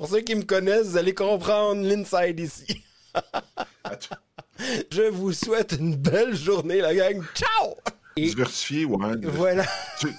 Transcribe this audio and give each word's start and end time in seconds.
Pour 0.00 0.08
ceux 0.08 0.22
qui 0.22 0.34
me 0.34 0.44
connaissent, 0.44 0.86
vous 0.86 0.96
allez 0.96 1.12
comprendre 1.12 1.82
l'inside 1.82 2.40
ici. 2.40 2.82
Je 4.90 5.02
vous 5.10 5.34
souhaite 5.34 5.76
une 5.78 5.94
belle 5.94 6.34
journée, 6.34 6.80
la 6.80 6.94
gang. 6.94 7.22
Ciao! 7.34 7.74
Diversifié, 8.16 8.86
ouais. 8.86 9.16
Voilà. 9.24 9.66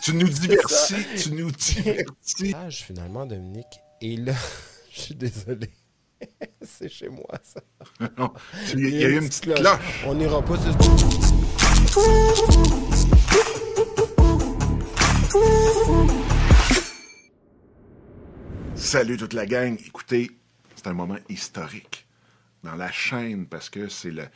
Tu, 0.04 0.14
nous 0.14 0.30
divertis, 0.30 1.04
tu 1.18 1.32
nous 1.32 1.50
divertis. 1.50 2.54
Ah, 2.56 2.70
finalement, 2.70 3.26
Dominique. 3.26 3.82
Et 4.02 4.18
là, 4.18 4.36
je 4.92 5.02
suis 5.02 5.16
désolé. 5.16 5.72
C'est 6.62 6.88
chez 6.88 7.10
moi, 7.10 7.26
ça. 7.42 7.62
il 8.76 8.88
y 8.88 9.04
a, 9.04 9.10
eu 9.10 9.18
une 9.18 9.30
petite 9.30 9.46
cloche. 9.46 9.78
On 10.06 10.14
n'ira 10.14 10.44
pas 10.46 10.60
sur 10.60 10.78
Salut 18.82 19.16
toute 19.16 19.34
la 19.34 19.46
gang. 19.46 19.78
Écoutez, 19.86 20.32
c'est 20.76 20.88
un 20.88 20.94
moment 20.94 21.20
historique 21.30 22.08
dans 22.64 22.76
la 22.76 22.92
chaîne 22.92 23.46
parce 23.46 23.70
que 23.70 23.88
c'est 23.88 24.12
la, 24.12 24.28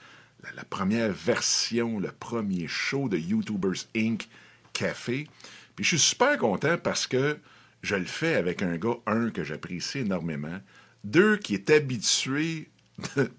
première 0.70 1.12
version, 1.12 2.00
le 2.00 2.12
premier 2.12 2.68
show 2.68 3.10
de 3.10 3.18
YouTubers 3.18 3.88
Inc. 3.98 4.30
Café. 4.72 5.28
Puis 5.76 5.84
je 5.84 5.98
suis 5.98 6.10
super 6.10 6.38
content 6.38 6.78
parce 6.78 7.08
que 7.08 7.40
je 7.82 7.96
le 7.96 8.06
fais 8.06 8.36
avec 8.36 8.62
un 8.62 8.78
gars, 8.78 8.98
un, 9.08 9.32
que 9.32 9.44
j'apprécie 9.44 10.00
énormément, 10.00 10.60
deux, 11.04 11.38
qui 11.38 11.56
est 11.56 11.72
habitué 11.72 12.70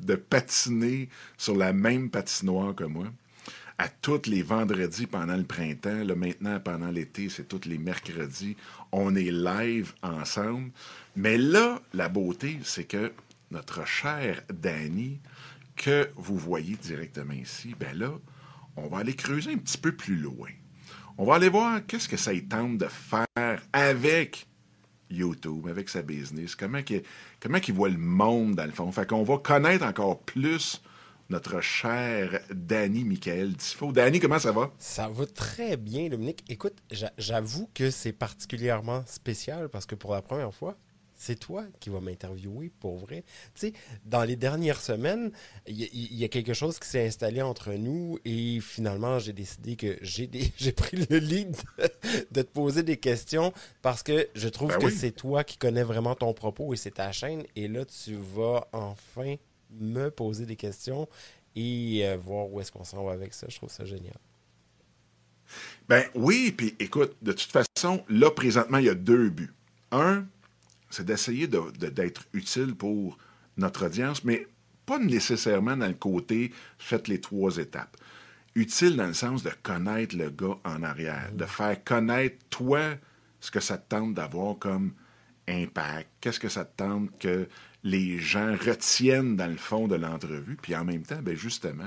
de, 0.00 0.16
patiner 0.16 1.08
sur 1.38 1.56
la 1.56 1.72
même 1.72 2.10
patinoire 2.10 2.74
que 2.74 2.84
moi 2.84 3.06
à 3.78 3.88
tous 3.88 4.26
les 4.26 4.42
vendredis 4.42 5.06
pendant 5.06 5.36
le 5.36 5.44
printemps. 5.44 6.04
Là, 6.04 6.14
maintenant, 6.14 6.58
pendant 6.60 6.90
l'été, 6.90 7.28
c'est 7.28 7.48
tous 7.48 7.68
les 7.68 7.78
mercredis. 7.78 8.56
On 8.92 9.14
est 9.14 9.30
live 9.30 9.92
ensemble. 10.02 10.70
Mais 11.14 11.36
là, 11.36 11.80
la 11.92 12.08
beauté, 12.08 12.58
c'est 12.64 12.84
que 12.84 13.12
notre 13.50 13.86
cher 13.86 14.42
Danny, 14.52 15.20
que 15.76 16.08
vous 16.16 16.38
voyez 16.38 16.76
directement 16.76 17.34
ici, 17.34 17.74
ben 17.78 17.96
là, 17.96 18.12
on 18.76 18.88
va 18.88 18.98
aller 18.98 19.14
creuser 19.14 19.52
un 19.52 19.58
petit 19.58 19.78
peu 19.78 19.92
plus 19.92 20.16
loin. 20.16 20.50
On 21.18 21.24
va 21.24 21.36
aller 21.36 21.48
voir 21.48 21.80
qu'est-ce 21.86 22.08
que 22.08 22.16
ça 22.16 22.32
tente 22.48 22.78
de 22.78 22.88
faire 22.88 23.62
avec 23.72 24.46
YouTube, 25.10 25.66
avec 25.68 25.88
sa 25.88 26.02
business, 26.02 26.54
comment 26.54 26.80
il, 26.90 27.02
comment 27.40 27.58
il 27.66 27.74
voit 27.74 27.88
le 27.88 27.98
monde 27.98 28.54
dans 28.54 28.66
le 28.66 28.72
fond. 28.72 28.90
Fait 28.92 29.08
qu'on 29.08 29.22
va 29.22 29.38
connaître 29.38 29.84
encore 29.84 30.20
plus 30.22 30.82
notre 31.28 31.60
cher 31.60 32.40
Danny 32.50 33.04
Michael 33.04 33.56
Tifo. 33.56 33.92
Danny, 33.92 34.20
comment 34.20 34.38
ça 34.38 34.52
va? 34.52 34.72
Ça 34.78 35.08
va 35.08 35.26
très 35.26 35.76
bien, 35.76 36.08
Dominique. 36.08 36.44
Écoute, 36.48 36.76
j'avoue 37.18 37.68
que 37.74 37.90
c'est 37.90 38.12
particulièrement 38.12 39.02
spécial 39.06 39.68
parce 39.68 39.86
que 39.86 39.94
pour 39.94 40.14
la 40.14 40.22
première 40.22 40.54
fois, 40.54 40.76
c'est 41.16 41.38
toi 41.38 41.64
qui 41.80 41.90
vas 41.90 42.00
m'interviewer 42.00 42.70
pour 42.78 42.96
vrai. 42.96 43.24
Tu 43.54 43.68
sais, 43.68 43.72
dans 44.04 44.22
les 44.22 44.36
dernières 44.36 44.80
semaines, 44.80 45.32
il 45.66 46.14
y, 46.14 46.24
a 46.24 46.28
quelque 46.28 46.52
chose 46.52 46.78
qui 46.78 46.88
s'est 46.88 47.06
installé 47.06 47.42
entre 47.42 47.72
nous 47.72 48.18
et 48.24 48.60
finalement, 48.60 49.18
j'ai 49.18 49.32
décidé 49.32 49.76
que 49.76 49.98
j'ai 50.02 50.28
pris 50.76 51.06
le 51.08 51.18
lead 51.18 51.56
de, 52.30 52.42
te 52.42 52.46
poser 52.46 52.82
des 52.82 52.98
questions 52.98 53.52
parce 53.82 54.02
que 54.02 54.28
je 54.34 54.48
trouve 54.48 54.68
ben 54.68 54.78
que 54.78 54.90
c'est 54.90 55.12
toi 55.12 55.42
qui 55.42 55.56
connais 55.56 55.82
vraiment 55.82 56.14
ton 56.14 56.32
propos 56.34 56.74
et 56.74 56.76
c'est 56.76 56.92
ta 56.92 57.10
chaîne. 57.12 57.44
Et 57.56 57.66
là, 57.66 57.84
tu 57.86 58.14
vas 58.14 58.68
enfin 58.72 59.36
me 59.80 60.10
poser 60.10 60.46
des 60.46 60.56
questions 60.56 61.08
et 61.54 62.02
euh, 62.04 62.16
voir 62.16 62.52
où 62.52 62.60
est-ce 62.60 62.70
qu'on 62.70 62.84
s'en 62.84 63.04
va 63.04 63.12
avec 63.12 63.34
ça. 63.34 63.46
Je 63.48 63.56
trouve 63.56 63.70
ça 63.70 63.84
génial. 63.84 64.16
Ben 65.88 66.04
oui, 66.14 66.52
puis 66.56 66.74
écoute, 66.78 67.16
de 67.22 67.32
toute 67.32 67.52
façon, 67.52 68.04
là, 68.08 68.30
présentement, 68.30 68.78
il 68.78 68.86
y 68.86 68.90
a 68.90 68.94
deux 68.94 69.30
buts. 69.30 69.54
Un, 69.92 70.26
c'est 70.90 71.04
d'essayer 71.04 71.46
d'être 71.46 72.24
utile 72.32 72.74
pour 72.74 73.18
notre 73.56 73.86
audience, 73.86 74.24
mais 74.24 74.46
pas 74.84 74.98
nécessairement 74.98 75.76
dans 75.76 75.86
le 75.86 75.94
côté 75.94 76.52
faites 76.78 77.08
les 77.08 77.20
trois 77.20 77.56
étapes. 77.58 77.96
Utile 78.54 78.96
dans 78.96 79.06
le 79.06 79.14
sens 79.14 79.42
de 79.42 79.50
connaître 79.62 80.16
le 80.16 80.30
gars 80.30 80.56
en 80.64 80.82
arrière, 80.82 81.30
de 81.32 81.44
faire 81.44 81.82
connaître 81.84 82.36
toi 82.50 82.94
ce 83.40 83.50
que 83.50 83.60
ça 83.60 83.78
te 83.78 83.88
tente 83.88 84.14
d'avoir 84.14 84.58
comme 84.58 84.92
impact, 85.48 86.08
qu'est-ce 86.20 86.40
que 86.40 86.48
ça 86.48 86.64
te 86.64 86.76
tente 86.76 87.16
que 87.18 87.48
les 87.82 88.18
gens 88.18 88.56
retiennent 88.56 89.36
dans 89.36 89.46
le 89.46 89.56
fond 89.56 89.86
de 89.88 89.96
l'entrevue, 89.96 90.56
puis 90.60 90.74
en 90.74 90.84
même 90.84 91.02
temps, 91.02 91.20
ben 91.22 91.36
justement, 91.36 91.86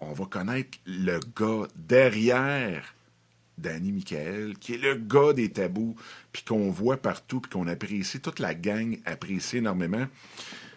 on 0.00 0.12
va 0.12 0.24
connaître 0.26 0.78
le 0.86 1.20
gars 1.36 1.68
derrière 1.76 2.94
Danny 3.58 3.92
Michael, 3.92 4.56
qui 4.58 4.74
est 4.74 4.78
le 4.78 4.94
gars 4.94 5.32
des 5.32 5.50
tabous, 5.50 5.94
puis 6.32 6.42
qu'on 6.42 6.70
voit 6.70 6.96
partout, 6.96 7.40
puis 7.40 7.50
qu'on 7.50 7.68
apprécie, 7.68 8.20
toute 8.20 8.38
la 8.38 8.54
gang 8.54 8.98
apprécie 9.04 9.58
énormément. 9.58 10.06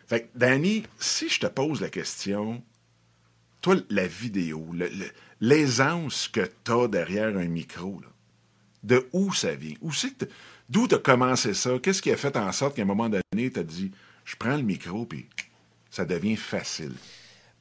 Fait 0.07 0.23
que, 0.23 0.27
Danny, 0.37 0.83
si 0.99 1.29
je 1.29 1.39
te 1.39 1.47
pose 1.47 1.81
la 1.81 1.89
question, 1.89 2.61
toi, 3.61 3.77
la 3.89 4.05
vidéo, 4.05 4.67
l'aisance 5.39 6.27
que 6.27 6.41
tu 6.63 6.71
as 6.71 6.87
derrière 6.87 7.37
un 7.37 7.47
micro, 7.47 8.01
de 8.83 9.07
où 9.13 9.33
ça 9.33 9.55
vient? 9.55 9.75
Où 9.81 9.93
c'est 9.93 10.29
D'où 10.69 10.87
tu 10.87 10.95
as 10.95 10.99
commencé 10.99 11.53
ça? 11.53 11.77
Qu'est-ce 11.81 12.01
qui 12.01 12.11
a 12.11 12.17
fait 12.17 12.35
en 12.35 12.51
sorte 12.51 12.75
qu'à 12.75 12.81
un 12.81 12.85
moment 12.85 13.09
donné, 13.09 13.51
tu 13.51 13.59
as 13.59 13.63
dit, 13.63 13.91
je 14.25 14.35
prends 14.35 14.57
le 14.57 14.63
micro, 14.63 15.05
puis 15.05 15.27
ça 15.89 16.05
devient 16.05 16.35
facile? 16.35 16.93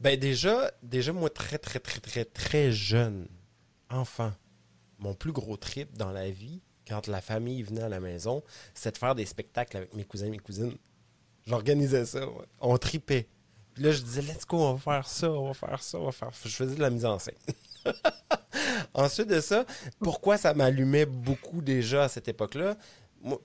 Ben 0.01 0.19
déjà, 0.19 0.73
déjà, 0.83 1.13
moi, 1.13 1.31
très, 1.31 1.59
très, 1.59 1.79
très, 1.79 2.01
très, 2.01 2.25
très 2.25 2.73
jeune, 2.73 3.29
enfant, 3.89 4.33
mon 4.99 5.15
plus 5.15 5.33
gros 5.33 5.57
trip 5.57 5.97
dans 5.97 6.11
la 6.11 6.31
vie, 6.31 6.61
quand 6.87 7.07
la 7.07 7.21
famille 7.21 7.63
venait 7.63 7.83
à 7.83 7.89
la 7.89 8.01
maison, 8.01 8.43
c'était 8.75 8.93
de 8.93 8.99
faire 8.99 9.15
des 9.15 9.27
spectacles 9.27 9.77
avec 9.77 9.95
mes 9.95 10.05
cousins 10.05 10.27
et 10.27 10.31
mes 10.31 10.39
cousines. 10.39 10.77
J'organisais 11.47 12.05
ça. 12.05 12.21
On 12.61 12.77
tripait. 12.79 13.29
Puis 13.75 13.85
là, 13.85 13.93
je 13.93 14.03
disais, 14.03 14.23
let's 14.23 14.47
go, 14.47 14.59
on 14.59 14.75
va 14.75 14.79
faire 14.79 15.09
ça, 15.09 15.31
on 15.31 15.47
va 15.49 15.55
faire 15.55 15.83
ça, 15.83 15.99
on 15.99 16.05
va 16.05 16.13
faire. 16.13 16.31
Je 16.45 16.49
faisais 16.49 16.75
de 16.75 16.81
la 16.81 16.91
mise 16.91 17.05
en 17.05 17.19
scène. 17.19 17.35
Ensuite 18.95 19.29
de 19.29 19.41
ça, 19.41 19.65
pourquoi 19.99 20.37
ça 20.37 20.53
m'allumait 20.53 21.07
beaucoup 21.07 21.63
déjà 21.63 22.05
à 22.05 22.09
cette 22.09 22.29
époque-là? 22.29 22.77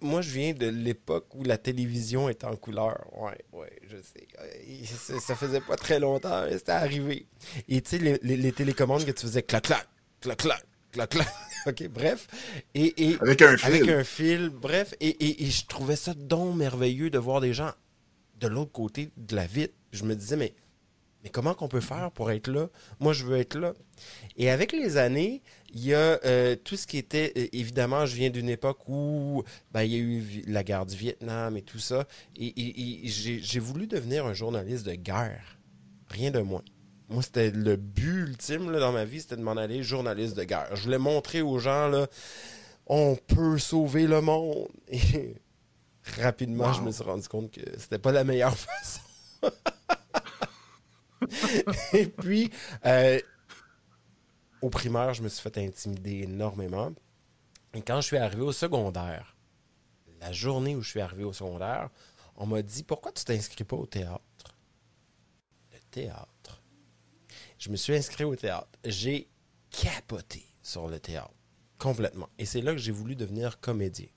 Moi, 0.01 0.21
je 0.21 0.31
viens 0.31 0.53
de 0.53 0.67
l'époque 0.67 1.35
où 1.35 1.43
la 1.43 1.57
télévision 1.57 2.29
était 2.29 2.45
en 2.45 2.55
couleur. 2.55 3.05
Ouais, 3.15 3.37
ouais, 3.53 3.79
je 3.87 3.97
sais. 3.97 5.19
Ça 5.19 5.35
faisait 5.35 5.61
pas 5.61 5.75
très 5.75 5.99
longtemps, 5.99 6.45
c'était 6.51 6.71
arrivé. 6.71 7.27
Et 7.69 7.81
tu 7.81 7.91
sais, 7.91 7.97
les, 7.99 8.37
les, 8.37 8.51
télécommandes 8.51 9.05
que 9.05 9.11
tu 9.11 9.21
faisais 9.21 9.43
clac, 9.43 9.63
clac, 9.63 9.87
clac, 10.19 10.37
clac, 10.37 10.65
clac, 10.91 11.09
clac. 11.09 11.27
OK, 11.67 11.87
bref. 11.89 12.27
Et, 12.73 13.17
avec 13.21 13.41
un 13.41 13.57
fil. 13.57 13.67
Avec 13.67 13.87
un 13.89 14.03
fil, 14.03 14.49
bref. 14.49 14.95
Et, 14.99 15.45
je 15.45 15.65
trouvais 15.65 15.95
ça 15.95 16.13
donc 16.13 16.55
merveilleux 16.55 17.09
de 17.09 17.19
voir 17.19 17.41
des 17.41 17.53
gens 17.53 17.71
de 18.39 18.47
l'autre 18.47 18.71
côté 18.71 19.11
de 19.15 19.35
la 19.35 19.45
vitre. 19.45 19.73
Je 19.91 20.05
me 20.05 20.15
disais, 20.15 20.37
mais, 20.37 20.55
mais 21.23 21.29
comment 21.29 21.53
qu'on 21.53 21.67
peut 21.67 21.81
faire 21.81 22.11
pour 22.11 22.31
être 22.31 22.47
là? 22.47 22.69
Moi, 22.99 23.13
je 23.13 23.25
veux 23.25 23.37
être 23.37 23.57
là. 23.57 23.73
Et 24.37 24.49
avec 24.49 24.71
les 24.71 24.97
années, 24.97 25.41
il 25.73 25.85
y 25.85 25.93
a 25.93 26.19
euh, 26.25 26.55
tout 26.55 26.77
ce 26.77 26.87
qui 26.87 26.97
était... 26.97 27.33
Euh, 27.37 27.47
évidemment, 27.53 28.05
je 28.05 28.15
viens 28.15 28.29
d'une 28.29 28.49
époque 28.49 28.87
où 28.87 29.43
ben, 29.71 29.83
il 29.83 29.91
y 29.91 29.95
a 29.95 29.99
eu 29.99 30.43
la 30.47 30.63
guerre 30.63 30.85
du 30.85 30.95
Vietnam 30.95 31.57
et 31.57 31.63
tout 31.63 31.79
ça. 31.79 32.07
Et, 32.35 32.53
et 33.05 33.07
j'ai 33.07 33.59
voulu 33.59 33.87
devenir 33.87 34.25
un 34.25 34.33
journaliste 34.33 34.85
de 34.85 34.93
guerre. 34.93 35.57
Rien 36.09 36.31
de 36.31 36.39
moins. 36.39 36.63
Moi, 37.09 37.23
c'était 37.23 37.51
le 37.51 37.77
but 37.77 38.27
ultime 38.27 38.71
dans 38.71 38.91
ma 38.91 39.05
vie, 39.05 39.21
c'était 39.21 39.37
de 39.37 39.41
m'en 39.41 39.55
aller 39.55 39.81
journaliste 39.81 40.35
de 40.35 40.43
guerre. 40.43 40.75
Je 40.75 40.83
voulais 40.83 40.97
montrer 40.97 41.41
aux 41.41 41.57
gens, 41.57 41.87
là, 41.87 42.07
on 42.85 43.15
peut 43.15 43.57
sauver 43.57 44.07
le 44.07 44.19
monde. 44.19 44.67
Et 44.89 45.35
rapidement, 46.21 46.73
je 46.73 46.81
me 46.81 46.91
suis 46.91 47.03
rendu 47.03 47.27
compte 47.27 47.51
que 47.51 47.61
c'était 47.77 47.99
pas 47.99 48.11
la 48.11 48.25
meilleure 48.25 48.57
façon. 48.57 49.01
Et 51.93 52.07
puis, 52.07 52.51
euh, 52.85 53.19
au 54.61 54.69
primaire, 54.69 55.13
je 55.13 55.23
me 55.23 55.29
suis 55.29 55.41
fait 55.41 55.57
intimider 55.57 56.21
énormément. 56.23 56.91
Et 57.73 57.81
quand 57.81 58.01
je 58.01 58.07
suis 58.07 58.17
arrivé 58.17 58.41
au 58.41 58.51
secondaire, 58.51 59.35
la 60.19 60.31
journée 60.31 60.75
où 60.75 60.81
je 60.81 60.89
suis 60.89 61.01
arrivé 61.01 61.23
au 61.23 61.33
secondaire, 61.33 61.89
on 62.35 62.45
m'a 62.45 62.61
dit 62.61 62.83
Pourquoi 62.83 63.11
tu 63.11 63.23
t'inscris 63.23 63.63
pas 63.63 63.75
au 63.75 63.85
théâtre? 63.85 64.55
Le 65.71 65.79
théâtre 65.91 66.63
je 67.57 67.69
me 67.69 67.75
suis 67.75 67.95
inscrit 67.95 68.23
au 68.23 68.35
théâtre. 68.35 68.67
J'ai 68.85 69.29
capoté 69.69 70.45
sur 70.61 70.87
le 70.87 70.99
théâtre. 70.99 71.33
Complètement. 71.77 72.29
Et 72.37 72.45
c'est 72.45 72.61
là 72.61 72.71
que 72.71 72.77
j'ai 72.77 72.91
voulu 72.91 73.15
devenir 73.15 73.59
comédien. 73.59 74.07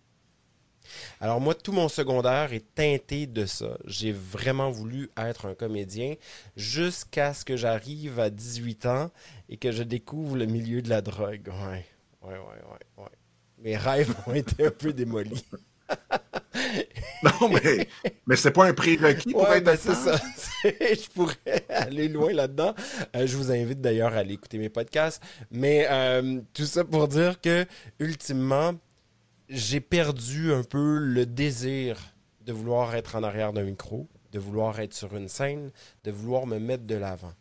Alors 1.20 1.40
moi, 1.40 1.54
tout 1.54 1.72
mon 1.72 1.88
secondaire 1.88 2.52
est 2.52 2.74
teinté 2.74 3.26
de 3.26 3.46
ça. 3.46 3.78
J'ai 3.84 4.12
vraiment 4.12 4.70
voulu 4.70 5.10
être 5.16 5.46
un 5.46 5.54
comédien 5.54 6.14
jusqu'à 6.56 7.34
ce 7.34 7.44
que 7.44 7.56
j'arrive 7.56 8.20
à 8.20 8.30
18 8.30 8.86
ans 8.86 9.10
et 9.48 9.56
que 9.56 9.72
je 9.72 9.82
découvre 9.82 10.36
le 10.36 10.46
milieu 10.46 10.82
de 10.82 10.88
la 10.88 11.02
drogue. 11.02 11.48
Ouais, 11.48 11.84
ouais, 12.22 12.38
ouais, 12.38 12.38
ouais. 12.38 13.04
ouais. 13.04 13.10
Mes 13.58 13.76
rêves 13.76 14.14
ont 14.26 14.34
été 14.34 14.66
un 14.66 14.70
peu 14.70 14.92
démolis. 14.92 15.44
non, 17.22 17.48
mais, 17.48 17.88
mais 18.26 18.36
c'est 18.36 18.50
pas 18.50 18.66
un 18.66 18.72
prérequis 18.72 19.32
pour 19.32 19.48
être 19.48 19.64
ben 19.64 19.76
c'est 19.76 19.94
ça. 19.94 20.20
je 20.64 21.08
pourrais 21.10 21.64
aller 21.68 22.08
loin 22.08 22.32
là-dedans. 22.32 22.74
Euh, 23.16 23.26
je 23.26 23.36
vous 23.36 23.50
invite 23.50 23.80
d'ailleurs 23.80 24.14
à 24.14 24.18
aller 24.18 24.34
écouter 24.34 24.58
mes 24.58 24.68
podcasts. 24.68 25.22
Mais 25.50 25.86
euh, 25.90 26.40
tout 26.54 26.64
ça 26.64 26.84
pour 26.84 27.08
dire 27.08 27.40
que, 27.40 27.66
ultimement, 27.98 28.74
j'ai 29.50 29.80
perdu 29.80 30.52
un 30.52 30.62
peu 30.62 30.98
le 30.98 31.26
désir 31.26 31.98
de 32.46 32.52
vouloir 32.52 32.94
être 32.94 33.16
en 33.16 33.22
arrière 33.22 33.52
d'un 33.52 33.64
micro, 33.64 34.08
de 34.32 34.38
vouloir 34.38 34.78
être 34.80 34.94
sur 34.94 35.16
une 35.16 35.28
scène, 35.28 35.70
de 36.04 36.10
vouloir 36.10 36.46
me 36.46 36.58
mettre 36.58 36.84
de 36.84 36.94
l'avant. 36.94 37.32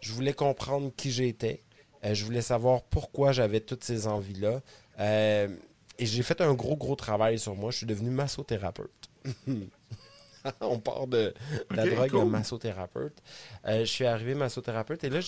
Je 0.00 0.12
voulais 0.12 0.32
comprendre 0.32 0.90
qui 0.96 1.10
j'étais. 1.10 1.62
Euh, 2.04 2.14
je 2.14 2.24
voulais 2.24 2.40
savoir 2.40 2.82
pourquoi 2.82 3.32
j'avais 3.32 3.60
toutes 3.60 3.84
ces 3.84 4.06
envies-là. 4.06 4.62
Euh, 4.98 5.54
et 5.98 6.06
j'ai 6.06 6.22
fait 6.22 6.40
un 6.40 6.54
gros, 6.54 6.76
gros 6.76 6.96
travail 6.96 7.38
sur 7.38 7.54
moi. 7.54 7.70
Je 7.70 7.78
suis 7.78 7.86
devenu 7.86 8.08
massothérapeute. 8.08 9.10
On 10.62 10.78
part 10.78 11.06
de, 11.06 11.34
la 11.70 11.86
drogue 11.86 12.16
à 12.16 12.24
massothérapeute. 12.24 13.22
Euh, 13.66 13.80
je 13.80 13.90
suis 13.90 14.06
arrivé 14.06 14.34
massothérapeute 14.34 15.04
et 15.04 15.10
là, 15.10 15.20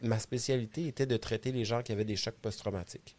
ma 0.00 0.18
spécialité 0.18 0.86
était 0.86 1.04
de 1.04 1.18
traiter 1.18 1.52
les 1.52 1.66
gens 1.66 1.82
qui 1.82 1.92
avaient 1.92 2.06
des 2.06 2.16
chocs 2.16 2.36
post-traumatiques. 2.40 3.18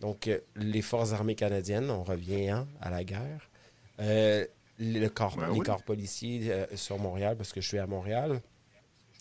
Donc, 0.00 0.30
les 0.56 0.82
forces 0.82 1.12
armées 1.12 1.34
canadiennes, 1.34 1.90
on 1.90 2.04
revient 2.04 2.50
hein, 2.50 2.68
à 2.80 2.90
la 2.90 3.04
guerre. 3.04 3.50
le 3.98 5.08
corps, 5.08 5.36
ben 5.36 5.52
les 5.52 5.60
corps 5.60 5.82
policiers 5.82 6.52
sur 6.74 6.98
Montréal, 6.98 7.36
parce 7.36 7.52
que 7.52 7.60
je 7.60 7.68
suis 7.68 7.78
à 7.78 7.86
Montréal. 7.86 8.40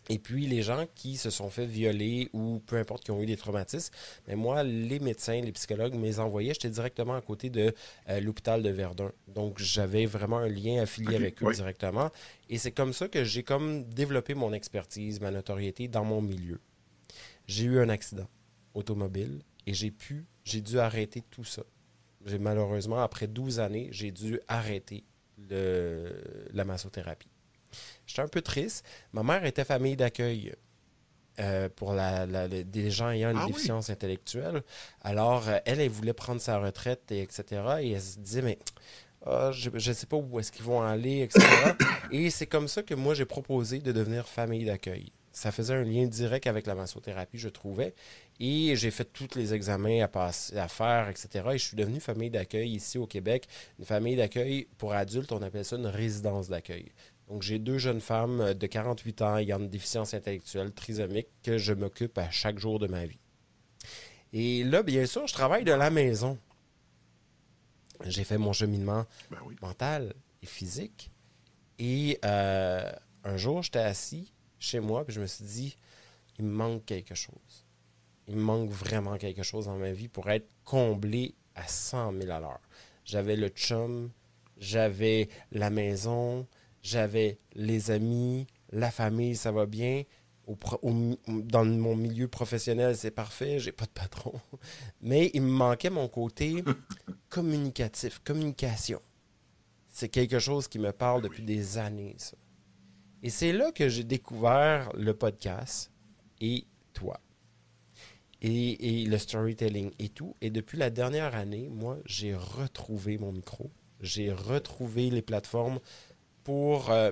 Et 0.10 0.20
puis 0.20 0.48
les 0.48 0.62
gens 0.62 0.86
qui 0.96 1.18
se 1.18 1.30
sont 1.30 1.50
fait 1.50 1.66
violer 1.66 2.30
ou 2.34 2.62
peu 2.66 2.78
importe 2.78 3.04
qui 3.04 3.12
ont 3.12 3.22
eu 3.22 3.26
des 3.26 3.38
traumatismes, 3.38 3.94
mais 4.28 4.36
moi, 4.36 4.64
les 4.64 5.00
médecins, 5.00 5.42
les 5.42 5.52
psychologues 5.52 5.96
mes 5.96 6.20
envoyaient, 6.20 6.54
j'étais 6.54 6.70
directement 6.70 7.16
à 7.16 7.22
côté 7.22 7.50
de 7.50 7.74
euh, 8.10 8.20
l'hôpital 8.22 8.64
de 8.64 8.70
Verdun. 8.70 9.12
Donc 9.28 9.60
j'avais 9.60 10.06
vraiment 10.06 10.38
un 10.38 10.48
lien 10.48 10.82
affilié 10.82 11.16
avec 11.16 11.44
eux 11.44 11.54
directement. 11.54 12.10
Et 12.50 12.58
c'est 12.58 12.72
comme 12.72 12.94
ça 12.94 13.08
que 13.08 13.24
j'ai 13.24 13.44
comme 13.44 13.84
développé 13.86 14.34
mon 14.34 14.54
expertise, 14.54 15.20
ma 15.20 15.32
notoriété 15.32 15.88
dans 15.88 16.06
mon 16.06 16.22
milieu. 16.22 16.60
J'ai 17.48 17.66
eu 17.66 17.80
un 17.80 17.90
accident 17.90 18.28
automobile 18.74 19.42
et 19.66 19.74
j'ai 19.74 19.92
pu, 19.92 20.26
j'ai 20.48 20.62
dû 20.62 20.80
arrêter 20.80 21.22
tout 21.30 21.44
ça. 21.44 21.64
J'ai 22.26 22.40
malheureusement, 22.40 23.02
après 23.02 23.28
12 23.28 23.60
années, 23.60 23.90
j'ai 23.92 24.12
dû 24.12 24.40
arrêter 24.48 25.04
le, 25.50 26.12
la 26.54 26.64
massothérapie. 26.64 27.30
J'étais 28.06 28.22
un 28.22 28.28
peu 28.28 28.42
triste. 28.42 28.86
Ma 29.14 29.24
mère 29.24 29.46
était 29.46 29.66
famille 29.66 29.96
d'accueil. 29.96 30.54
Euh, 31.40 31.70
pour 31.70 31.94
la, 31.94 32.26
des 32.48 32.90
gens 32.90 33.12
ayant 33.12 33.30
une 33.30 33.38
ah 33.38 33.46
déficience 33.46 33.92
intellectuelle. 33.92 34.64
Alors, 35.02 35.48
euh, 35.48 35.60
elle, 35.66 35.80
elle 35.80 35.90
voulait 35.90 36.14
prendre 36.14 36.42
sa 36.42 36.58
retraite, 36.58 37.12
et 37.12 37.22
etc. 37.22 37.44
Et 37.82 37.92
elle 37.92 38.02
se 38.02 38.18
disait, 38.18 38.42
mais 38.42 38.58
ah, 39.24 39.52
je 39.52 39.70
ne 39.70 39.94
sais 39.94 40.08
pas 40.08 40.18
où 40.18 40.40
est-ce 40.40 40.52
qu'ils 40.52 40.66
vont 40.66 40.82
aller, 40.82 41.22
etc. 41.22 41.46
et 42.12 42.32
c'est 42.32 42.48
comme 42.48 42.68
ça 42.68 42.82
que 42.82 42.96
moi, 42.96 43.14
j'ai 43.14 43.26
proposé 43.26 43.78
de 43.78 43.92
devenir 43.92 44.28
famille 44.28 44.66
d'accueil. 44.66 45.12
Ça 45.38 45.52
faisait 45.52 45.76
un 45.76 45.84
lien 45.84 46.08
direct 46.08 46.48
avec 46.48 46.66
la 46.66 46.74
massothérapie, 46.74 47.38
je 47.38 47.50
trouvais. 47.50 47.94
Et 48.40 48.76
j'ai 48.76 48.90
fait 48.90 49.06
tous 49.06 49.36
les 49.36 49.54
examens 49.54 50.02
à, 50.02 50.08
passer, 50.08 50.58
à 50.58 50.68
faire, 50.68 51.10
etc. 51.10 51.50
Et 51.54 51.60
je 51.60 51.64
suis 51.64 51.78
devenu 51.78 52.00
famille 52.00 52.32
d'accueil 52.32 52.72
ici 52.72 52.98
au 52.98 53.06
Québec. 53.06 53.48
Une 53.78 53.86
famille 53.86 54.16
d'accueil 54.16 54.68
pour 54.80 54.94
adultes, 54.94 55.32
on 55.32 55.44
appelle 55.44 55.64
ça 55.64 55.76
une 55.76 55.86
résidence 55.86 56.50
d'accueil. 56.50 56.92
Donc, 57.28 57.44
j'ai 57.44 57.60
deux 57.60 57.78
jeunes 57.78 58.02
femmes 58.02 58.56
de 58.56 58.66
48 58.66 59.22
ans 59.22 59.38
ayant 59.38 59.60
une 59.60 59.70
déficience 59.70 60.16
intellectuelle 60.16 60.72
trisomique 60.72 61.28
que 61.44 61.60
je 61.60 61.74
m'occupe 61.74 62.18
à 62.18 62.32
chaque 62.32 62.58
jour 62.58 62.80
de 62.80 62.88
ma 62.88 63.06
vie. 63.06 63.20
Et 64.34 64.64
là, 64.64 64.82
bien 64.82 65.06
sûr, 65.06 65.28
je 65.28 65.34
travaille 65.34 65.64
de 65.64 65.72
la 65.72 65.92
maison. 65.92 66.40
J'ai 68.06 68.24
fait 68.24 68.40
mon 68.40 68.54
cheminement 68.54 69.06
ben 69.30 69.38
mental 69.62 70.16
et 70.42 70.48
physique. 70.48 71.12
Et 71.78 72.18
euh, 72.26 72.92
un 73.24 73.38
jour, 73.38 73.62
j'étais 73.62 73.78
assis 73.78 74.34
chez 74.60 74.80
moi, 74.80 75.06
puis 75.06 75.14
je 75.14 75.22
me 75.22 75.28
suis 75.28 75.46
dit, 75.46 75.78
il 76.40 76.46
me 76.46 76.52
manque 76.52 76.86
quelque 76.86 77.16
chose. 77.16 77.66
Il 78.28 78.36
me 78.36 78.42
manque 78.42 78.70
vraiment 78.70 79.18
quelque 79.18 79.44
chose 79.44 79.66
dans 79.66 79.78
ma 79.78 79.92
vie 79.92 80.08
pour 80.08 80.30
être 80.30 80.48
comblé 80.64 81.36
à 81.56 81.68
100 81.68 82.14
000 82.20 82.32
à 82.32 82.40
l'heure. 82.40 82.62
J'avais 83.06 83.36
le 83.36 83.48
chum, 83.50 84.12
j'avais 84.58 85.30
la 85.52 85.70
maison, 85.70 86.46
j'avais 86.82 87.40
les 87.54 87.92
amis, 87.92 88.48
la 88.72 88.92
famille, 88.92 89.36
ça 89.36 89.52
va 89.52 89.66
bien. 89.66 90.04
dans 90.48 91.66
mon 91.66 91.96
milieu 91.96 92.28
professionnel, 92.28 92.96
c'est 92.98 93.12
parfait, 93.12 93.60
j'ai 93.60 93.72
pas 93.72 93.86
de 93.86 93.92
patron. 93.92 94.34
Mais 95.02 95.32
il 95.34 95.42
me 95.42 95.50
manquait 95.50 95.90
mon 95.90 96.08
côté 96.08 96.64
communicatif, 97.30 98.20
communication. 98.24 99.02
C'est 99.90 100.10
quelque 100.10 100.40
chose 100.40 100.68
qui 100.68 100.80
me 100.80 100.92
parle 100.92 101.22
depuis 101.22 101.44
des 101.44 101.78
années, 101.78 102.16
ça. 102.18 102.38
Et 103.28 103.30
c'est 103.30 103.52
là 103.52 103.74
que 103.74 103.90
j'ai 103.90 104.06
découvert 104.06 104.90
le 104.94 105.14
podcast 105.14 105.92
et 106.40 106.66
toi. 106.94 107.20
Et, 108.42 109.02
et, 109.02 109.06
le 109.06 109.18
storytelling 109.18 109.92
et 110.00 110.08
tout. 110.08 110.34
Et 110.40 110.50
depuis 110.50 110.78
la 110.78 110.90
dernière 110.90 111.36
année, 111.36 111.68
moi, 111.70 111.98
j'ai 112.06 112.34
retrouvé 112.34 113.18
mon 113.18 113.34
micro. 113.34 113.70
J'ai 114.00 114.32
retrouvé 114.32 115.10
les 115.10 115.22
plateformes 115.22 115.82
pour, 116.46 116.90
euh, 116.90 117.12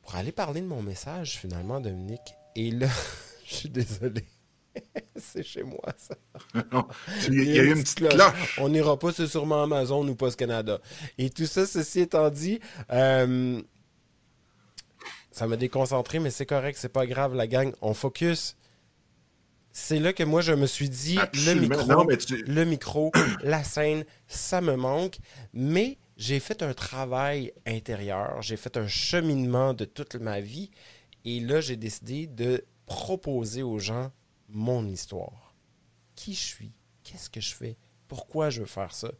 pour 0.00 0.14
aller 0.14 0.32
parler 0.32 0.62
de 0.62 0.66
mon 0.66 0.80
message, 0.80 1.36
finalement, 1.36 1.78
Dominique. 1.78 2.32
Et 2.56 2.70
là, 2.70 2.88
je 3.44 3.54
suis 3.54 3.68
désolé. 3.68 4.24
c'est 5.16 5.42
chez 5.42 5.62
moi, 5.62 5.92
ça. 5.98 6.16
Il 7.28 7.44
y 7.54 7.60
a, 7.60 7.64
eu 7.64 7.74
une 7.74 7.82
petite 7.82 7.98
cloche. 7.98 8.58
On 8.58 8.70
n'ira 8.70 8.98
pas, 8.98 9.12
c'est 9.12 9.26
sûrement 9.26 9.62
Amazon 9.64 10.08
ou 10.08 10.14
Post 10.14 10.38
Canada. 10.38 10.80
Et 11.18 11.28
tout 11.28 11.44
ça, 11.44 11.66
ceci 11.66 12.00
étant 12.00 12.30
dit, 12.30 12.60
euh, 12.90 13.60
ça 15.38 15.46
m'a 15.46 15.56
déconcentré, 15.56 16.18
mais 16.18 16.30
c'est 16.30 16.46
correct, 16.46 16.76
c'est 16.80 16.88
pas 16.88 17.06
grave, 17.06 17.32
la 17.32 17.46
gang. 17.46 17.72
On 17.80 17.94
focus. 17.94 18.56
C'est 19.70 20.00
là 20.00 20.12
que 20.12 20.24
moi, 20.24 20.40
je 20.40 20.52
me 20.52 20.66
suis 20.66 20.88
dit, 20.88 21.16
le 21.32 21.54
micro, 21.54 22.08
le 22.44 22.64
micro, 22.64 23.12
la 23.44 23.62
scène, 23.62 24.04
ça 24.26 24.60
me 24.60 24.74
manque. 24.74 25.18
Mais 25.52 25.96
j'ai 26.16 26.40
fait 26.40 26.60
un 26.64 26.74
travail 26.74 27.52
intérieur, 27.66 28.42
j'ai 28.42 28.56
fait 28.56 28.76
un 28.76 28.88
cheminement 28.88 29.74
de 29.74 29.84
toute 29.84 30.16
ma 30.16 30.40
vie 30.40 30.72
et 31.24 31.38
là, 31.38 31.60
j'ai 31.60 31.76
décidé 31.76 32.26
de 32.26 32.64
proposer 32.86 33.62
aux 33.62 33.78
gens 33.78 34.10
mon 34.48 34.84
histoire. 34.88 35.54
Qui 36.16 36.34
je 36.34 36.44
suis? 36.44 36.72
Qu'est-ce 37.04 37.30
que 37.30 37.40
je 37.40 37.54
fais? 37.54 37.76
Pourquoi 38.08 38.50
je 38.50 38.62
veux 38.62 38.66
faire 38.66 38.92
ça? 38.92 39.12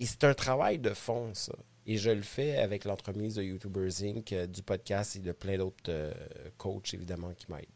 Et 0.00 0.06
c'est 0.06 0.24
un 0.24 0.32
travail 0.32 0.78
de 0.78 0.94
fond, 0.94 1.34
ça. 1.34 1.52
Et 1.86 1.96
je 1.96 2.10
le 2.10 2.22
fais 2.22 2.58
avec 2.58 2.84
l'entremise 2.84 3.34
de 3.34 3.42
YouTubers 3.42 4.02
Inc., 4.02 4.32
euh, 4.32 4.46
du 4.46 4.62
podcast 4.62 5.16
et 5.16 5.18
de 5.18 5.32
plein 5.32 5.58
d'autres 5.58 5.82
euh, 5.88 6.12
coachs, 6.56 6.94
évidemment, 6.94 7.32
qui 7.34 7.50
m'aident. 7.50 7.66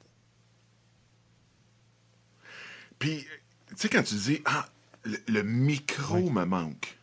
Puis, 2.98 3.26
tu 3.68 3.76
sais, 3.76 3.88
quand 3.88 4.02
tu 4.02 4.14
dis, 4.14 4.40
ah, 4.44 4.68
le, 5.04 5.42
micro 5.42 6.30
me 6.30 6.44
manque. 6.44 6.98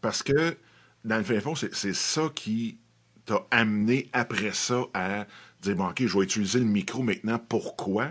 Parce 0.00 0.22
que, 0.22 0.56
dans 1.04 1.18
le 1.18 1.24
fin 1.24 1.40
fond, 1.40 1.54
c'est 1.54 1.94
ça 1.94 2.30
qui 2.34 2.78
t'a 3.24 3.46
amené 3.50 4.08
après 4.12 4.52
ça 4.52 4.84
à 4.94 5.26
dire, 5.60 5.76
bon, 5.76 5.90
OK, 5.90 6.06
je 6.06 6.18
vais 6.18 6.24
utiliser 6.24 6.58
le 6.58 6.64
micro 6.64 7.02
maintenant. 7.02 7.38
Pourquoi? 7.38 8.10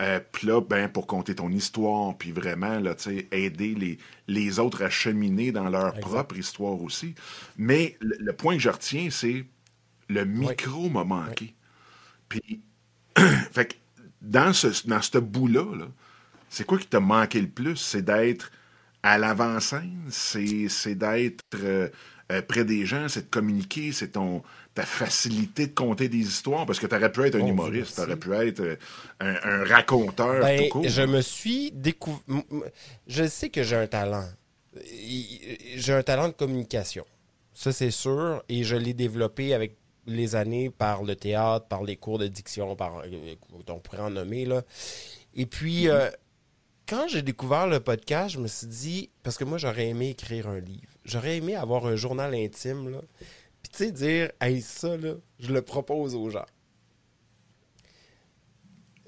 Euh, 0.00 0.18
puis 0.32 0.46
là, 0.46 0.60
ben, 0.62 0.88
pour 0.88 1.06
compter 1.06 1.34
ton 1.34 1.50
histoire, 1.50 2.16
puis 2.16 2.32
vraiment, 2.32 2.78
là, 2.78 2.94
aider 3.32 3.74
les, 3.74 3.98
les 4.28 4.58
autres 4.58 4.82
à 4.82 4.90
cheminer 4.90 5.52
dans 5.52 5.68
leur 5.68 5.92
propre 6.00 6.36
histoire 6.38 6.80
aussi. 6.82 7.14
Mais 7.58 7.96
le, 8.00 8.32
point 8.32 8.56
que 8.56 8.62
je 8.62 8.70
retiens, 8.70 9.10
c'est 9.10 9.44
le 10.08 10.24
micro 10.24 10.88
m'a 10.88 11.04
manqué. 11.04 11.54
Puis, 12.28 12.62
fait 13.52 13.66
que 13.66 13.74
dans 14.22 14.54
ce, 14.54 14.86
dans 14.88 15.02
ce 15.02 15.18
bout-là, 15.18 15.64
-là, 15.76 15.88
c'est 16.48 16.64
quoi 16.64 16.78
qui 16.78 16.86
t'a 16.86 17.00
manqué 17.00 17.40
le 17.40 17.48
plus? 17.48 17.76
C'est 17.76 18.02
d'être 18.02 18.50
à 19.02 19.18
l'avant-scène, 19.18 20.08
c'est 20.08 20.94
d'être 20.94 21.44
euh, 21.54 21.88
euh, 22.30 22.42
près 22.42 22.64
des 22.64 22.86
gens, 22.86 23.08
c'est 23.08 23.22
de 23.22 23.30
communiquer, 23.30 23.92
c'est 23.92 24.12
ton 24.12 24.42
ta 24.72 24.82
facilité 24.82 25.66
de 25.66 25.74
compter 25.74 26.08
des 26.08 26.18
histoires, 26.18 26.64
parce 26.64 26.78
que 26.78 26.86
tu 26.86 26.94
aurais 26.94 27.10
pu 27.10 27.24
être 27.24 27.34
un 27.34 27.44
humoriste, 27.44 27.96
tu 27.96 28.02
aurais 28.02 28.16
pu 28.16 28.32
être 28.34 28.60
euh, 28.60 28.76
un, 29.20 29.64
raconteur. 29.64 30.40
Ben, 30.40 30.70
je 30.84 31.02
me 31.02 31.20
suis 31.20 31.72
découvert... 31.72 32.20
Je 33.08 33.26
sais 33.26 33.50
que 33.50 33.64
j'ai 33.64 33.74
un 33.74 33.88
talent. 33.88 34.28
J'ai 35.74 35.92
un 35.92 36.04
talent 36.04 36.28
de 36.28 36.34
communication. 36.34 37.04
Ça, 37.52 37.72
c'est 37.72 37.90
sûr. 37.90 38.44
Et 38.48 38.62
je 38.62 38.76
l'ai 38.76 38.94
développé 38.94 39.54
avec 39.54 39.76
les 40.06 40.36
années 40.36 40.70
par 40.70 41.02
le 41.02 41.16
théâtre, 41.16 41.66
par 41.66 41.82
les 41.82 41.96
cours 41.96 42.18
de 42.20 42.28
diction, 42.28 42.76
par... 42.76 43.02
On 43.66 43.80
pourrait 43.80 44.02
en 44.02 44.10
nommer, 44.10 44.44
là. 44.44 44.62
Et 45.34 45.46
puis... 45.46 45.86
Mm-hmm 45.86 46.12
quand 46.90 47.06
j'ai 47.06 47.22
découvert 47.22 47.68
le 47.68 47.78
podcast, 47.78 48.34
je 48.34 48.40
me 48.40 48.48
suis 48.48 48.66
dit, 48.66 49.10
parce 49.22 49.38
que 49.38 49.44
moi, 49.44 49.58
j'aurais 49.58 49.86
aimé 49.86 50.10
écrire 50.10 50.48
un 50.48 50.58
livre. 50.58 50.90
J'aurais 51.04 51.36
aimé 51.36 51.54
avoir 51.54 51.86
un 51.86 51.94
journal 51.94 52.34
intime, 52.34 52.90
là. 52.90 53.00
Puis, 53.62 53.70
tu 53.70 53.78
sais, 53.78 53.92
dire, 53.92 54.32
hey, 54.40 54.60
ça, 54.60 54.96
là, 54.96 55.14
je 55.38 55.52
le 55.52 55.62
propose 55.62 56.16
aux 56.16 56.30
gens. 56.30 56.46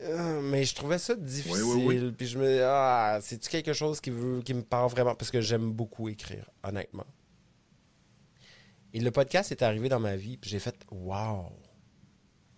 Euh, 0.00 0.40
mais 0.42 0.64
je 0.64 0.76
trouvais 0.76 0.98
ça 0.98 1.16
difficile. 1.16 2.14
Puis 2.16 2.26
je 2.28 2.38
me 2.38 2.46
dis, 2.46 2.60
ah, 2.62 3.18
c'est-tu 3.20 3.48
quelque 3.48 3.72
chose 3.72 4.00
qui, 4.00 4.10
veut, 4.10 4.42
qui 4.42 4.54
me 4.54 4.62
parle 4.62 4.88
vraiment? 4.88 5.16
Parce 5.16 5.32
que 5.32 5.40
j'aime 5.40 5.72
beaucoup 5.72 6.08
écrire, 6.08 6.48
honnêtement. 6.62 7.06
Et 8.92 9.00
le 9.00 9.10
podcast 9.10 9.50
est 9.50 9.62
arrivé 9.62 9.88
dans 9.88 10.00
ma 10.00 10.14
vie, 10.14 10.36
puis 10.36 10.50
j'ai 10.50 10.60
fait, 10.60 10.76
wow, 10.92 11.50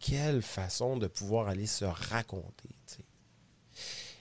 quelle 0.01 0.43
façon 0.43 0.99
de 0.99 1.07
pouvoir 1.07 1.49
aller 1.49 1.67
se 1.67 1.87
raconter, 1.87 2.69
tu 2.87 2.97
sais 2.97 3.04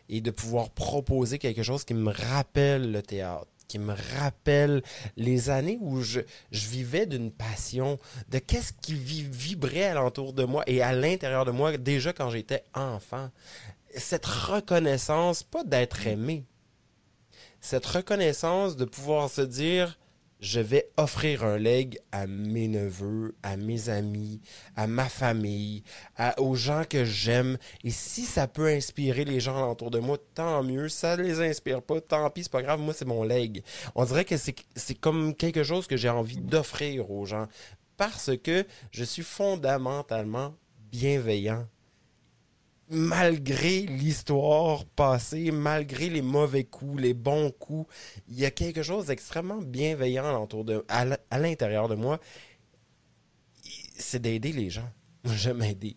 et 0.10 0.22
de 0.22 0.31
pouvoir 0.31 0.69
proposer 0.69 1.39
quelque 1.39 1.63
chose 1.63 1.83
qui 1.83 1.93
me 1.93 2.12
rappelle 2.12 2.91
le 2.91 3.01
théâtre, 3.01 3.48
qui 3.67 3.79
me 3.79 3.95
rappelle 4.17 4.83
les 5.17 5.50
années 5.50 5.77
où 5.81 6.01
je, 6.01 6.22
je 6.51 6.67
vivais 6.67 7.05
d'une 7.05 7.31
passion, 7.31 8.00
de 8.29 8.39
qu'est-ce 8.39 8.74
qui 8.74 8.93
vibrait 8.93 9.83
alentour 9.83 10.33
de 10.33 10.43
moi 10.43 10.63
et 10.67 10.81
à 10.81 10.93
l'intérieur 10.93 11.45
de 11.45 11.51
moi 11.51 11.75
déjà 11.77 12.13
quand 12.13 12.29
j'étais 12.29 12.63
enfant. 12.74 13.29
Cette 13.95 14.25
reconnaissance, 14.25 15.43
pas 15.43 15.63
d'être 15.63 16.07
aimé, 16.07 16.45
cette 17.62 17.86
reconnaissance 17.86 18.75
de 18.75 18.86
pouvoir 18.86 19.29
se 19.29 19.41
dire 19.41 19.98
je 20.44 20.60
vais 20.60 20.90
offrir 20.98 21.46
un 21.46 21.58
leg 21.58 22.00
à 22.12 22.28
mes 22.28 22.68
neveux, 22.68 23.34
à 23.44 23.56
mes 23.56 23.88
amis, 23.88 24.42
à 24.76 24.88
ma 24.88 25.08
famille, 25.08 25.84
aux 26.38 26.56
gens 26.56 26.84
que 26.88 27.06
j'aime. 27.06 27.58
Et 27.86 27.92
si 27.92 28.26
ça 28.26 28.46
peut 28.50 28.68
inspirer 28.68 29.24
les 29.24 29.40
gens 29.40 29.72
autour 29.72 29.90
de 29.90 30.00
moi, 30.00 30.18
tant 30.36 30.62
mieux. 30.62 30.90
Ça 30.90 31.16
les 31.16 31.40
inspire 31.40 31.82
pas, 31.82 32.02
tant 32.02 32.30
pis, 32.30 32.44
c'est 32.44 32.52
pas 32.52 32.62
grave. 32.62 32.82
Moi, 32.82 32.94
c'est 32.94 33.06
mon 33.06 33.24
leg. 33.24 33.64
On 33.96 34.04
dirait 34.04 34.26
que 34.26 34.36
c'est 34.36 34.96
comme 34.96 35.34
quelque 35.34 35.64
chose 35.64 35.88
que 35.88 35.96
j'ai 35.96 36.10
envie 36.10 36.42
d'offrir 36.42 37.10
aux 37.10 37.26
gens 37.26 37.48
parce 37.96 38.32
que 38.38 38.66
je 38.92 39.06
suis 39.06 39.24
fondamentalement 39.24 40.56
bienveillant 40.92 41.66
malgré 42.90 43.82
l'histoire 43.82 44.86
passée, 44.86 45.52
malgré 45.52 46.10
les 46.10 46.22
mauvais 46.22 46.63
coups, 46.63 47.02
les 47.02 47.13
bons 47.13 47.52
coups, 47.52 47.92
il 48.28 48.40
y 48.40 48.46
a 48.46 48.52
quelque 48.52 48.84
chose 48.84 49.08
d'extrêmement 49.08 49.62
bienveillant 49.62 50.46
de, 50.46 50.86
à 50.88 51.40
l'intérieur 51.40 51.88
de 51.88 51.96
moi. 51.96 52.20
C'est 53.96 54.22
d'aider 54.22 54.52
les 54.52 54.70
gens. 54.70 54.90
J'aime 55.25 55.62
aider. 55.62 55.96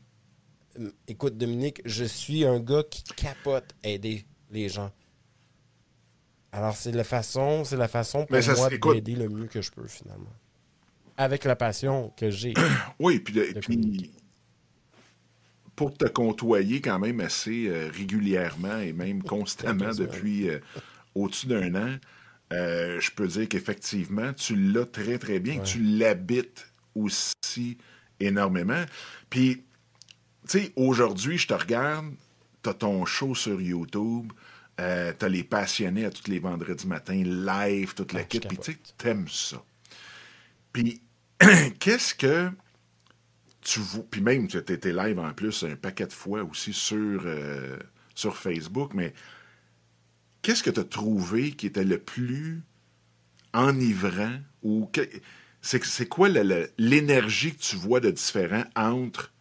Écoute, 1.09 1.37
Dominique, 1.37 1.81
je 1.85 2.05
suis 2.05 2.45
un 2.45 2.61
gars 2.61 2.83
qui 2.89 3.03
capote 3.03 3.75
aider 3.83 4.27
les 4.51 4.69
gens. 4.69 4.93
Alors, 6.53 6.77
c'est 6.77 6.93
la 6.93 7.05
façon, 7.05 7.65
c'est 7.65 7.77
la 7.77 7.89
façon 7.89 8.27
pour 8.27 8.39
moi 8.57 8.95
d'aider 8.95 9.15
le 9.15 9.29
mieux 9.29 9.47
que 9.47 9.61
je 9.61 9.71
peux, 9.71 9.87
finalement. 9.87 10.33
Avec 11.17 11.45
la 11.45 11.57
passion 11.57 12.13
que 12.17 12.31
j'ai. 12.31 12.53
oui, 12.99 13.21
puis, 13.21 13.55
puis 13.55 14.13
pour 15.77 15.97
te 15.97 16.07
côtoyer 16.07 16.81
quand 16.81 16.99
même 16.99 17.21
assez 17.21 17.69
euh, 17.69 17.91
régulièrement 17.95 18.79
et 18.79 18.93
même 18.93 19.23
constamment 19.23 19.95
depuis 19.95 20.49
euh, 20.49 20.59
au-dessus 21.15 21.47
d'un 21.47 21.75
an, 21.75 21.97
euh, 22.53 22.99
je 22.99 23.11
peux 23.11 23.29
dire 23.29 23.49
qu'effectivement, 23.49 24.33
tu 24.33 24.57
l'as 24.57 24.87
très, 24.87 25.19
très 25.19 25.39
bien, 25.39 25.61
tu 25.61 25.79
l'habites 25.81 26.67
aussi 26.95 27.77
énormément. 28.19 28.85
Puis, 29.29 29.65
tu 30.49 30.59
sais, 30.59 30.73
aujourd'hui, 30.77 31.37
je 31.37 31.49
te 31.49 31.55
regarde, 31.55 32.15
tu 32.63 32.71
as 32.71 32.75
ton 32.75 33.05
show 33.05 33.35
sur 33.35 33.61
YouTube, 33.61 34.33
tu 34.79 34.83
as 34.83 35.29
les 35.29 35.43
passionnés 35.43 36.05
à 36.05 36.11
tous 36.11 36.31
les 36.31 36.39
vendredis 36.39 36.87
matins, 36.87 37.23
live, 37.25 37.95
toute 37.95 38.13
la 38.13 38.21
ah, 38.21 38.25
puis 38.25 38.39
tu 38.41 38.57
sais, 38.63 39.09
aimes 39.09 39.29
ça. 39.29 39.63
Puis, 40.73 41.03
qu'est-ce 41.81 42.15
que 42.15 42.51
tu 43.67 43.81
puis 44.13 44.21
même 44.21 44.47
tu 44.47 44.59
été 44.59 44.93
live 44.93 45.19
en 45.19 45.33
plus 45.33 45.65
un 45.65 45.75
paquet 45.75 46.07
de 46.07 46.13
fois 46.13 46.45
aussi 46.45 46.73
sur, 46.73 47.23
euh, 47.25 47.77
sur 48.15 48.37
Facebook, 48.37 48.93
mais 48.95 49.13
qu'est-ce 50.41 50.63
que 50.63 50.71
tu 50.71 50.79
as 50.79 50.85
trouvé 50.85 51.51
qui 51.51 51.67
était 51.67 51.85
le 51.85 51.99
plus 51.99 52.63
enivrant 53.53 54.39
ou 54.63 54.89
c'est 55.63 56.09
quoi 56.09 56.29
l'énergie 56.79 57.57
que 57.57 57.61
tu 57.61 57.75
vois 57.75 57.99
de 57.99 58.13
différent 58.13 58.63
entre 58.77 59.33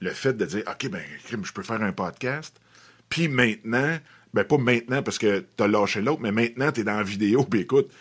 le 0.00 0.10
fait 0.10 0.32
de 0.32 0.44
dire 0.44 0.64
OK, 0.68 0.90
ben, 0.90 1.02
je 1.30 1.52
peux 1.52 1.62
faire 1.62 1.82
un 1.82 1.92
podcast, 1.92 2.60
puis 3.08 3.28
maintenant, 3.28 3.96
ben 4.34 4.42
pas 4.42 4.58
maintenant 4.58 5.04
parce 5.04 5.18
que 5.18 5.46
tu 5.56 5.62
as 5.62 5.68
lâché 5.68 6.00
l'autre, 6.00 6.20
mais 6.20 6.32
maintenant 6.32 6.72
tu 6.72 6.80
es 6.80 6.84
dans 6.84 6.96
la 6.96 7.04
vidéo, 7.04 7.44
puis 7.44 7.60
écoute, 7.60 7.92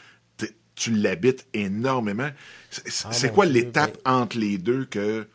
tu 0.74 0.92
l'habites 0.92 1.48
énormément. 1.54 2.30
C'est 2.70 3.28
ah, 3.28 3.30
quoi 3.30 3.46
l'étape 3.46 3.98
entre 4.06 4.38
les 4.38 4.58
deux 4.58 4.86
que 4.86 5.28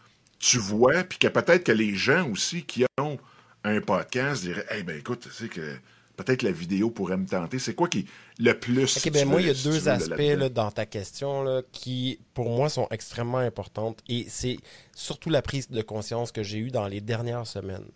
tu 0.42 0.58
vois, 0.58 1.04
puis 1.04 1.18
que 1.18 1.28
peut-être 1.28 1.62
que 1.62 1.72
les 1.72 1.94
gens 1.94 2.28
aussi 2.28 2.64
qui 2.64 2.84
ont 2.99 3.16
un 3.62 3.80
podcast 3.80 4.42
diraient 4.42 4.66
Eh 4.76 4.82
ben 4.82 4.99
écoute, 4.99 5.20
tu 5.20 5.30
sais 5.30 5.49
que 5.49 5.76
peut-être 6.16 6.42
la 6.42 6.50
vidéo 6.50 6.90
pourrait 6.90 7.16
me 7.16 7.26
tenter. 7.26 7.61
C'est 7.61 7.75
quoi 7.75 7.88
qui 7.88 8.06
le 8.40 8.52
plus 8.58 8.96
Ok, 8.96 9.12
ben 9.12 9.26
moi, 9.26 9.40
il 9.40 9.46
y 9.46 9.50
a 9.50 9.54
deux 9.54 9.88
aspects 9.88 10.18
là, 10.18 10.49
dans 10.49 10.72
ta 10.72 10.84
question 10.84 11.44
là, 11.44 11.62
qui, 11.70 12.18
pour 12.34 12.50
moi, 12.50 12.68
sont 12.68 12.88
extrêmement 12.90 13.38
importantes. 13.38 14.00
Et 14.08 14.26
c'est 14.28 14.56
surtout 14.96 15.30
la 15.30 15.42
prise 15.42 15.70
de 15.70 15.80
conscience 15.80 16.32
que 16.32 16.42
j'ai 16.42 16.58
eue 16.58 16.72
dans 16.72 16.88
les 16.88 17.00
dernières 17.00 17.46
semaines. 17.46 17.87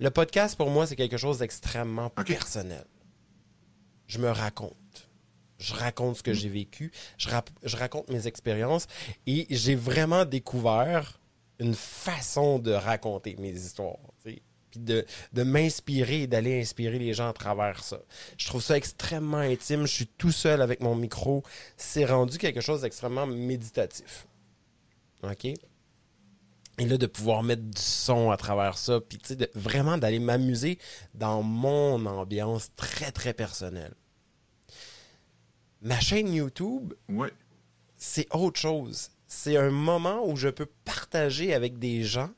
Le 0.00 0.10
podcast, 0.10 0.56
pour 0.56 0.70
moi, 0.70 0.84
c'est 0.88 0.96
quelque 0.96 1.16
chose 1.16 1.38
d'extrêmement 1.38 2.10
personnel. 2.10 2.84
Je 4.08 4.18
me 4.18 4.30
raconte. 4.30 4.74
Je 5.58 5.74
raconte 5.74 6.16
ce 6.16 6.22
que 6.24 6.32
mm. 6.32 6.34
j'ai 6.34 6.48
vécu. 6.48 6.92
Je, 7.18 7.28
je 7.62 7.76
raconte 7.76 8.10
mes 8.10 8.26
expériences. 8.26 8.88
Et 9.28 9.46
j'ai 9.48 9.76
vraiment 9.76 10.24
découvert 10.24 11.20
une 11.58 11.74
façon 11.74 12.58
de 12.58 12.72
raconter 12.72 13.36
mes 13.38 13.52
histoires. 13.52 13.98
Puis 14.22 14.42
de, 14.74 15.06
de 15.32 15.42
m'inspirer 15.42 16.22
et 16.22 16.26
d'aller 16.26 16.60
inspirer 16.60 16.98
les 16.98 17.14
gens 17.14 17.28
à 17.28 17.32
travers 17.32 17.82
ça. 17.82 18.00
Je 18.36 18.46
trouve 18.46 18.62
ça 18.62 18.76
extrêmement 18.76 19.38
intime. 19.38 19.86
Je 19.86 19.92
suis 19.92 20.06
tout 20.06 20.32
seul 20.32 20.60
avec 20.60 20.80
mon 20.80 20.94
micro. 20.94 21.42
C'est 21.76 22.04
rendu 22.04 22.38
quelque 22.38 22.60
chose 22.60 22.82
d'extrêmement 22.82 23.26
méditatif. 23.26 24.26
OK? 25.22 25.46
Et 26.78 26.84
là, 26.84 26.98
de 26.98 27.06
pouvoir 27.06 27.42
mettre 27.42 27.62
du 27.62 27.80
son 27.80 28.30
à 28.30 28.36
travers 28.36 28.76
ça, 28.76 29.00
puis 29.00 29.18
vraiment 29.54 29.96
d'aller 29.96 30.18
m'amuser 30.18 30.78
dans 31.14 31.42
mon 31.42 32.04
ambiance 32.04 32.70
très, 32.76 33.12
très 33.12 33.32
personnelle. 33.32 33.94
Ma 35.80 35.98
chaîne 36.00 36.32
YouTube, 36.34 36.92
ouais. 37.08 37.32
c'est 37.96 38.26
autre 38.34 38.60
chose 38.60 39.10
c'est 39.36 39.58
un 39.58 39.70
moment 39.70 40.26
où 40.26 40.34
je 40.34 40.48
peux 40.48 40.68
partager 40.84 41.52
avec 41.52 41.78
des 41.78 42.02
gens 42.02 42.30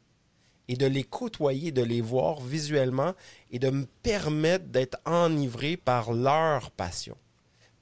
et 0.66 0.76
de 0.76 0.84
les 0.84 1.04
côtoyer, 1.04 1.70
de 1.70 1.82
les 1.82 2.00
voir 2.00 2.40
visuellement 2.40 3.14
et 3.52 3.60
de 3.60 3.70
me 3.70 3.86
permettre 4.02 4.66
d'être 4.66 4.98
enivré 5.06 5.76
par 5.76 6.12
leur 6.12 6.72
passion, 6.72 7.16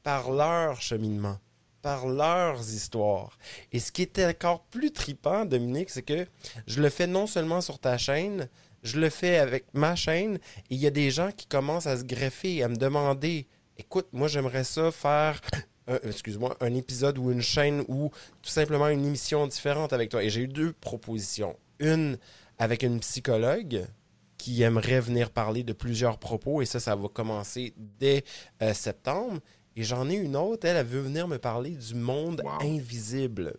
par 0.02 0.30
leur 0.30 0.82
cheminement, 0.82 1.38
par 1.80 2.06
leurs 2.06 2.61
histoires. 2.61 3.38
Et 3.73 3.80
ce 3.80 3.90
qui 3.90 4.02
est 4.02 4.23
encore 4.25 4.62
plus 4.64 4.92
tripant, 4.92 5.46
Dominique, 5.46 5.90
c'est 5.90 6.02
que 6.02 6.26
je 6.66 6.82
le 6.82 6.90
fais 6.90 7.06
non 7.06 7.26
seulement 7.26 7.62
sur 7.62 7.78
ta 7.78 7.96
chaîne, 7.96 8.49
je 8.82 9.00
le 9.00 9.08
fais 9.08 9.38
avec 9.38 9.64
ma 9.73 9.96
chaîne 9.96 10.37
et 10.37 10.75
il 10.75 10.78
y 10.78 10.87
a 10.87 10.90
des 10.90 11.11
gens 11.11 11.32
qui 11.32 11.46
commencent 11.46 11.87
à 11.87 11.96
se 11.96 12.04
greffer, 12.04 12.62
à 12.62 12.68
me 12.68 12.76
demander 12.76 13.49
écoute, 13.78 14.08
moi 14.12 14.28
j'aimerais 14.28 14.64
ça 14.64 14.92
faire 14.92 15.40
excuse-moi, 16.02 16.57
un 16.61 16.75
épisode 16.75 17.19
ou 17.19 17.31
une 17.31 17.43
chaîne 17.43 17.85
ou 17.88 18.11
tout 18.43 18.50
simplement 18.50 18.88
une 18.88 19.05
émission 19.05 19.47
différente 19.47 19.93
avec 19.93 20.11
toi. 20.11 20.23
Et 20.23 20.31
j'ai 20.31 20.43
eu 20.43 20.49
deux 20.49 20.73
propositions. 20.73 21.57
Une 21.78 22.19
avec 22.59 22.83
une 22.83 23.00
psychologue 23.00 23.87
qui 24.38 24.62
aimerait 24.62 25.00
venir 25.00 25.31
parler 25.31 25.62
de 25.62 25.73
plusieurs 25.73 26.19
propos 26.19 26.62
et 26.62 26.66
ça, 26.66 26.81
ça 26.81 26.95
va 26.95 27.09
commencer 27.09 27.75
dès 27.76 28.25
euh, 28.62 28.75
septembre. 28.75 29.40
Et 29.76 29.83
j'en 29.83 30.09
ai 30.09 30.14
une 30.14 30.37
autre, 30.37 30.66
elle, 30.66 30.76
elle 30.76 30.87
veut 30.87 31.00
venir 31.00 31.28
me 31.28 31.38
parler 31.38 31.71
du 31.71 31.95
monde 31.95 32.43
invisible. 32.61 33.57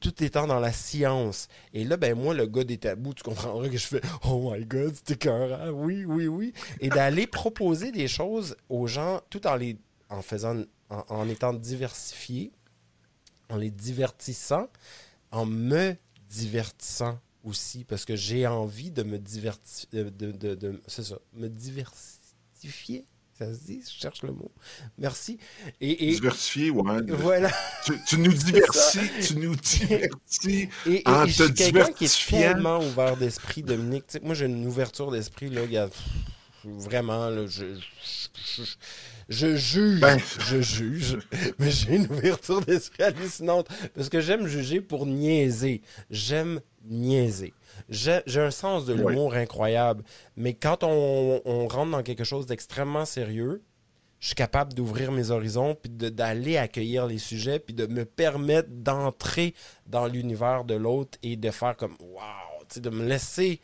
Tout 0.00 0.22
étant 0.22 0.46
dans 0.46 0.58
la 0.58 0.72
science. 0.72 1.48
Et 1.72 1.84
là, 1.84 1.96
ben 1.96 2.14
moi, 2.14 2.34
le 2.34 2.46
gars 2.46 2.64
des 2.64 2.76
tabous, 2.76 3.14
tu 3.14 3.22
comprendras 3.22 3.68
que 3.68 3.76
je 3.76 3.86
fais 3.86 4.00
Oh 4.28 4.50
my 4.52 4.64
god, 4.64 4.94
c'était 4.94 5.14
cœur, 5.14 5.72
oui, 5.72 6.04
oui, 6.04 6.26
oui. 6.26 6.52
Et 6.80 6.88
d'aller 6.88 7.26
proposer 7.26 7.92
des 7.92 8.08
choses 8.08 8.56
aux 8.68 8.86
gens 8.86 9.20
tout 9.30 9.46
en 9.46 9.54
les 9.54 9.76
en 10.10 10.20
faisant 10.20 10.62
en, 11.08 11.28
étant 11.28 11.52
diversifié, 11.52 12.52
en 13.48 13.56
les 13.56 13.70
divertissant, 13.70 14.68
en 15.30 15.46
me 15.46 15.96
divertissant 16.28 17.18
aussi, 17.44 17.84
parce 17.84 18.04
que 18.04 18.16
j'ai 18.16 18.46
envie 18.46 18.90
de 18.90 19.02
me 19.02 19.18
divertir, 19.18 19.88
de, 19.92 20.30
de, 20.32 20.82
c'est 20.86 21.04
ça, 21.04 21.18
me 21.34 21.48
diversifier. 21.48 23.06
Ça 23.38 23.52
se 23.52 23.60
dit, 23.60 23.82
je 23.82 24.00
cherche 24.00 24.22
le 24.22 24.32
mot. 24.32 24.52
Merci. 24.98 25.38
Et, 25.80 26.12
Diversifier, 26.12 26.70
ouais. 26.70 27.00
Voilà. 27.08 27.50
Tu, 28.06 28.18
nous 28.18 28.32
divertis, 28.32 29.00
tu 29.26 29.36
nous 29.36 29.56
divertis. 29.56 30.68
Et, 30.86 31.00
et, 31.00 31.02
en 31.08 31.26
je 31.26 31.44
quelqu'un 31.44 31.90
qui 31.92 32.04
est 32.04 32.28
tellement 32.28 32.78
ouvert 32.78 33.16
d'esprit, 33.16 33.62
Dominique. 33.62 34.04
moi, 34.22 34.34
j'ai 34.34 34.46
une 34.46 34.66
ouverture 34.66 35.10
d'esprit, 35.10 35.48
là, 35.48 35.88
vraiment, 36.62 37.30
là, 37.30 37.46
je, 37.46 37.74
je 37.74 38.62
juge, 39.28 40.00
ben. 40.00 40.18
je 40.48 40.60
juge, 40.60 41.18
mais 41.58 41.70
j'ai 41.70 41.96
une 41.96 42.06
ouverture 42.06 42.60
d'esprit 42.60 43.02
hallucinante 43.02 43.68
parce 43.94 44.08
que 44.08 44.20
j'aime 44.20 44.46
juger 44.46 44.80
pour 44.80 45.06
niaiser. 45.06 45.82
J'aime 46.10 46.60
niaiser. 46.84 47.54
J'ai 47.88 48.22
un 48.36 48.50
sens 48.50 48.86
de 48.86 48.94
l'humour 48.94 49.34
incroyable, 49.34 50.04
mais 50.36 50.54
quand 50.54 50.82
on, 50.82 51.68
rentre 51.68 51.90
dans 51.90 52.02
quelque 52.02 52.24
chose 52.24 52.46
d'extrêmement 52.46 53.04
sérieux, 53.04 53.62
je 54.20 54.28
suis 54.28 54.34
capable 54.36 54.72
d'ouvrir 54.72 55.10
mes 55.10 55.30
horizons, 55.30 55.74
puis 55.74 55.90
d'aller 55.90 56.56
accueillir 56.56 57.06
les 57.06 57.18
sujets, 57.18 57.58
puis 57.58 57.74
de 57.74 57.86
me 57.86 58.04
permettre 58.04 58.68
d'entrer 58.70 59.54
dans 59.86 60.06
l'univers 60.06 60.64
de 60.64 60.74
l'autre 60.74 61.18
et 61.22 61.36
de 61.36 61.50
faire 61.50 61.76
comme 61.76 61.96
wow, 62.00 62.80
de 62.80 62.90
me 62.90 63.04
laisser 63.04 63.60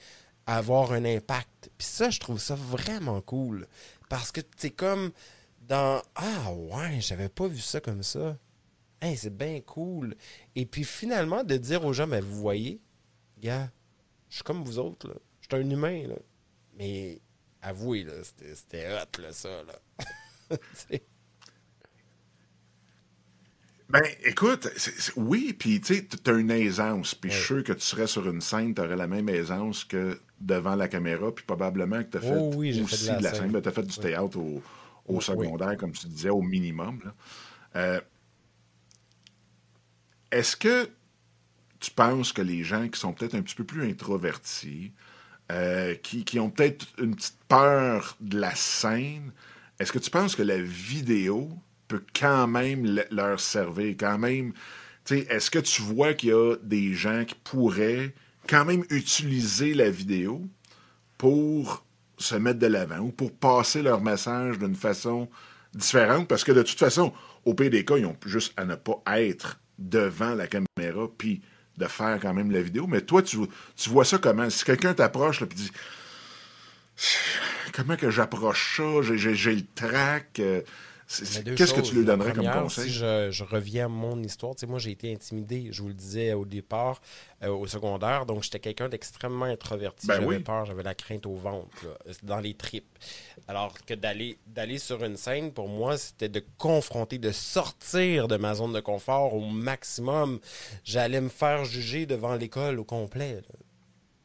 avoir 0.47 0.93
un 0.93 1.05
impact. 1.05 1.71
Puis 1.79 1.87
ça, 1.87 2.11
je 2.11 2.19
trouve 2.19 2.41
ça 2.41 2.57
vraiment 2.57 3.21
cool. 3.21 3.69
Parce 4.09 4.33
que 4.33 4.41
c'est 4.57 4.71
comme 4.71 5.13
dans 5.69 6.03
Ah 6.15 6.53
ouais, 6.53 7.01
j'avais 7.01 7.29
pas 7.29 7.47
vu 7.47 7.61
ça 7.61 7.81
comme 7.81 8.03
ça. 8.03 8.37
Hey, 9.01 9.17
c'est 9.17 9.37
bien 9.37 9.61
cool. 9.61 10.17
Et 10.57 10.67
puis 10.67 10.83
finalement, 10.83 11.45
de 11.45 11.57
dire 11.57 11.85
aux 11.85 11.93
gens, 11.93 12.07
mais 12.07 12.21
vous 12.21 12.41
voyez, 12.41 12.81
gars, 13.39 13.71
je 14.29 14.37
suis 14.37 14.45
comme 14.45 14.65
vous 14.65 14.79
autres, 14.79 15.09
là. 15.09 15.15
Je 15.41 15.57
suis 15.57 15.65
un 15.65 15.71
humain, 15.71 16.09
là. 16.09 16.17
Mais 16.77 17.21
avouez, 17.63 18.03
là, 18.03 18.15
c'était 18.55 18.89
hot, 18.89 19.21
là, 19.21 19.33
ça, 19.33 19.63
là. 19.63 20.59
Ben, 23.91 24.05
écoute, 24.23 24.69
oui, 25.17 25.55
puis 25.59 25.81
tu 25.81 25.95
sais, 25.95 26.05
tu 26.07 26.31
as 26.31 26.35
une 26.35 26.51
aisance, 26.51 27.15
puis 27.15 27.31
je 27.31 27.37
suis 27.37 27.47
sûr 27.47 27.65
que 27.65 27.73
tu 27.73 27.81
serais 27.81 28.07
sur 28.07 28.29
une 28.29 28.43
scène, 28.43 28.75
tu 28.75 28.83
aurais 28.83 28.97
la 28.97 29.07
même 29.07 29.31
aisance 29.31 29.83
que 29.83 30.21
devant 30.39 30.75
la 30.75 30.89
caméra, 30.89 31.35
puis 31.35 31.43
probablement 31.47 32.05
que 32.05 32.11
tu 32.11 32.19
as 32.19 32.21
fait 32.21 32.37
oh 32.37 32.53
oui, 32.55 32.83
aussi 32.83 33.07
fait 33.07 33.17
de 33.17 33.23
la, 33.23 33.33
scène, 33.33 33.51
ben, 33.51 33.63
tu 33.63 33.69
as 33.71 33.73
fait 33.73 33.85
du 33.85 33.97
théâtre 33.97 34.37
au, 34.39 34.63
secondaire, 35.21 35.77
comme 35.77 35.93
tu 35.93 36.07
disais, 36.07 36.31
au 36.31 36.43
minimum. 36.43 37.01
Euh, 37.77 38.01
est-ce 40.31 40.57
que 40.57 40.89
tu 41.81 41.91
penses 41.91 42.33
que 42.33 42.43
les 42.43 42.65
gens 42.65 42.89
qui 42.89 42.99
sont 42.99 43.13
peut-être 43.13 43.35
un 43.35 43.43
petit 43.43 43.55
peu 43.55 43.65
plus 43.65 43.89
introvertis, 43.89 44.93
euh, 45.51 45.95
qui, 45.95 46.25
qui, 46.25 46.39
ont 46.39 46.51
peut-être 46.51 46.87
une 46.99 47.15
petite 47.15 47.39
peur 47.49 48.17
de 48.21 48.39
la 48.39 48.55
scène, 48.55 49.33
est-ce 49.79 49.93
que 49.93 49.99
tu 49.99 50.11
penses 50.11 50.37
que 50.37 50.43
la 50.43 50.61
vidéo 50.61 51.51
peut 51.89 52.05
quand 52.19 52.47
même 52.47 53.03
leur 53.11 53.41
servir, 53.41 53.95
quand 53.99 54.19
même. 54.19 54.53
Est-ce 55.11 55.51
que 55.51 55.59
tu 55.59 55.81
vois 55.81 56.13
qu'il 56.13 56.29
y 56.29 56.33
a 56.33 56.57
des 56.63 56.93
gens 56.93 57.25
qui 57.25 57.35
pourraient 57.43 58.15
quand 58.47 58.67
même 58.67 58.85
utiliser 58.91 59.73
la 59.73 59.91
vidéo 59.91 60.47
pour 61.17 61.83
se 62.19 62.35
mettre 62.35 62.59
de 62.59 62.67
l'avant 62.67 62.99
ou 62.99 63.13
pour 63.13 63.33
passer 63.33 63.83
leur 63.83 64.01
message 64.01 64.59
d'une 64.59 64.75
façon 64.75 65.29
différente? 65.75 66.29
Parce 66.29 66.45
que 66.45 66.53
de 66.53 66.63
toute 66.63 66.79
façon, 66.79 67.13
au 67.45 67.55
pire 67.55 67.71
des 67.71 67.85
cas, 67.85 67.97
ils 67.97 68.07
ont 68.07 68.17
juste 68.27 68.53
à 68.57 68.65
ne 68.65 68.75
pas 68.75 69.03
être 69.19 69.61
devant 69.79 70.35
la 70.35 70.47
caméra 70.47 71.09
puis 71.17 71.43
de 71.77 71.87
faire 71.87 72.19
quand 72.21 72.35
même 72.35 72.51
la 72.51 72.61
vidéo. 72.61 72.87
Mais 72.87 73.01
toi, 73.01 73.23
tu, 73.23 73.39
vois 73.87 74.05
ça 74.05 74.19
comment? 74.19 74.51
Si 74.51 74.65
quelqu'un 74.65 74.95
t'approche 74.95 75.43
et 75.43 75.47
dit 75.47 75.71
Comment 77.73 77.97
que 77.97 78.11
j'approche 78.11 78.79
ça? 78.79 79.03
J'ai 79.15 79.55
le 79.55 79.63
trac. 79.75 80.41
Euh, 80.41 80.63
Qu'est-ce 81.09 81.73
que 81.73 81.81
tu 81.81 81.95
lui 81.95 82.05
donnerais 82.05 82.35
comme 82.35 82.51
conseil? 82.51 82.91
Si 82.91 82.93
je, 82.93 83.45
reviens 83.45 83.87
à 83.87 83.89
mon 83.89 84.23
histoire, 84.23 84.55
tu 84.55 84.61
sais, 84.61 84.67
moi 84.67 84.79
j'ai 84.79 84.91
été 84.91 85.13
intimidé, 85.13 85.69
je 85.71 85.81
vous 85.81 85.89
le 85.89 85.95
disais 85.95 86.35
au 86.35 86.45
départ, 86.45 87.01
euh, 87.43 87.49
au 87.49 87.67
secondaire, 87.67 88.27
donc 88.27 88.43
j'étais 88.43 88.59
quelqu'un 88.59 88.91
d'extrêmement 88.91 89.47
introverti. 89.47 90.07
Ben 90.07 90.21
j'avais 90.21 90.41
peur, 90.41 90.67
j'avais 90.67 90.83
la 90.83 90.95
crainte 90.95 91.25
au 91.25 91.35
ventre, 91.35 91.69
dans 92.23 92.41
les 92.41 92.53
tripes. 92.53 92.99
Alors 93.47 93.73
que 93.87 93.95
d'aller 93.95 94.37
d'aller 94.47 94.77
sur 94.77 95.03
une 95.03 95.17
scène, 95.17 95.51
pour 95.53 95.69
moi, 95.69 95.97
c'était 95.97 96.29
de 96.29 96.45
confronter, 96.59 97.17
de 97.17 97.33
sortir 97.33 98.29
de 98.29 98.37
ma 98.37 98.55
zone 98.55 98.75
de 98.75 98.81
confort 98.81 99.33
au 99.33 99.41
maximum. 99.41 100.41
J'allais 100.85 101.23
me 101.23 101.31
faire 101.31 101.65
juger 101.65 102.05
devant 102.05 102.35
l'école 102.35 102.79
au 102.79 102.85
complet. 102.85 103.41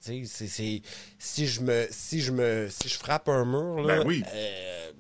Si 0.02 0.26
je 1.48 1.62
me 1.62 1.88
si 1.90 2.20
je 2.20 2.32
me 2.34 2.68
si 2.70 2.90
je 2.90 2.98
frappe 2.98 3.30
un 3.30 3.46
mur 3.46 3.84
là, 3.84 4.00
ben 4.00 4.06
oui. 4.06 4.22
Euh, 4.34 4.92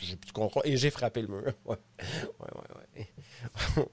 j'ai 0.00 0.16
plus 0.16 0.32
Et 0.64 0.76
j'ai 0.76 0.90
frappé 0.90 1.22
le 1.22 1.28
mur. 1.28 1.52
Ouais, 1.64 1.76
ouais, 2.40 3.06
ouais. 3.76 3.88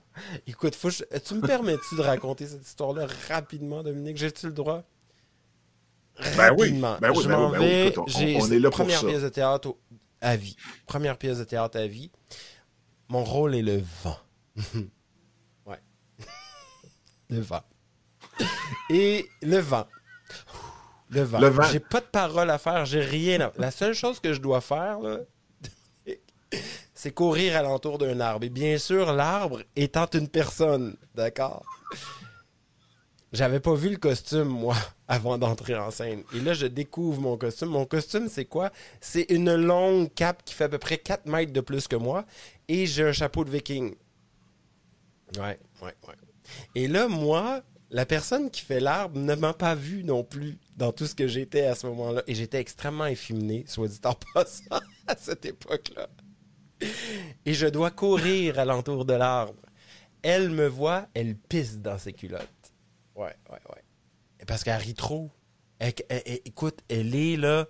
Écoute, 0.48 0.74
faut 0.75 0.89
tu 0.89 1.34
me 1.36 1.46
permets-tu 1.46 1.96
de 1.96 2.01
raconter 2.01 2.48
cette 2.48 2.65
histoire-là 2.65 3.08
rapidement, 3.27 3.84
Dominique? 3.84 4.18
J'ai-tu 4.18 4.48
le 4.48 4.54
droit? 4.54 4.84
Ben 6.38 6.54
oui. 6.58 6.72
Ben 6.72 7.12
oui, 7.12 7.24
je 7.24 7.27
ben 7.27 7.38
m'en 7.38 7.50
ben 7.50 7.60
vais. 7.60 7.94
J'ai 8.08 8.38
on, 8.42 8.51
est 8.51 8.60
là 8.60 8.70
première 8.70 9.00
pour 9.00 9.10
pièce 9.10 9.22
de 9.22 9.30
théâtre 9.30 9.75
à 10.22 10.36
vie. 10.36 10.56
Première 10.88 11.18
pièce 11.18 11.39
de 11.39 11.44
théâtre 11.44 11.77
à 11.77 11.88
vie. 11.88 12.12
Mon 13.10 13.24
rôle 13.24 13.56
est 13.56 13.62
le 13.62 13.84
vent. 14.04 14.18
ouais. 15.65 15.80
le 17.30 17.39
vent. 17.39 17.63
Et 18.89 19.27
le 19.42 19.60
vent. 19.60 19.88
Le 21.09 21.22
vent. 21.22 21.40
Le 21.40 21.48
vent. 21.48 21.64
J'ai 21.64 21.79
pas 21.79 22.01
de 22.01 22.05
parole 22.05 22.50
à 22.50 22.57
faire, 22.57 22.86
j'ai 22.86 23.01
rien 23.01 23.42
à... 23.42 23.51
La 23.57 23.72
seule 23.72 23.94
chose 23.94 24.20
que 24.20 24.33
je 24.33 24.42
dois 24.42 24.62
faire, 24.62 25.00
là, 25.00 25.20
c'est 27.05 27.11
courir 27.11 27.55
alentour 27.55 28.00
d'un 28.00 28.20
arbre. 28.20 28.46
Et 28.46 28.50
bien 28.50 28.79
sûr, 28.79 29.13
l'arbre 29.13 29.61
étant 29.75 30.07
une 30.15 30.27
personne, 30.27 30.98
d'accord? 31.13 31.63
J'avais 33.31 33.59
pas 33.59 33.75
vu 33.75 33.89
le 33.89 33.98
costume, 33.98 34.48
moi, 34.48 34.75
avant 35.07 35.37
d'entrer 35.37 35.75
en 35.75 35.91
scène. 35.91 36.24
Et 36.33 36.39
là, 36.39 36.55
je 36.55 36.65
découvre 36.65 37.22
mon 37.22 37.37
costume. 37.37 37.70
Mon 37.70 37.85
costume, 37.85 38.27
c'est 38.27 38.46
quoi? 38.46 38.72
C'est 39.01 39.27
une 39.29 39.53
longue 39.53 40.11
cape 40.15 40.44
qui 40.46 40.55
fait 40.55 40.63
à 40.63 40.70
peu 40.70 40.79
près 40.79 40.98
4 40.98 41.27
mètres 41.27 41.53
de 41.53 41.61
plus 41.61 41.87
que 41.87 41.96
moi. 41.96 42.25
Et 42.68 42.87
j'ai 42.87 43.03
un 43.03 43.13
chapeau 43.13 43.46
de 43.46 43.51
viking. 43.51 43.94
Ouais, 45.37 45.59
ouais, 45.83 45.94
ouais. 46.07 46.15
Et 46.74 46.87
là, 46.87 47.07
moi, 47.07 47.61
la 47.91 48.07
personne 48.07 48.50
qui 48.50 48.61
fait 48.61 48.79
l'arbre 48.79 49.20
ne 49.20 49.35
m'a 49.35 49.53
pas 49.53 49.75
vu 49.75 50.03
non 50.03 50.24
plus 50.24 50.57
dans 50.75 50.91
tout 50.91 51.05
ce 51.05 51.13
que 51.13 51.27
j'étais 51.27 51.68
à 51.68 51.75
ce 51.75 51.85
moment-là. 51.85 52.24
Et 52.25 52.33
j'étais 52.33 52.59
extrêmement 52.59 53.05
efféminé, 53.05 53.63
soit 53.68 53.89
dit 53.89 54.00
en 54.05 54.15
passant, 54.33 54.81
à 55.05 55.15
cette 55.15 55.46
époque-là 55.46 56.09
et 57.46 57.53
je 57.53 57.68
dois 57.68 57.92
courir 57.92 58.59
alentour 58.59 59.05
de 59.05 59.14
l'arbre. 59.14 59.61
Elle 60.22 60.50
me 60.50 60.68
voit, 60.68 61.07
elle 61.14 61.35
pisse 61.35 61.79
dans 61.79 61.98
ses 61.98 62.14
culottes. 62.14 62.42
Ouais, 63.16 63.35
ouais, 63.51 63.59
ouais. 63.70 64.46
Parce 64.48 64.64
qu'elle 64.64 64.81
rit 64.81 64.94
trop. 64.94 65.29
écoute, 65.79 66.79
elle 66.90 67.16
est 67.16 67.38
là, 67.38 67.68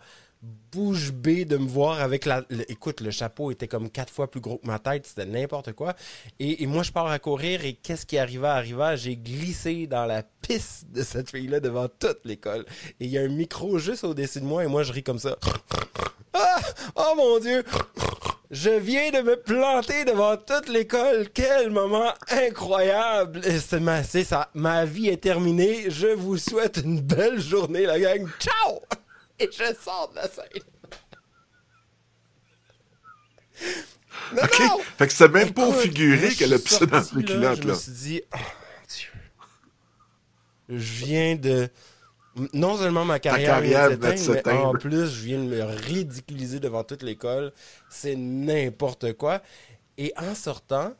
bouche 0.71 1.11
bée 1.11 1.45
de 1.45 1.57
me 1.57 1.67
voir 1.67 2.01
avec 2.01 2.25
la. 2.25 2.43
écoute, 2.69 3.01
le 3.01 3.11
chapeau 3.11 3.51
était 3.51 3.67
comme 3.67 3.89
quatre 3.89 4.11
fois 4.11 4.29
plus 4.29 4.41
gros 4.41 4.57
que 4.57 4.67
ma 4.67 4.79
tête, 4.79 5.07
c'était 5.07 5.25
n'importe 5.25 5.73
quoi. 5.73 5.95
Et, 6.39 6.65
moi, 6.67 6.83
je 6.83 6.91
pars 6.91 7.07
à 7.07 7.19
courir 7.19 7.65
et 7.65 7.73
qu'est-ce 7.73 8.05
qui 8.05 8.17
arriva, 8.17 8.53
arriva? 8.53 8.95
J'ai 8.95 9.15
glissé 9.15 9.87
dans 9.87 10.05
la 10.05 10.23
pisse 10.23 10.85
de 10.89 11.03
cette 11.03 11.31
fille-là 11.31 11.59
devant 11.59 11.87
toute 11.87 12.19
l'école. 12.25 12.65
Et 12.99 13.05
il 13.05 13.09
y 13.09 13.17
a 13.17 13.21
un 13.21 13.29
micro 13.29 13.77
juste 13.79 14.03
au-dessus 14.03 14.41
de 14.41 14.45
moi 14.45 14.63
et 14.63 14.67
moi, 14.67 14.83
je 14.83 14.93
ris 14.93 15.03
comme 15.03 15.19
ça. 15.19 15.37
Ah! 16.33 16.59
Oh 16.95 17.13
mon 17.15 17.39
Dieu! 17.39 17.63
Je 18.55 18.69
viens 18.69 19.11
de 19.11 19.19
me 19.19 19.35
planter 19.35 20.05
devant 20.05 20.37
toute 20.37 20.69
l'école. 20.69 21.27
Quel 21.33 21.71
moment 21.71 22.13
incroyable. 22.29 23.41
C'est 23.43 24.23
ça. 24.23 24.49
Ma 24.53 24.85
vie 24.85 25.09
est 25.09 25.21
terminée. 25.21 25.89
Je 25.89 26.07
vous 26.07 26.37
souhaite 26.37 26.77
une 26.77 27.01
belle 27.01 27.37
journée, 27.37 27.85
la 27.85 27.99
gang. 27.99 28.25
Ciao! 28.39 28.79
Et 29.39 29.49
je 29.51 29.75
sors 29.83 30.09
de 30.11 30.15
la 30.15 30.29
scène. 30.29 30.63
OK. 34.41 34.61
Fait 34.97 35.07
que 35.07 35.13
c'est 35.13 35.27
même 35.27 35.51
pas 35.51 35.73
figuré 35.73 36.29
qu'elle 36.33 36.53
a 36.53 36.59
pissé 36.59 36.87
dans 36.87 37.03
les 37.13 37.25
culottes, 37.25 37.57
là. 37.57 37.61
Je 37.61 37.67
me 37.67 37.73
suis 37.73 37.91
dit, 37.91 38.21
oh, 38.33 38.37
Dieu. 38.87 39.09
Je 40.69 41.05
viens 41.05 41.35
de 41.35 41.69
non 42.53 42.77
seulement 42.77 43.05
ma 43.05 43.19
carrière, 43.19 43.61
vient 43.61 43.89
de 43.89 43.95
mais 43.95 44.51
en 44.51 44.73
plus, 44.73 45.07
je 45.07 45.25
viens 45.25 45.39
de 45.39 45.47
me 45.47 45.63
ridiculiser 45.63 46.59
devant 46.59 46.83
toute 46.83 47.03
l'école. 47.03 47.53
C'est 47.89 48.15
n'importe 48.15 49.13
quoi. 49.13 49.41
Et 49.97 50.13
en 50.17 50.35
sortant, 50.35 50.93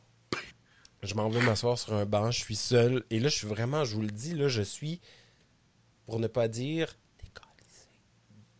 je 1.04 1.14
m'en 1.16 1.30
vais 1.30 1.42
m'asseoir 1.42 1.78
sur 1.78 1.94
un 1.94 2.06
banc, 2.06 2.32
je 2.32 2.40
suis 2.40 2.56
seul. 2.56 3.04
Et 3.10 3.20
là, 3.20 3.28
je 3.28 3.36
suis 3.36 3.48
vraiment, 3.48 3.84
je 3.84 3.96
vous 3.96 4.02
le 4.02 4.12
dis, 4.12 4.34
là, 4.34 4.48
je 4.48 4.62
suis, 4.62 5.02
pour 6.06 6.20
ne 6.20 6.28
pas 6.28 6.48
dire 6.48 6.96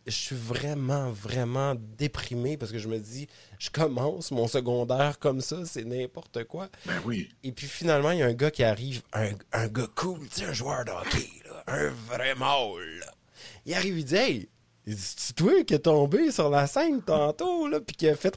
je 0.06 0.12
suis 0.12 0.36
vraiment, 0.36 1.10
vraiment 1.10 1.74
déprimé 1.98 2.56
parce 2.56 2.70
que 2.72 2.78
je 2.78 2.88
me 2.88 2.98
dis, 2.98 3.26
je 3.58 3.70
commence 3.70 4.30
mon 4.30 4.46
secondaire 4.46 5.18
comme 5.18 5.40
ça, 5.40 5.64
c'est 5.64 5.84
n'importe 5.84 6.44
quoi. 6.44 6.68
Ben 6.86 7.00
oui. 7.04 7.28
Et 7.42 7.52
puis 7.52 7.66
finalement, 7.66 8.12
il 8.12 8.18
y 8.18 8.22
a 8.22 8.26
un 8.26 8.34
gars 8.34 8.50
qui 8.50 8.62
arrive, 8.62 9.02
un, 9.12 9.30
un 9.52 9.66
gars 9.68 9.88
cool, 9.94 10.20
tu 10.28 10.40
sais, 10.40 10.44
un 10.46 10.52
joueur 10.52 10.84
de 10.84 10.92
hockey, 10.92 11.28
là, 11.44 11.64
un 11.66 11.88
vrai 12.08 12.34
mâle. 12.34 13.04
Il 13.64 13.74
arrive, 13.74 13.98
il 13.98 14.04
dit, 14.04 14.16
hey, 14.16 14.48
c'est 14.96 15.34
toi 15.34 15.64
qui 15.64 15.74
es 15.74 15.78
tombé 15.80 16.30
sur 16.30 16.48
la 16.50 16.66
scène 16.66 17.02
tantôt, 17.02 17.66
là, 17.66 17.80
puis 17.80 17.96
qui 17.96 18.08
a 18.08 18.14
fait 18.14 18.36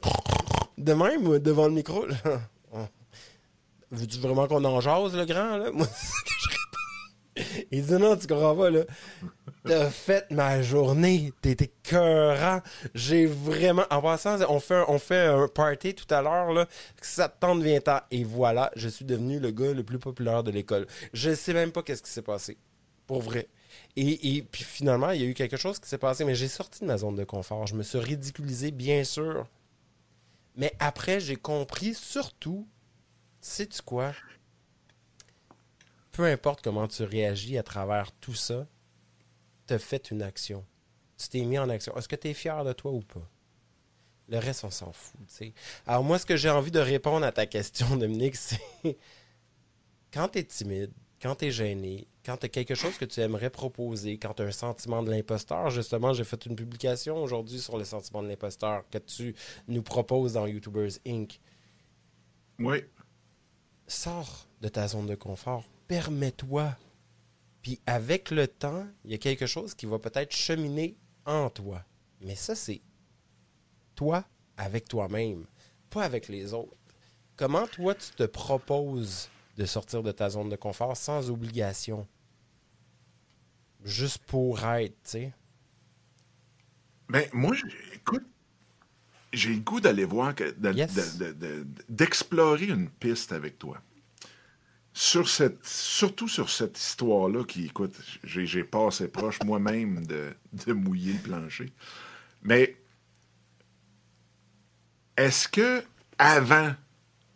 de 0.76 0.92
même 0.92 1.38
devant 1.38 1.66
le 1.66 1.74
micro. 1.74 2.06
Veux-tu 3.92 4.18
vraiment 4.18 4.46
qu'on 4.46 4.64
en 4.64 4.80
jase, 4.80 5.16
le 5.16 5.24
grand, 5.24 5.56
là? 5.56 5.70
Moi, 5.74 5.86
il 7.70 7.84
dit 7.84 7.92
non, 7.94 8.16
tu 8.16 8.26
comprends 8.26 8.56
pas, 8.56 8.70
là. 8.70 8.82
T'as 9.64 9.90
fait 9.90 10.30
ma 10.30 10.62
journée. 10.62 11.32
T'étais 11.42 11.70
cœurant. 11.82 12.60
J'ai 12.94 13.26
vraiment. 13.26 13.84
En 13.90 14.00
passant, 14.00 14.38
on 14.48 14.60
fait, 14.60 14.82
on 14.88 14.98
fait 14.98 15.26
un 15.26 15.48
party 15.48 15.94
tout 15.94 16.12
à 16.12 16.22
l'heure, 16.22 16.52
là. 16.52 16.66
Ça 17.02 17.28
te 17.28 17.38
tente, 17.40 17.62
viens 17.62 17.80
Et 18.10 18.24
voilà, 18.24 18.70
je 18.76 18.88
suis 18.88 19.04
devenu 19.04 19.38
le 19.38 19.50
gars 19.50 19.72
le 19.72 19.82
plus 19.82 19.98
populaire 19.98 20.42
de 20.42 20.50
l'école. 20.50 20.86
Je 21.12 21.34
sais 21.34 21.52
même 21.52 21.72
pas 21.72 21.82
qu'est-ce 21.82 22.02
qui 22.02 22.10
s'est 22.10 22.22
passé. 22.22 22.56
Pour 23.06 23.22
vrai. 23.22 23.48
Et, 23.96 24.36
et 24.36 24.42
puis 24.42 24.64
finalement, 24.64 25.10
il 25.10 25.20
y 25.20 25.24
a 25.24 25.26
eu 25.26 25.34
quelque 25.34 25.56
chose 25.56 25.78
qui 25.78 25.88
s'est 25.88 25.98
passé, 25.98 26.24
mais 26.24 26.34
j'ai 26.34 26.48
sorti 26.48 26.80
de 26.80 26.86
ma 26.86 26.96
zone 26.96 27.16
de 27.16 27.24
confort. 27.24 27.66
Je 27.66 27.74
me 27.74 27.82
suis 27.82 27.98
ridiculisé, 27.98 28.70
bien 28.70 29.04
sûr. 29.04 29.46
Mais 30.56 30.72
après, 30.78 31.20
j'ai 31.20 31.36
compris 31.36 31.94
surtout, 31.94 32.66
sais-tu 33.40 33.82
quoi? 33.82 34.12
peu 36.20 36.26
importe 36.26 36.60
comment 36.62 36.86
tu 36.86 37.02
réagis 37.04 37.56
à 37.56 37.62
travers 37.62 38.12
tout 38.12 38.34
ça, 38.34 38.66
tu 39.70 39.74
as 39.74 39.78
fait 39.78 40.10
une 40.10 40.22
action. 40.22 40.64
Tu 41.16 41.28
t'es 41.28 41.44
mis 41.44 41.58
en 41.58 41.68
action. 41.68 41.96
Est-ce 41.96 42.08
que 42.08 42.16
tu 42.16 42.28
es 42.28 42.34
fier 42.34 42.64
de 42.64 42.72
toi 42.72 42.90
ou 42.90 43.02
pas? 43.02 43.28
Le 44.28 44.38
reste, 44.38 44.64
on 44.64 44.70
s'en 44.70 44.92
fout. 44.92 45.20
Alors, 45.86 46.02
moi, 46.02 46.18
ce 46.18 46.26
que 46.26 46.36
j'ai 46.36 46.50
envie 46.50 46.72
de 46.72 46.80
répondre 46.80 47.24
à 47.24 47.30
ta 47.30 47.46
question, 47.46 47.96
Dominique, 47.96 48.34
c'est 48.34 48.60
quand 50.12 50.28
tu 50.28 50.38
es 50.40 50.44
timide, 50.44 50.90
quand 51.22 51.36
tu 51.36 51.46
es 51.46 51.50
gêné, 51.52 52.08
quand 52.24 52.36
tu 52.36 52.46
as 52.46 52.48
quelque 52.48 52.74
chose 52.74 52.98
que 52.98 53.04
tu 53.04 53.20
aimerais 53.20 53.50
proposer, 53.50 54.18
quand 54.18 54.34
tu 54.34 54.42
as 54.42 54.46
un 54.46 54.50
sentiment 54.50 55.04
de 55.04 55.10
l'imposteur, 55.10 55.70
justement, 55.70 56.12
j'ai 56.14 56.24
fait 56.24 56.46
une 56.46 56.56
publication 56.56 57.22
aujourd'hui 57.22 57.60
sur 57.60 57.78
le 57.78 57.84
sentiment 57.84 58.22
de 58.22 58.28
l'imposteur 58.28 58.84
que 58.90 58.98
tu 58.98 59.36
nous 59.68 59.82
proposes 59.82 60.32
dans 60.32 60.46
YouTubers 60.46 60.98
Inc. 61.06 61.40
Oui. 62.58 62.84
Sors 63.86 64.48
de 64.60 64.68
ta 64.68 64.88
zone 64.88 65.06
de 65.06 65.14
confort. 65.14 65.64
Permets-toi. 65.86 66.76
Puis 67.62 67.80
avec 67.86 68.30
le 68.30 68.48
temps, 68.48 68.86
il 69.04 69.10
y 69.10 69.14
a 69.14 69.18
quelque 69.18 69.46
chose 69.46 69.74
qui 69.74 69.86
va 69.86 69.98
peut-être 69.98 70.34
cheminer 70.34 70.96
en 71.26 71.50
toi. 71.50 71.84
Mais 72.20 72.34
ça, 72.34 72.54
c'est 72.54 72.80
toi 73.94 74.24
avec 74.56 74.88
toi-même, 74.88 75.46
pas 75.90 76.04
avec 76.04 76.28
les 76.28 76.54
autres. 76.54 76.76
Comment 77.36 77.66
toi, 77.66 77.94
tu 77.94 78.10
te 78.12 78.24
proposes 78.24 79.30
de 79.56 79.64
sortir 79.66 80.02
de 80.02 80.12
ta 80.12 80.30
zone 80.30 80.48
de 80.48 80.56
confort 80.56 80.96
sans 80.96 81.30
obligation? 81.30 82.06
Juste 83.82 84.18
pour 84.24 84.62
être, 84.64 84.94
tu 85.02 85.10
sais? 85.10 85.32
Ben, 87.08 87.28
moi, 87.32 87.56
écoute, 87.94 88.26
j'ai 89.32 89.54
le 89.54 89.60
goût 89.60 89.80
d'aller 89.80 90.04
voir, 90.04 90.34
d'explorer 91.88 92.66
une 92.66 92.88
piste 92.88 93.32
avec 93.32 93.58
toi. 93.58 93.80
Sur 95.02 95.30
cette, 95.30 95.64
surtout 95.64 96.28
sur 96.28 96.50
cette 96.50 96.78
histoire-là 96.78 97.44
qui, 97.44 97.64
écoute, 97.64 97.96
j'ai 98.22 98.64
passé 98.64 99.08
proche 99.08 99.38
moi-même 99.46 100.04
de, 100.04 100.28
de 100.66 100.74
mouiller 100.74 101.14
le 101.14 101.18
plancher. 101.20 101.72
Mais 102.42 102.76
est-ce 105.16 105.48
que 105.48 105.82
avant 106.18 106.74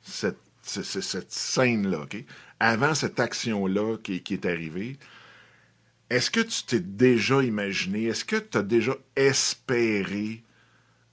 cette, 0.02 0.36
cette, 0.60 1.32
scène-là, 1.32 2.04
avant 2.60 2.94
cette 2.94 3.18
action-là 3.18 3.96
qui, 3.96 4.22
qui, 4.22 4.34
est 4.34 4.44
arrivée, 4.44 4.98
est-ce 6.10 6.30
que 6.30 6.40
tu 6.40 6.64
t'es 6.64 6.80
déjà 6.80 7.42
imaginé, 7.42 8.04
est-ce 8.04 8.26
que 8.26 8.36
tu 8.36 8.58
as 8.58 8.62
déjà 8.62 8.94
espéré 9.16 10.42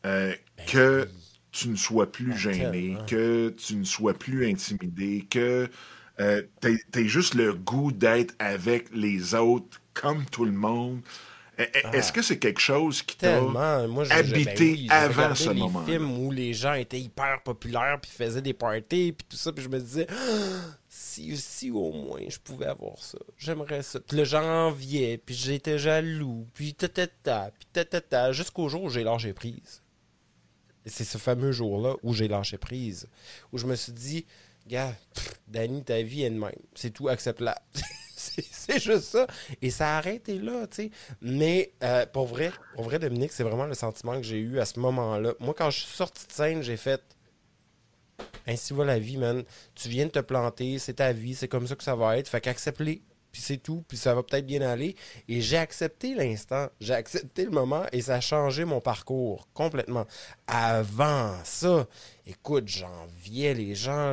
euh, 0.06 0.36
ben 0.58 0.66
que 0.66 1.08
tu 1.54 1.70
ne 1.70 1.78
sois 1.78 2.12
plus 2.12 2.38
gêné, 2.38 2.98
que 3.08 3.56
tu 3.56 3.78
ne 3.78 3.86
sois 3.86 4.16
plus 4.16 4.52
intimidé, 4.52 5.26
que 5.30 5.70
euh, 6.20 6.44
tu 6.62 6.80
aies, 6.96 7.08
juste 7.08 7.34
le 7.34 7.54
goût 7.54 7.92
d'être 7.92 8.36
avec 8.40 8.88
les 8.94 9.34
autres 9.34 9.82
comme 9.94 10.26
tout 10.26 10.46
le 10.46 10.52
monde? 10.52 11.02
E, 11.60 11.64
e, 11.64 11.96
est-ce 11.96 12.10
ah. 12.10 12.16
que 12.16 12.22
c'est 12.22 12.40
quelque 12.40 12.60
chose 12.60 13.02
qui 13.02 13.18
t'a 13.18 13.42
habité 14.10 14.86
ben 14.88 14.96
avant 14.96 15.36
ce 15.36 15.50
moment? 15.50 15.82
des 15.82 15.92
films 15.92 16.18
où 16.20 16.32
les 16.32 16.54
gens 16.54 16.74
étaient 16.74 17.00
hyper 17.00 17.42
populaires, 17.44 18.00
puis 18.02 18.12
faisaient 18.12 18.42
des 18.42 18.54
parties, 18.54 19.14
puis 19.14 19.26
tout 19.30 19.38
ça, 19.38 19.52
puis 19.52 19.64
je 19.64 19.70
me 19.70 19.80
disais, 19.80 20.08
ah, 20.10 20.14
si, 20.90 21.36
si 21.38 21.72
au 21.72 21.92
moins 21.92 22.22
je 22.28 22.40
pouvais 22.40 22.68
avoir 22.68 22.98
ça, 22.98 23.20
j'aimerais 23.38 23.84
ça. 23.84 24.00
Puis 24.00 24.18
là, 24.18 24.24
j'enviais, 24.24 25.18
puis 25.18 25.36
j'étais 25.36 25.78
jaloux, 25.78 26.48
puis 26.54 26.74
ta 26.74 26.88
puis 26.88 27.84
ta 28.10 28.32
jusqu'au 28.32 28.70
jour 28.70 28.84
où 28.84 28.90
j'ai 28.90 29.04
lâché 29.04 29.34
prise. 29.34 29.82
C'est 30.86 31.04
ce 31.04 31.20
fameux 31.20 31.52
jour-là 31.52 31.96
où 32.02 32.14
j'ai 32.14 32.28
lâché 32.28 32.58
prise, 32.58 33.08
où 33.52 33.58
je 33.58 33.68
me 33.68 33.76
suis 33.76 33.92
dit, 33.92 34.26
gars, 34.72 34.96
Danny, 35.48 35.84
ta 35.84 36.02
vie 36.02 36.24
est 36.24 36.30
de 36.30 36.40
même. 36.40 36.52
C'est 36.74 36.92
tout, 36.92 37.10
accepte-la. 37.10 37.62
c'est 38.16 38.80
juste 38.80 39.04
ça. 39.04 39.28
Et 39.62 39.70
ça 39.70 39.96
a 39.96 39.98
arrêté 39.98 40.40
là, 40.40 40.66
tu 40.68 40.84
sais. 40.84 40.92
Mais 41.22 41.74
euh, 41.84 42.06
pour 42.06 42.26
vrai, 42.26 42.52
pour 42.76 42.86
vrai, 42.86 42.98
Dominique, 42.98 43.34
c'est 43.34 43.44
vraiment 43.44 43.66
le 43.66 43.74
sentiment 43.74 44.16
que 44.16 44.24
j'ai 44.24 44.40
eu 44.40 44.60
à 44.60 44.66
ce 44.66 44.80
moment-là. 44.80 45.34
Moi, 45.40 45.54
quand 45.56 45.70
je 45.70 45.82
suis 45.82 45.96
sorti 45.96 46.26
de 46.26 46.32
scène, 46.32 46.64
j'ai 46.64 46.78
fait 46.78 47.02
Ainsi 48.48 48.74
va 48.74 48.86
la 48.86 49.00
vie, 49.00 49.18
man. 49.18 49.44
Tu 49.76 49.90
viens 49.90 50.06
de 50.06 50.12
te 50.12 50.20
planter, 50.20 50.80
c'est 50.80 50.96
ta 50.96 51.12
vie, 51.12 51.36
c'est 51.36 51.48
comme 51.48 51.68
ça 51.68 51.76
que 51.76 51.84
ça 51.84 51.96
va 51.96 52.18
être. 52.18 52.28
Fait 52.28 52.42
qu'accepte-les 52.42 53.02
puis 53.32 53.42
c'est 53.42 53.58
tout, 53.58 53.84
puis 53.88 53.98
ça 53.98 54.14
va 54.14 54.24
peut-être 54.24 54.46
bien 54.46 54.62
aller. 54.62 54.96
Et 55.28 55.42
j'ai 55.42 55.58
accepté 55.58 56.14
l'instant, 56.16 56.68
j'ai 56.80 56.94
accepté 56.94 57.46
le 57.46 57.52
moment 57.52 57.86
et 57.92 58.02
ça 58.02 58.16
a 58.16 58.22
changé 58.22 58.66
mon 58.66 58.82
parcours 58.82 59.48
complètement. 59.54 60.06
Avant 60.48 61.36
ça, 61.44 61.88
écoute, 62.26 62.68
j'enviais 62.68 63.54
les 63.54 63.76
gens, 63.76 64.12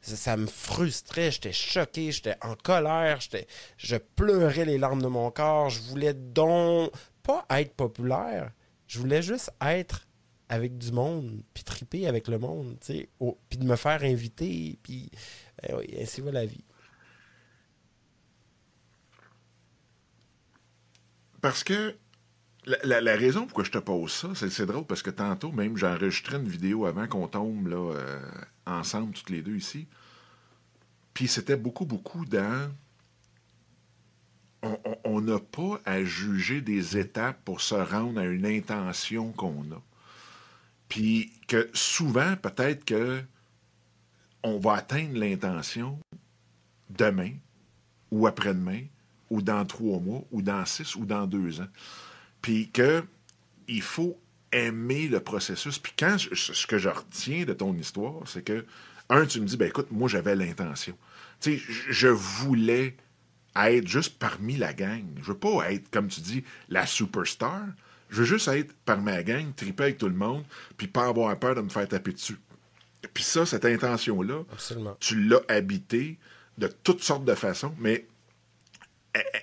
ça 0.00 0.36
me 0.36 0.46
frustrait, 0.46 1.30
j'étais 1.30 1.52
choqué, 1.52 2.12
j'étais 2.12 2.36
en 2.42 2.54
colère, 2.54 3.20
je 3.76 3.96
pleurais 3.96 4.64
les 4.64 4.78
larmes 4.78 5.02
de 5.02 5.08
mon 5.08 5.30
corps, 5.30 5.70
je 5.70 5.80
voulais 5.82 6.14
donc 6.14 6.90
pas 7.22 7.44
être 7.50 7.74
populaire, 7.74 8.52
je 8.86 8.98
voulais 8.98 9.22
juste 9.22 9.50
être 9.60 10.06
avec 10.48 10.78
du 10.78 10.92
monde, 10.92 11.42
puis 11.54 11.64
triper 11.64 12.06
avec 12.06 12.28
le 12.28 12.38
monde, 12.38 12.76
tu 12.80 12.98
sais, 12.98 13.08
puis 13.48 13.58
de 13.58 13.64
me 13.64 13.74
faire 13.74 14.04
inviter, 14.04 14.78
puis 14.80 15.10
ben 15.60 15.76
oui, 15.78 15.96
ainsi 16.00 16.20
va 16.20 16.30
la 16.30 16.46
vie. 16.46 16.64
Parce 21.46 21.62
que 21.62 21.94
la, 22.82 23.14
raison 23.14 23.44
pourquoi 23.44 23.62
je 23.62 23.70
te 23.70 23.78
pose 23.78 24.10
ça, 24.10 24.30
c'est 24.34 24.66
drôle 24.66 24.84
parce 24.84 25.00
que 25.00 25.10
tantôt, 25.10 25.52
même, 25.52 25.76
j'ai 25.76 25.86
enregistré 25.86 26.38
une 26.38 26.48
vidéo 26.48 26.86
avant 26.86 27.06
qu'on 27.06 27.28
tombe 27.28 27.68
là, 27.68 27.76
euh, 27.76 28.20
ensemble, 28.66 29.12
toutes 29.12 29.30
les 29.30 29.42
deux 29.42 29.54
ici. 29.54 29.86
Puis 31.14 31.28
c'était 31.28 31.54
beaucoup, 31.54 31.84
beaucoup 31.84 32.24
dans. 32.24 32.72
On 35.04 35.20
n'a 35.20 35.38
pas 35.38 35.80
à 35.84 36.02
juger 36.02 36.62
des 36.62 36.98
étapes 36.98 37.40
pour 37.44 37.60
se 37.60 37.76
rendre 37.76 38.18
à 38.20 38.24
une 38.24 38.44
intention 38.44 39.30
qu'on 39.30 39.62
a. 39.70 39.80
Puis 40.88 41.30
que 41.46 41.70
souvent, 41.74 42.34
peut-être 42.34 42.84
que 42.84 43.22
on 44.42 44.58
va 44.58 44.72
atteindre 44.72 45.16
l'intention 45.16 46.00
demain 46.90 47.34
ou 48.10 48.26
après-demain 48.26 48.82
ou 49.30 49.42
dans 49.42 49.64
trois 49.64 49.98
mois, 49.98 50.22
ou 50.30 50.42
dans 50.42 50.64
six, 50.64 50.94
ou 50.96 51.04
dans 51.04 51.26
deux 51.26 51.60
ans. 51.60 51.68
Puis 52.42 52.70
que 52.70 53.04
il 53.68 53.82
faut 53.82 54.18
aimer 54.52 55.08
le 55.08 55.20
processus. 55.20 55.78
Puis 55.78 55.92
quand 55.98 56.16
ce 56.18 56.66
que 56.66 56.78
je 56.78 56.88
retiens 56.88 57.44
de 57.44 57.52
ton 57.52 57.74
histoire, 57.74 58.22
c'est 58.26 58.42
que, 58.42 58.64
un, 59.08 59.26
tu 59.26 59.40
me 59.40 59.46
dis, 59.46 59.56
ben 59.56 59.68
écoute, 59.68 59.88
moi 59.90 60.08
j'avais 60.08 60.36
l'intention. 60.36 60.96
Tu 61.40 61.58
sais, 61.58 61.62
je 61.88 62.08
voulais 62.08 62.96
être 63.54 63.86
juste 63.86 64.18
parmi 64.18 64.56
la 64.56 64.72
gang. 64.72 65.04
Je 65.18 65.32
veux 65.32 65.38
pas 65.38 65.72
être, 65.72 65.90
comme 65.90 66.08
tu 66.08 66.20
dis, 66.20 66.44
la 66.68 66.86
superstar. 66.86 67.62
Je 68.10 68.18
veux 68.18 68.24
juste 68.24 68.48
être 68.48 68.72
parmi 68.84 69.06
la 69.06 69.22
gang, 69.22 69.52
triper 69.54 69.84
avec 69.84 69.98
tout 69.98 70.08
le 70.08 70.14
monde, 70.14 70.44
puis 70.76 70.86
pas 70.86 71.06
avoir 71.06 71.36
peur 71.38 71.54
de 71.54 71.60
me 71.60 71.68
faire 71.68 71.88
taper 71.88 72.12
dessus. 72.12 72.38
Puis 73.14 73.24
ça, 73.24 73.46
cette 73.46 73.64
intention-là, 73.64 74.42
tu 75.00 75.20
l'as 75.22 75.42
habité 75.48 76.18
de 76.58 76.68
toutes 76.68 77.02
sortes 77.02 77.24
de 77.24 77.34
façons, 77.34 77.74
mais 77.78 78.06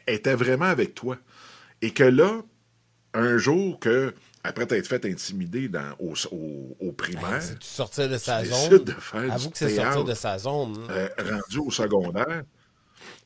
était 0.08 0.36
vraiment 0.36 0.66
avec 0.66 0.94
toi. 0.96 1.18
Et 1.82 1.92
que 1.92 2.04
là, 2.04 2.42
un 3.14 3.38
jour 3.38 3.80
que, 3.80 4.14
après 4.44 4.66
t'être 4.66 4.88
fait 4.88 5.06
intimider 5.06 5.70
dans, 5.70 5.96
au, 6.00 6.14
au, 6.80 6.92
primaire. 6.92 7.30
Ben, 7.30 7.58
tu 7.60 7.68
sortais 7.68 8.08
de 8.08 8.18
sa 8.18 8.44
zone? 8.44 8.84
De 8.84 8.92
faire 8.92 9.32
Avoue 9.32 9.50
que 9.50 9.58
c'est 9.58 9.76
sortir 9.76 10.04
de 10.04 10.14
sa 10.14 10.38
zone. 10.38 10.78
Euh, 10.90 11.10
rendu 11.18 11.60
au 11.60 11.72
secondaire. 11.72 12.44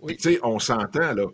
Tu 0.08 0.20
sais, 0.20 0.40
on 0.44 0.60
s'entend, 0.60 1.14
là. 1.14 1.26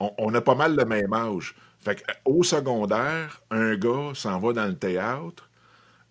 On, 0.00 0.32
a 0.32 0.40
pas 0.40 0.54
mal 0.54 0.76
le 0.76 0.84
même 0.84 1.12
âge. 1.12 1.56
Fait 1.80 2.04
au 2.24 2.44
secondaire, 2.44 3.42
un 3.50 3.74
gars 3.74 4.12
s'en 4.14 4.38
va 4.38 4.52
dans 4.52 4.66
le 4.66 4.76
théâtre, 4.76 5.47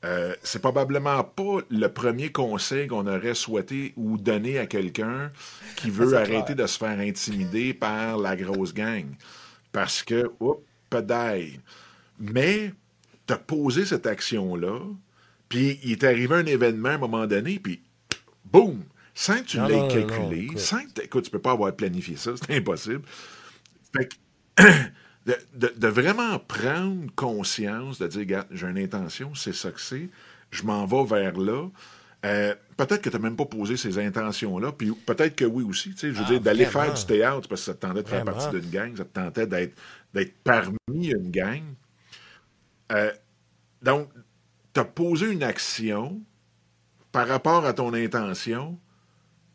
euh, 0.05 0.35
c'est 0.43 0.61
probablement 0.61 1.23
pas 1.23 1.59
le 1.69 1.87
premier 1.87 2.31
conseil 2.31 2.87
qu'on 2.87 3.07
aurait 3.07 3.33
souhaité 3.33 3.93
ou 3.95 4.17
donné 4.17 4.59
à 4.59 4.67
quelqu'un 4.67 5.31
qui 5.75 5.89
veut 5.89 6.15
arrêter 6.15 6.53
de 6.53 6.67
se 6.67 6.77
faire 6.77 6.99
intimider 6.99 7.73
par 7.73 8.17
la 8.17 8.35
grosse 8.35 8.73
gang. 8.73 9.05
Parce 9.71 10.03
que, 10.03 10.31
oups, 10.39 10.61
pédaille. 10.89 11.59
Mais, 12.19 12.73
t'as 13.25 13.37
posé 13.37 13.85
cette 13.85 14.05
action-là, 14.05 14.79
puis 15.49 15.79
il 15.83 15.93
est 15.93 16.03
arrivé 16.03 16.35
un 16.35 16.45
événement 16.45 16.89
à 16.89 16.93
un 16.93 16.97
moment 16.99 17.25
donné, 17.25 17.59
puis 17.59 17.81
boum! 18.45 18.83
Sans 19.15 19.39
que 19.39 19.45
tu 19.45 19.57
l'aies 19.57 19.87
calculé, 19.87 20.49
sans 20.57 20.83
que, 20.83 21.01
écoute, 21.01 21.25
tu 21.25 21.31
peux 21.31 21.39
pas 21.39 21.53
avoir 21.53 21.75
planifié 21.75 22.17
ça, 22.17 22.33
c'est 22.35 22.55
impossible. 22.55 23.01
Fait 23.95 24.07
que, 24.07 24.63
de, 25.27 25.87
vraiment 25.87 26.39
prendre 26.39 27.11
conscience, 27.15 27.99
de 27.99 28.07
dire, 28.07 28.19
regarde, 28.21 28.47
j'ai 28.51 28.67
une 28.67 28.77
intention, 28.77 29.35
c'est 29.35 29.53
ça 29.53 29.71
que 29.71 29.81
c'est, 29.81 30.09
je 30.51 30.63
m'en 30.63 30.85
vais 30.85 31.03
vers 31.03 31.37
là. 31.37 31.67
Euh, 32.25 32.55
peut-être 32.77 33.01
que 33.01 33.09
tu 33.09 33.15
n'as 33.15 33.21
même 33.21 33.35
pas 33.35 33.45
posé 33.45 33.77
ces 33.77 33.99
intentions-là, 33.99 34.71
puis 34.71 34.91
peut-être 35.05 35.35
que 35.35 35.45
oui 35.45 35.63
aussi. 35.63 35.91
Tu 35.91 35.97
sais, 35.97 36.07
je 36.13 36.13
veux 36.13 36.25
ah, 36.25 36.31
dire, 36.31 36.41
d'aller 36.41 36.65
faire 36.65 36.93
du 36.93 37.05
théâtre 37.05 37.47
parce 37.47 37.61
que 37.61 37.65
ça 37.65 37.73
te 37.73 37.81
tentait 37.81 38.03
de 38.03 38.07
faire 38.07 38.23
partie 38.23 38.49
d'une 38.59 38.69
gang, 38.69 38.95
ça 38.95 39.05
te 39.05 39.13
tentait 39.13 39.47
d'être, 39.47 39.77
d'être 40.13 40.33
parmi 40.43 40.77
une 40.93 41.29
gang. 41.29 41.63
Euh, 42.91 43.11
donc, 43.81 44.09
tu 44.73 44.79
as 44.79 44.85
posé 44.85 45.31
une 45.31 45.43
action 45.43 46.19
par 47.11 47.27
rapport 47.27 47.65
à 47.65 47.73
ton 47.73 47.93
intention, 47.93 48.79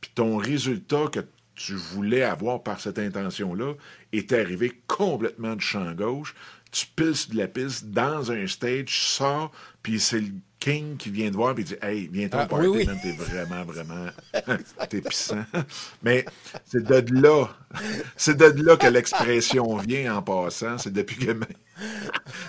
puis 0.01 0.11
ton 0.15 0.37
résultat 0.37 1.07
que 1.11 1.21
tu 1.65 1.75
voulais 1.75 2.23
avoir 2.23 2.63
par 2.63 2.81
cette 2.81 2.99
intention-là 2.99 3.75
est 4.13 4.33
arrivé 4.33 4.73
complètement 4.89 5.55
de 5.55 5.61
champ 5.61 5.93
gauche. 5.93 6.35
tu 6.73 6.87
piles 6.87 7.15
sur 7.15 7.31
de 7.31 7.37
la 7.37 7.47
piste 7.47 7.87
dans 7.91 8.33
un 8.33 8.49
stage, 8.49 9.17
ça, 9.17 9.49
puis 9.81 10.01
c'est 10.01 10.21
le 10.21 10.33
King 10.59 10.97
qui 10.97 11.11
vient 11.11 11.31
te 11.31 11.37
voir 11.37 11.57
et 11.57 11.63
dit 11.63 11.77
Hey, 11.81 12.09
viens-toi 12.11 12.41
Ah, 12.41 12.45
au 12.45 12.49
party, 12.49 12.67
oui, 12.69 12.89
t'es 13.03 13.13
vraiment, 13.13 13.65
vraiment. 13.65 14.07
t'es 14.89 15.01
puissant. 15.01 15.45
Mais 16.03 16.25
c'est 16.65 16.83
de 16.83 17.21
là. 17.21 17.49
C'est 18.17 18.37
de 18.37 18.63
là 18.65 18.77
que 18.77 18.87
l'expression 18.87 19.77
vient 19.77 20.17
en 20.17 20.23
passant. 20.23 20.79
C'est 20.79 20.93
depuis 20.93 21.17
que. 21.17 21.33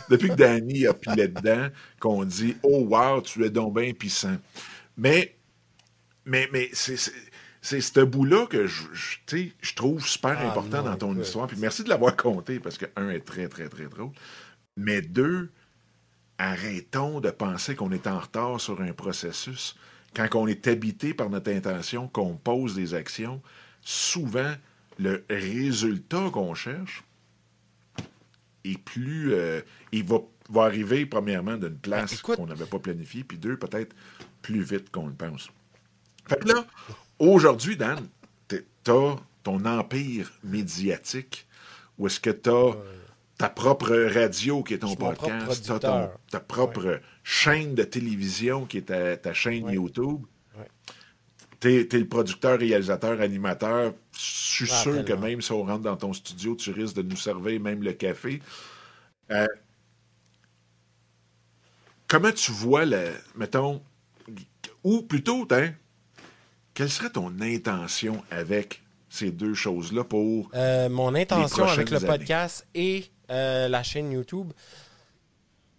Depuis 0.09 0.29
que 0.29 0.35
Danny 0.35 0.85
a 0.85 0.93
pilé 0.93 1.27
dedans, 1.27 1.69
qu'on 1.99 2.23
dit 2.23 2.55
Oh, 2.63 2.85
wow, 2.87 3.21
tu 3.21 3.43
es 3.45 3.49
donc 3.49 3.79
bien 3.79 3.93
puissant. 3.93 4.37
Mais, 4.97 5.35
mais, 6.25 6.47
mais 6.51 6.69
c'est. 6.73 6.97
C'est- 7.63 7.81
ce 7.81 8.01
bout-là 8.01 8.45
que 8.45 8.67
je, 8.67 8.83
je, 8.93 9.17
tu 9.25 9.37
sais, 9.47 9.53
je 9.61 9.73
trouve 9.73 10.05
super 10.05 10.37
Ah, 10.39 10.51
important 10.51 10.83
non, 10.83 10.91
dans 10.91 10.97
ton 10.97 11.11
écoute. 11.13 11.25
histoire. 11.25 11.47
Puis 11.47 11.57
merci 11.57 11.83
de 11.83 11.89
l'avoir 11.89 12.15
compté 12.15 12.59
parce 12.59 12.77
que, 12.77 12.85
un, 12.95 13.09
est 13.09 13.21
très, 13.25 13.47
très, 13.47 13.67
très 13.69 13.85
drôle. 13.85 14.11
Mais 14.77 15.01
deux, 15.01 15.49
arrêtons 16.37 17.19
de 17.21 17.31
penser 17.31 17.75
qu'on 17.75 17.91
est 17.91 18.05
en 18.07 18.19
retard 18.19 18.59
sur 18.61 18.81
un 18.81 18.93
processus. 18.93 19.75
Quand 20.15 20.27
on 20.35 20.45
est 20.45 20.67
habité 20.67 21.13
par 21.15 21.29
notre 21.29 21.51
intention, 21.51 22.07
qu'on 22.07 22.35
pose 22.35 22.75
des 22.75 22.93
actions, 22.93 23.41
souvent, 23.81 24.53
le 24.99 25.23
résultat 25.29 26.29
qu'on 26.31 26.53
cherche 26.53 27.03
est 28.63 28.77
plus... 28.77 29.33
euh, 29.33 29.61
il 29.91 30.03
va, 30.03 30.17
va 30.49 30.63
arriver, 30.63 31.05
premièrement, 31.05 31.57
d'une 31.57 31.77
place 31.77 32.21
Ben, 32.27 32.35
qu'on 32.35 32.45
n'avait 32.47 32.65
pas 32.65 32.79
planifiée, 32.79 33.23
puis 33.23 33.37
deux, 33.37 33.57
peut-être 33.57 33.95
plus 34.41 34.61
vite 34.61 34.89
qu'on 34.91 35.07
le 35.07 35.13
pense. 35.13 35.49
Fait 36.27 36.39
que 36.39 36.47
là, 36.47 36.65
aujourd'hui, 37.31 37.75
Dan, 37.77 38.07
t'as 38.47 38.57
ton 39.43 39.65
empire 39.65 40.31
médiatique, 40.43 41.47
ou 41.97 42.07
est-ce 42.07 42.19
que 42.19 42.29
t'as 42.29 42.75
ta 43.37 43.49
propre 43.49 43.93
radio 44.13 44.63
qui 44.63 44.75
est 44.75 44.79
ton 44.79 44.95
podcast, 44.95 45.65
t'as 45.67 45.79
ton- 45.79 46.09
ta 46.29 46.39
propre 46.39 46.99
chaîne 47.23 47.75
de 47.75 47.83
télévision 47.83 48.65
qui 48.65 48.77
est 48.77 48.81
ta, 48.83 49.17
ta 49.17 49.33
chaîne 49.33 49.65
Ouais. 49.65 49.73
YouTube. 49.73 50.21
Ouais. 50.57 50.67
T'es 51.59 51.87
es 51.91 51.99
le 51.99 52.07
producteur, 52.07 52.59
réalisateur, 52.59 53.19
animateur. 53.21 53.93
Je 54.13 54.19
suis 54.19 54.69
Ah, 54.71 54.75
sûr 54.81 55.03
que 55.05 55.13
même 55.13 55.41
si 55.41 55.51
on 55.51 55.63
rentre 55.63 55.81
dans 55.83 55.97
ton 55.97 56.13
studio, 56.13 56.55
tu 56.55 56.71
risques 56.71 56.95
de 56.95 57.01
nous 57.01 57.15
servir 57.17 57.59
même 57.59 57.81
le 57.83 57.93
café. 57.93 58.41
Euh, 59.31 59.47
comment 62.07 62.31
tu 62.31 62.51
vois, 62.51 62.85
le, 62.85 63.09
mettons, 63.35 63.81
ou 64.83 65.01
plutôt, 65.01 65.47
hein, 65.51 65.71
quelle 66.73 66.89
serait 66.89 67.09
ton 67.11 67.33
intention 67.41 68.23
avec 68.31 68.81
ces 69.09 69.31
deux 69.31 69.53
choses-là 69.53 70.03
pour... 70.03 70.49
Euh, 70.55 70.89
mon 70.89 71.13
intention 71.15 71.65
avec 71.65 71.89
le 71.91 71.97
années? 71.97 72.07
podcast 72.07 72.65
et 72.73 73.05
euh, 73.29 73.67
la 73.67 73.83
chaîne 73.83 74.11
YouTube, 74.11 74.51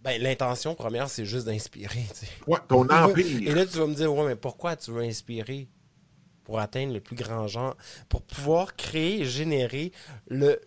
ben, 0.01 0.21
l'intention 0.21 0.73
première, 0.75 1.09
c'est 1.09 1.25
juste 1.25 1.45
d'inspirer. 1.47 2.05
tu 2.13 2.25
sais. 2.25 2.31
Ouais, 2.47 2.59
ton 2.67 2.87
Et 2.87 2.93
empire. 2.93 3.55
là, 3.55 3.65
tu 3.65 3.77
vas 3.77 3.87
me 3.87 3.95
dire, 3.95 4.13
ouais, 4.13 4.25
mais 4.25 4.35
pourquoi 4.35 4.75
tu 4.75 4.91
veux 4.91 5.01
inspirer 5.03 5.67
pour 6.43 6.59
atteindre 6.59 6.93
le 6.93 6.99
plus 7.01 7.15
grand 7.15 7.47
genre, 7.47 7.75
pour 8.07 8.21
pouvoir 8.21 8.75
créer 8.75 9.21
et 9.21 9.25
générer 9.25 9.91
le. 10.27 10.61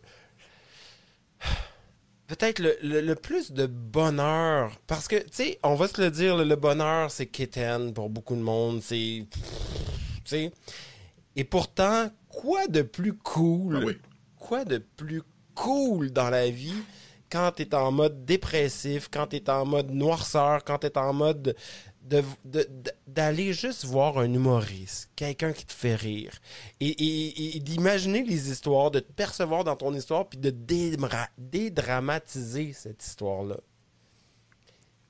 Peut-être 2.27 2.59
le, 2.59 2.77
le- 2.83 3.01
le 3.01 3.15
plus 3.15 3.53
de 3.53 3.67
bonheur. 3.67 4.73
Parce 4.87 5.09
que, 5.09 5.17
tu 5.17 5.29
sais, 5.33 5.59
on 5.63 5.77
va 5.77 5.89
se 5.89 6.01
le 6.03 6.11
dire, 6.11 6.37
le, 6.37 6.45
le 6.45 6.57
bonheur, 6.57 7.11
c'est 7.11 7.27
quétaine 7.27 7.95
pour 7.95 8.11
beaucoup 8.11 8.35
de 8.37 8.43
monde. 8.43 8.83
C'est. 8.83 9.25
Sais. 10.29 10.53
Et 11.37 11.45
pourtant, 11.45 12.11
quoi 12.29 12.67
de 12.67 12.83
plus 12.83 13.15
cool 13.15 13.77
Ah 13.77 13.85
oui. 13.87 13.99
quoi 14.37 14.65
de 14.65 14.79
plus 14.79 15.23
cool 15.55 16.11
dans 16.11 16.31
la 16.31 16.51
vie 16.51 16.75
quand 17.31 17.53
tu 17.57 17.63
es 17.63 17.75
en 17.75 17.93
mode 17.93 18.25
dépressif, 18.25 19.09
quand 19.11 19.27
tu 19.29 19.37
es 19.37 19.51
en 19.51 19.67
mode 19.67 19.91
noirceur, 19.91 20.65
quand 20.65 20.79
tu 20.79 20.87
es 20.87 20.97
en 20.99 21.13
mode 21.13 21.55
de- 22.03 22.23
de- 22.47 22.67
de- 22.71 22.91
d'aller 23.07 23.53
juste 23.53 23.85
voir 23.85 24.17
un 24.19 24.33
humoriste, 24.33 25.11
quelqu'un 25.15 25.53
qui 25.53 25.67
te 25.67 25.73
fait 25.75 25.95
rire, 25.95 26.33
et, 26.81 26.89
et- 26.89 27.57
et 27.57 27.61
d'imaginer 27.61 28.23
les 28.23 28.51
histoires, 28.51 28.91
de 28.91 29.01
te 29.01 29.13
percevoir 29.13 29.63
dans 29.65 29.77
ton 29.77 29.93
histoire, 29.95 30.27
puis 30.27 30.39
de 30.39 30.51
dédra- 30.51 31.29
dédramatiser 31.37 32.73
cette 32.73 33.05
histoire-là. 33.05 33.59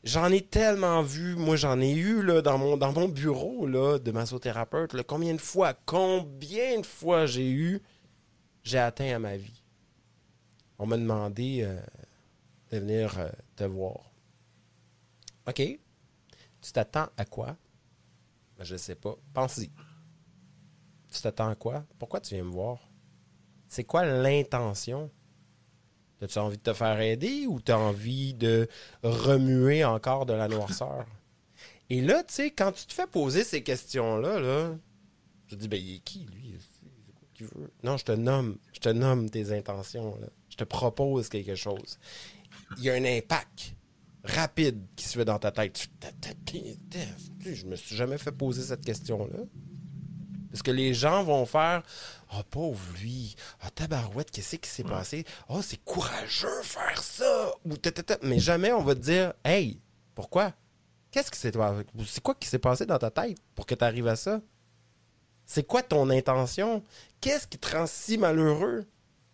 J'en 0.04 0.30
ai 0.30 0.42
tellement 0.42 1.02
vu, 1.02 1.34
moi 1.34 1.56
j'en 1.56 1.80
ai 1.80 1.92
eu 1.92 2.22
là, 2.22 2.40
dans, 2.40 2.56
mon, 2.58 3.08
bureau 3.08 3.66
là, 3.66 3.98
de 3.98 4.10
massothérapeute, 4.12 5.02
combien 5.02 5.34
de 5.34 5.40
fois, 5.40 5.74
combien 5.86 6.80
de 6.80 6.86
fois 6.86 7.26
j'ai 7.26 7.50
eu, 7.50 7.82
j'ai 8.62 8.78
atteint 8.78 9.14
à 9.14 9.18
ma 9.18 9.36
vie. 9.36 9.62
On 10.78 10.86
m'a 10.86 10.96
demandé 10.96 11.62
euh, 11.62 11.80
de 12.70 12.78
venir 12.78 13.18
euh, 13.18 13.28
te 13.56 13.64
voir. 13.64 14.12
OK. 15.48 15.62
Tu 16.60 16.72
t'attends 16.72 17.08
à 17.16 17.24
quoi? 17.24 17.56
Ben, 18.56 18.64
je 18.64 18.76
sais 18.76 18.94
pas. 18.94 19.16
Pense-y. 19.32 19.70
Tu 21.10 21.20
t'attends 21.20 21.48
à 21.48 21.54
quoi? 21.54 21.84
Pourquoi 21.98 22.20
tu 22.20 22.34
viens 22.34 22.44
me 22.44 22.50
voir? 22.50 22.88
C'est 23.68 23.84
quoi 23.84 24.04
l'intention? 24.04 25.10
As-tu 26.20 26.38
envie 26.38 26.58
de 26.58 26.62
te 26.62 26.72
faire 26.72 27.00
aider 27.00 27.46
ou 27.46 27.60
tu 27.60 27.70
as 27.70 27.78
envie 27.78 28.34
de 28.34 28.68
remuer 29.02 29.84
encore 29.84 30.26
de 30.26 30.32
la 30.32 30.48
noirceur? 30.48 31.06
Et 31.90 32.00
là, 32.00 32.22
tu 32.24 32.34
sais, 32.34 32.50
quand 32.50 32.72
tu 32.72 32.86
te 32.86 32.92
fais 32.92 33.06
poser 33.06 33.44
ces 33.44 33.62
questions-là, 33.62 34.40
là, 34.40 34.76
je 35.46 35.56
dis, 35.56 35.68
ben, 35.68 35.80
il 35.80 35.96
est 35.96 36.00
qui, 36.00 36.26
lui? 36.32 36.54
C'est 36.58 37.14
quoi 37.14 37.28
qu'il 37.34 37.46
veut? 37.46 37.72
Non, 37.82 37.96
je 37.96 38.04
te 38.04 38.12
nomme. 38.12 38.58
Je 38.72 38.80
te 38.80 38.88
nomme 38.88 39.30
tes 39.30 39.56
intentions. 39.56 40.18
Je 40.50 40.56
te 40.56 40.64
propose 40.64 41.28
quelque 41.28 41.54
chose. 41.54 41.98
Il 42.76 42.84
y 42.84 42.90
a 42.90 42.94
un 42.94 43.04
impact 43.04 43.74
rapide 44.24 44.82
qui 44.96 45.06
se 45.06 45.18
fait 45.18 45.24
dans 45.24 45.38
ta 45.38 45.50
tête. 45.50 45.88
Je 47.40 47.64
me 47.64 47.76
suis 47.76 47.96
jamais 47.96 48.18
fait 48.18 48.32
poser 48.32 48.62
cette 48.62 48.84
question-là. 48.84 49.38
Parce 50.50 50.62
que 50.62 50.70
les 50.70 50.94
gens 50.94 51.22
vont 51.22 51.46
faire 51.46 51.82
Oh, 52.34 52.42
pauvre 52.50 52.82
lui. 53.00 53.36
Ah, 53.60 53.70
tabarouette, 53.70 54.30
qu'est-ce 54.30 54.56
qui 54.56 54.68
s'est 54.68 54.84
passé? 54.84 55.24
Oh, 55.48 55.62
c'est 55.62 55.82
courageux 55.82 56.62
faire 56.62 57.02
ça. 57.02 57.52
Ou 57.64 57.76
ta, 57.76 57.90
ta, 57.90 58.02
ta. 58.02 58.18
Mais 58.22 58.38
jamais 58.38 58.72
on 58.72 58.82
va 58.82 58.94
te 58.94 59.00
dire 59.00 59.32
Hey, 59.44 59.80
pourquoi? 60.14 60.52
Qu'est-ce 61.10 61.30
qui 61.30 61.38
s'est 61.38 61.52
passé? 61.52 61.86
C'est 62.06 62.22
quoi 62.22 62.34
qui 62.34 62.48
s'est 62.48 62.58
passé 62.58 62.84
dans 62.84 62.98
ta 62.98 63.10
tête 63.10 63.38
pour 63.54 63.64
que 63.66 63.74
tu 63.74 63.84
arrives 63.84 64.08
à 64.08 64.16
ça? 64.16 64.40
C'est 65.46 65.66
quoi 65.66 65.82
ton 65.82 66.10
intention? 66.10 66.84
Qu'est-ce 67.22 67.46
qui 67.46 67.58
te 67.58 67.74
rend 67.74 67.86
si 67.86 68.18
malheureux? 68.18 68.84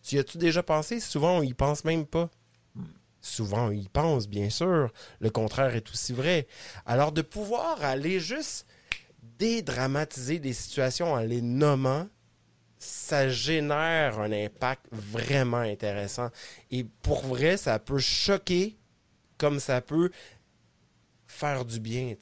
Tu 0.03 0.15
y 0.15 0.19
as-tu 0.21 0.39
déjà 0.39 0.63
pensé? 0.63 1.01
Souvent, 1.01 1.39
on 1.39 1.43
y 1.43 1.55
pense 1.55 1.85
même 1.85 2.07
pas. 2.07 2.31
Souvent, 3.21 3.69
on 3.69 3.71
y 3.73 3.89
pense, 3.89 4.29
bien 4.29 4.51
sûr. 4.51 4.93
Le 5.19 5.31
contraire 5.31 5.75
est 5.75 5.91
aussi 5.91 6.13
vrai. 6.13 6.47
Alors, 6.87 7.11
de 7.11 7.23
pouvoir 7.23 7.83
aller 7.83 8.21
juste 8.21 8.67
dédramatiser 9.39 10.39
des 10.39 10.53
situations 10.53 11.13
en 11.13 11.21
les 11.21 11.43
nommant, 11.43 12.09
ça 12.79 13.29
génère 13.29 14.21
un 14.21 14.33
impact 14.33 14.87
vraiment 14.93 15.59
intéressant. 15.59 16.31
Et 16.71 16.85
pour 17.03 17.25
vrai, 17.25 17.57
ça 17.57 17.79
peut 17.79 17.99
choquer 17.99 18.77
comme 19.39 19.61
ça 19.61 19.81
peut 19.81 20.11
faire 21.27 21.65
du 21.65 21.81
bien. 21.81 22.15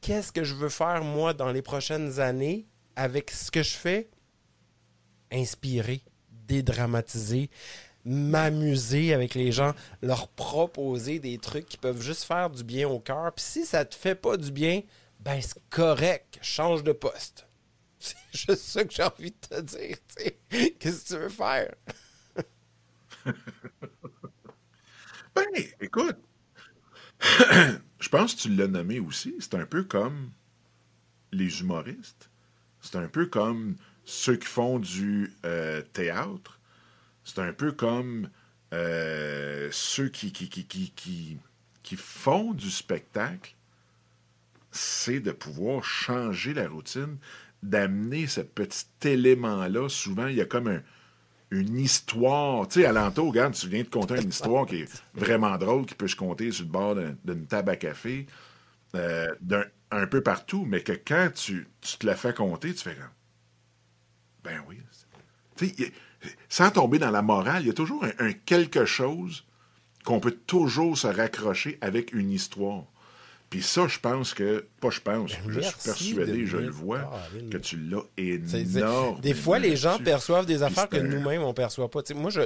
Qu'est-ce 0.00 0.32
que 0.32 0.44
je 0.44 0.54
veux 0.54 0.68
faire, 0.68 1.04
moi, 1.04 1.34
dans 1.34 1.52
les 1.52 1.62
prochaines 1.62 2.20
années 2.20 2.66
avec 2.96 3.30
ce 3.30 3.50
que 3.50 3.62
je 3.62 3.76
fais? 3.76 4.10
Inspirer, 5.30 6.02
dédramatiser, 6.48 7.50
m'amuser 8.04 9.14
avec 9.14 9.34
les 9.34 9.52
gens, 9.52 9.74
leur 10.02 10.28
proposer 10.28 11.18
des 11.18 11.38
trucs 11.38 11.66
qui 11.66 11.76
peuvent 11.76 12.00
juste 12.00 12.24
faire 12.24 12.50
du 12.50 12.64
bien 12.64 12.88
au 12.88 12.98
cœur. 12.98 13.32
Puis 13.32 13.44
si 13.44 13.66
ça 13.66 13.84
te 13.84 13.94
fait 13.94 14.14
pas 14.14 14.36
du 14.36 14.50
bien, 14.50 14.82
ben 15.20 15.40
c'est 15.40 15.62
correct, 15.68 16.38
change 16.42 16.82
de 16.82 16.92
poste. 16.92 17.46
C'est 17.98 18.16
juste 18.32 18.62
ça 18.62 18.84
que 18.84 18.94
j'ai 18.94 19.02
envie 19.02 19.32
de 19.32 19.36
te 19.36 19.60
dire. 19.60 19.96
Qu'est-ce 20.78 21.04
que 21.04 21.08
tu 21.08 21.20
veux 21.20 21.28
faire? 21.28 21.74
Ben, 25.32 25.44
écoute, 25.80 26.16
je 28.00 28.08
pense 28.08 28.34
que 28.34 28.40
tu 28.40 28.48
l'as 28.48 28.66
nommé 28.66 28.98
aussi. 28.98 29.36
C'est 29.38 29.54
un 29.54 29.64
peu 29.66 29.84
comme 29.84 30.32
les 31.30 31.60
humoristes. 31.60 32.30
C'est 32.80 32.96
un 32.96 33.06
peu 33.08 33.26
comme 33.26 33.76
ceux 34.04 34.36
qui 34.36 34.48
font 34.48 34.80
du 34.80 35.32
euh, 35.44 35.82
théâtre. 35.92 36.60
C'est 37.22 37.38
un 37.38 37.52
peu 37.52 37.72
comme 37.72 38.28
euh, 38.74 39.68
ceux 39.70 40.08
qui 40.08 40.32
font 41.96 42.52
du 42.52 42.70
spectacle. 42.70 43.54
C'est 44.70 45.20
de 45.20 45.32
pouvoir 45.32 45.82
changer 45.84 46.54
la 46.54 46.68
routine, 46.68 47.16
d'amener 47.62 48.26
ce 48.26 48.40
petit 48.40 48.86
élément-là. 49.02 49.88
Souvent, 49.88 50.26
il 50.28 50.36
y 50.36 50.40
a 50.40 50.44
comme 50.46 50.68
un, 50.68 50.82
une 51.50 51.78
histoire. 51.78 52.68
Tu 52.68 52.80
sais, 52.80 52.86
alentour, 52.86 53.28
regarde, 53.28 53.54
tu 53.54 53.68
viens 53.68 53.82
de 53.82 53.88
conter 53.88 54.20
une 54.20 54.28
histoire 54.28 54.66
qui 54.66 54.82
est 54.82 55.02
vraiment 55.14 55.58
drôle, 55.58 55.86
qui 55.86 55.94
peut 55.94 56.08
se 56.08 56.16
compter 56.16 56.52
sur 56.52 56.64
le 56.66 56.70
bord 56.70 56.94
d'un- 56.94 57.16
d'une 57.24 57.46
table 57.46 57.70
à 57.70 57.76
café, 57.76 58.26
euh, 58.94 59.34
d'un- 59.40 59.66
un 59.90 60.06
peu 60.06 60.22
partout, 60.22 60.64
mais 60.64 60.82
que 60.82 60.92
quand 60.92 61.30
tu, 61.34 61.66
te 61.98 62.06
la 62.06 62.14
fais 62.14 62.32
compter, 62.32 62.72
tu 62.72 62.84
fais. 62.84 62.96
Ben 64.44 64.62
oui. 64.68 64.78
Tu 65.56 65.68
sais, 65.68 65.92
sans 66.48 66.70
tomber 66.70 66.98
dans 66.98 67.10
la 67.10 67.22
morale, 67.22 67.62
il 67.64 67.66
y 67.66 67.70
a 67.70 67.74
toujours 67.74 68.04
un 68.18 68.32
quelque 68.32 68.84
chose 68.84 69.44
qu'on 70.04 70.20
peut 70.20 70.36
toujours 70.46 70.96
se 70.96 71.06
raccrocher 71.08 71.76
avec 71.80 72.12
une 72.12 72.30
histoire. 72.30 72.84
Puis 73.50 73.62
ça, 73.62 73.88
je 73.88 73.98
pense 73.98 74.32
que, 74.32 74.64
pas 74.80 74.90
je 74.90 75.00
pense, 75.00 75.32
Ben, 75.32 75.50
je 75.50 75.60
suis 75.60 75.74
persuadé, 75.84 76.46
je 76.46 76.56
le 76.56 76.70
vois, 76.70 77.10
que 77.50 77.58
tu 77.58 77.76
l'as 77.76 78.04
énorme. 78.16 79.20
Des 79.20 79.34
fois, 79.34 79.58
les 79.58 79.74
gens 79.76 79.98
perçoivent 79.98 80.46
des 80.46 80.62
affaires 80.62 80.88
que 80.88 80.96
nous-mêmes, 80.98 81.42
on 81.42 81.52
perçoit 81.52 81.90
pas. 81.90 82.00
Moi, 82.14 82.30
je, 82.30 82.42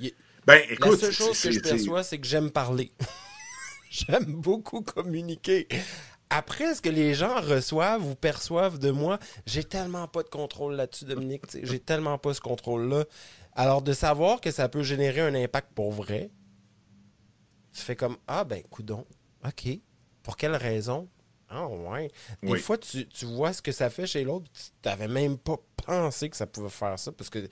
y- 0.00 0.14
Ben, 0.46 0.60
la 0.68 0.72
écoute, 0.72 1.00
seule 1.00 1.12
chose 1.12 1.40
que 1.40 1.50
je 1.50 1.58
perçois, 1.58 2.04
c'est 2.04 2.18
que 2.18 2.26
j'aime 2.26 2.50
parler. 2.52 2.92
j'aime 3.90 4.26
beaucoup 4.26 4.80
communiquer. 4.82 5.66
Après, 6.30 6.74
ce 6.74 6.80
que 6.82 6.88
les 6.88 7.14
gens 7.14 7.40
reçoivent 7.40 8.06
ou 8.06 8.14
perçoivent 8.14 8.78
de 8.78 8.92
moi, 8.92 9.18
j'ai 9.46 9.64
tellement 9.64 10.06
pas 10.06 10.22
de 10.22 10.28
contrôle 10.28 10.74
là-dessus, 10.74 11.04
Dominique. 11.04 11.42
J'ai 11.64 11.80
tellement 11.80 12.16
pas 12.18 12.32
ce 12.32 12.40
contrôle-là. 12.40 13.04
Alors, 13.54 13.82
de 13.82 13.92
savoir 13.92 14.40
que 14.40 14.50
ça 14.52 14.68
peut 14.68 14.82
générer 14.84 15.20
un 15.20 15.34
impact 15.34 15.68
pour 15.74 15.92
vrai, 15.92 16.30
tu 17.72 17.80
fais 17.82 17.96
comme 17.96 18.16
Ah, 18.28 18.44
ben, 18.44 18.62
coudon. 18.70 19.04
OK. 19.44 19.78
Pour 20.24 20.36
quelle 20.38 20.56
raison? 20.56 21.08
Ah, 21.48 21.68
ouais. 21.68 22.10
Des 22.42 22.54
Oui. 22.54 22.58
fois, 22.58 22.78
tu, 22.78 23.06
tu 23.08 23.26
vois 23.26 23.52
ce 23.52 23.62
que 23.62 23.72
ça 23.72 23.90
fait 23.90 24.08
chez 24.08 24.24
l'autre, 24.24 24.50
tu 24.52 24.62
t'avais 24.82 25.08
même 25.08 25.38
pas 25.38 25.58
pensé 25.86 26.30
que 26.30 26.36
ça 26.36 26.48
pouvait 26.48 26.70
faire 26.70 26.98
ça 26.98 27.12
parce 27.12 27.30
que 27.30 27.48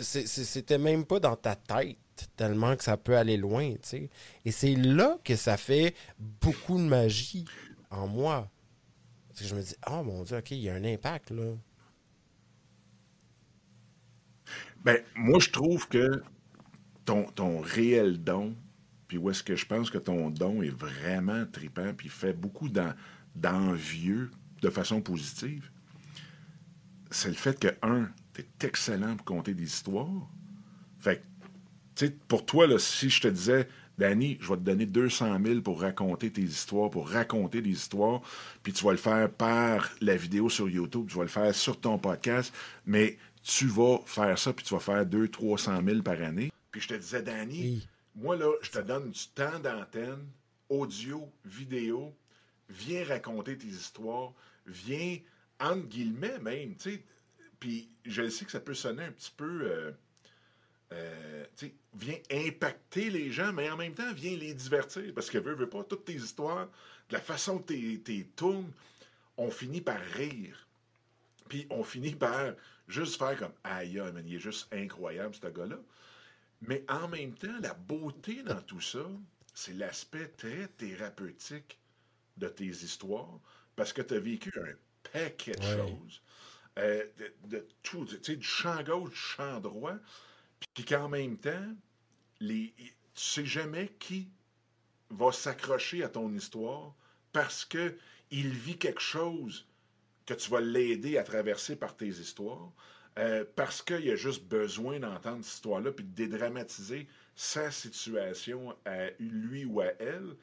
c'était 0.00 0.78
même 0.78 1.04
pas 1.04 1.20
dans 1.20 1.36
ta 1.36 1.56
tête 1.56 1.98
tellement 2.36 2.76
que 2.76 2.84
ça 2.84 2.96
peut 2.96 3.16
aller 3.18 3.36
loin, 3.36 3.72
tu 3.74 3.78
sais. 3.82 4.10
Et 4.46 4.52
c'est 4.52 4.76
là 4.76 5.18
que 5.24 5.36
ça 5.36 5.58
fait 5.58 5.94
beaucoup 6.18 6.78
de 6.78 6.84
magie 6.84 7.44
en 7.90 8.08
moi. 8.08 8.48
Parce 9.28 9.40
que 9.42 9.46
je 9.48 9.54
me 9.56 9.62
dis, 9.62 9.76
oh 9.90 10.02
mon 10.04 10.24
Dieu, 10.24 10.38
OK, 10.38 10.52
il 10.52 10.58
y 10.60 10.70
a 10.70 10.74
un 10.74 10.84
impact, 10.84 11.30
là. 11.32 11.54
Ben, 14.84 14.98
moi, 15.16 15.38
je 15.40 15.50
trouve 15.50 15.88
que 15.88 16.22
ton, 17.06 17.24
ton 17.24 17.60
réel 17.60 18.22
don, 18.22 18.54
puis 19.08 19.18
où 19.18 19.30
est-ce 19.30 19.42
que 19.42 19.56
je 19.56 19.66
pense 19.66 19.90
que 19.90 19.98
ton 19.98 20.30
don 20.30 20.62
est 20.62 20.68
vraiment 20.70 21.44
tripant, 21.50 21.92
puis 21.96 22.08
fait 22.08 22.32
beaucoup 22.34 22.68
d'en- 22.68 22.92
d'envieux 23.34 24.30
de 24.62 24.70
façon 24.70 25.00
positive, 25.00 25.70
c'est 27.10 27.28
le 27.28 27.34
fait 27.34 27.58
que, 27.58 27.68
un, 27.82 28.08
tu 28.34 28.42
es 28.42 28.66
excellent 28.66 29.16
pour 29.16 29.24
conter 29.24 29.54
des 29.54 29.64
histoires. 29.64 30.28
Fait 30.98 31.22
que, 31.96 32.06
pour 32.28 32.44
toi, 32.44 32.66
là, 32.66 32.78
si 32.78 33.08
je 33.08 33.20
te 33.20 33.28
disais, 33.28 33.68
Danny, 33.96 34.36
je 34.40 34.48
vais 34.48 34.56
te 34.56 34.62
donner 34.62 34.86
200 34.86 35.38
000 35.44 35.60
pour 35.62 35.80
raconter 35.80 36.30
tes 36.30 36.42
histoires, 36.42 36.90
pour 36.90 37.08
raconter 37.08 37.62
des 37.62 37.70
histoires, 37.70 38.20
puis 38.62 38.72
tu 38.72 38.84
vas 38.84 38.92
le 38.92 38.96
faire 38.98 39.30
par 39.30 39.90
la 40.00 40.16
vidéo 40.16 40.48
sur 40.48 40.68
YouTube, 40.68 41.06
tu 41.08 41.16
vas 41.16 41.22
le 41.22 41.28
faire 41.28 41.52
sur 41.54 41.80
ton 41.80 41.98
podcast, 41.98 42.52
mais 42.86 43.16
tu 43.42 43.66
vas 43.66 43.98
faire 44.04 44.38
ça, 44.38 44.52
puis 44.52 44.64
tu 44.64 44.74
vas 44.74 44.80
faire 44.80 45.04
200-300 45.06 45.84
000 45.84 46.02
par 46.02 46.20
année. 46.22 46.52
Puis 46.70 46.80
je 46.82 46.88
te 46.88 46.94
disais, 46.94 47.22
Danny, 47.22 47.60
Oui. 47.62 47.88
Moi, 48.18 48.36
là, 48.36 48.52
je 48.62 48.70
te 48.70 48.78
donne 48.80 49.10
du 49.10 49.28
temps 49.28 49.58
d'antenne, 49.60 50.26
audio, 50.68 51.30
vidéo, 51.44 52.14
viens 52.68 53.04
raconter 53.04 53.56
tes 53.56 53.68
histoires, 53.68 54.32
viens, 54.66 55.18
entre 55.60 55.86
guillemets 55.86 56.38
même, 56.40 56.74
tu 56.76 56.90
sais, 56.90 57.02
puis 57.60 57.88
je 58.04 58.28
sais 58.28 58.44
que 58.44 58.50
ça 58.50 58.60
peut 58.60 58.74
sonner 58.74 59.04
un 59.04 59.12
petit 59.12 59.32
peu... 59.36 59.62
euh, 59.62 59.92
euh, 60.92 61.44
tu 61.56 61.66
sais, 61.66 61.74
viens 61.94 62.18
impacter 62.30 63.10
les 63.10 63.30
gens, 63.30 63.52
mais 63.52 63.70
en 63.70 63.76
même 63.76 63.94
temps, 63.94 64.12
viens 64.14 64.36
les 64.36 64.54
divertir. 64.54 65.12
Parce 65.14 65.28
que 65.30 65.38
veux, 65.38 65.54
veux 65.54 65.68
pas, 65.68 65.84
toutes 65.84 66.06
tes 66.06 66.14
histoires, 66.14 66.66
de 67.08 67.14
la 67.14 67.20
façon 67.20 67.58
que 67.58 67.96
tes 67.96 68.24
tournes, 68.36 68.70
on 69.36 69.50
finit 69.50 69.80
par 69.80 70.00
rire. 70.00 70.66
Puis 71.48 71.66
on 71.70 71.84
finit 71.84 72.14
par 72.14 72.54
juste 72.86 73.16
faire 73.16 73.36
comme 73.36 73.52
aïe, 73.64 74.00
il 74.26 74.34
est 74.34 74.38
juste 74.38 74.72
incroyable, 74.72 75.34
ce 75.34 75.46
gars-là. 75.46 75.78
Mais 76.60 76.84
en 76.88 77.08
même 77.08 77.34
temps, 77.34 77.58
la 77.60 77.74
beauté 77.74 78.42
dans 78.42 78.62
tout 78.62 78.80
ça, 78.80 79.06
c'est 79.54 79.74
l'aspect 79.74 80.28
très 80.28 80.68
thérapeutique 80.68 81.78
de 82.36 82.48
tes 82.48 82.66
histoires, 82.66 83.40
parce 83.76 83.92
que 83.92 84.02
tu 84.02 84.14
as 84.14 84.20
vécu 84.20 84.52
un 84.60 84.74
paquet 85.12 85.56
de 85.56 85.62
Ouais. 85.62 85.64
choses, 85.64 86.22
euh, 86.78 87.06
de, 87.18 87.34
de 87.48 87.68
tout, 87.82 88.06
tu 88.06 88.18
sais, 88.22 88.36
du 88.36 88.46
champ 88.46 88.82
gauche, 88.82 89.10
du 89.10 89.16
champ 89.16 89.60
droit, 89.60 89.96
puis 90.74 90.84
qu'en 90.84 91.08
même 91.08 91.38
temps, 91.38 91.74
les, 92.40 92.74
tu 92.76 92.94
sais 93.14 93.46
jamais 93.46 93.88
qui 93.98 94.32
va 95.10 95.32
s'accrocher 95.32 96.02
à 96.04 96.08
ton 96.08 96.32
histoire 96.34 96.94
parce 97.32 97.64
que 97.64 97.98
il 98.30 98.50
vit 98.50 98.78
quelque 98.78 99.00
chose 99.00 99.68
que 100.26 100.34
tu 100.34 100.50
vas 100.50 100.60
l'aider 100.60 101.18
à 101.18 101.24
traverser 101.24 101.76
par 101.76 101.96
tes 101.96 102.08
histoires, 102.08 102.72
euh, 103.18 103.44
parce 103.56 103.82
qu'il 103.82 104.08
a 104.10 104.16
juste 104.16 104.44
besoin 104.44 105.00
d'entendre 105.00 105.44
cette 105.44 105.54
histoire-là 105.54 105.92
puis 105.92 106.04
de 106.04 106.14
dédramatiser 106.14 107.08
sa 107.34 107.70
situation 107.70 108.76
à 108.84 109.10
lui 109.18 109.64
ou 109.64 109.80
à 109.80 109.92
elle. 109.98 110.36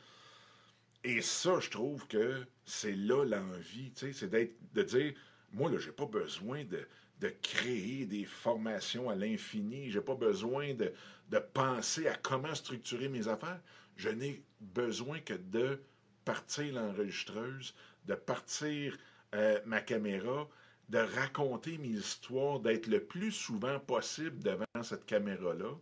Et 1.03 1.21
ça, 1.21 1.59
je 1.59 1.69
trouve 1.69 2.07
que 2.07 2.45
c'est 2.65 2.95
là 2.95 3.23
l'envie, 3.23 3.91
c'est 3.95 4.29
d'être, 4.29 4.55
de 4.73 4.83
dire, 4.83 5.13
moi, 5.51 5.71
là, 5.71 5.77
j'ai 5.77 5.91
pas 5.91 6.05
besoin 6.05 6.63
de, 6.65 6.85
de 7.19 7.29
créer 7.41 8.05
des 8.05 8.25
formations 8.25 9.09
à 9.09 9.15
l'infini, 9.15 9.91
j'ai 9.91 10.01
pas 10.01 10.15
besoin 10.15 10.73
de, 10.73 10.91
de 11.29 11.39
penser 11.39 12.07
à 12.07 12.15
comment 12.15 12.53
structurer 12.55 13.07
mes 13.07 13.27
affaires. 13.27 13.61
Je 13.95 14.09
n'ai 14.09 14.43
besoin 14.59 15.19
que 15.19 15.33
de 15.33 15.81
partir 16.25 16.73
l'enregistreuse, 16.73 17.73
de 18.05 18.15
partir 18.15 18.97
euh, 19.33 19.59
ma 19.65 19.79
caméra, 19.79 20.49
de 20.89 20.99
raconter 20.99 21.77
mes 21.77 21.89
histoires, 21.89 22.59
d'être 22.59 22.87
le 22.87 23.03
plus 23.03 23.31
souvent 23.31 23.79
possible 23.79 24.39
devant 24.43 24.83
cette 24.83 25.05
caméra-là, 25.05 25.73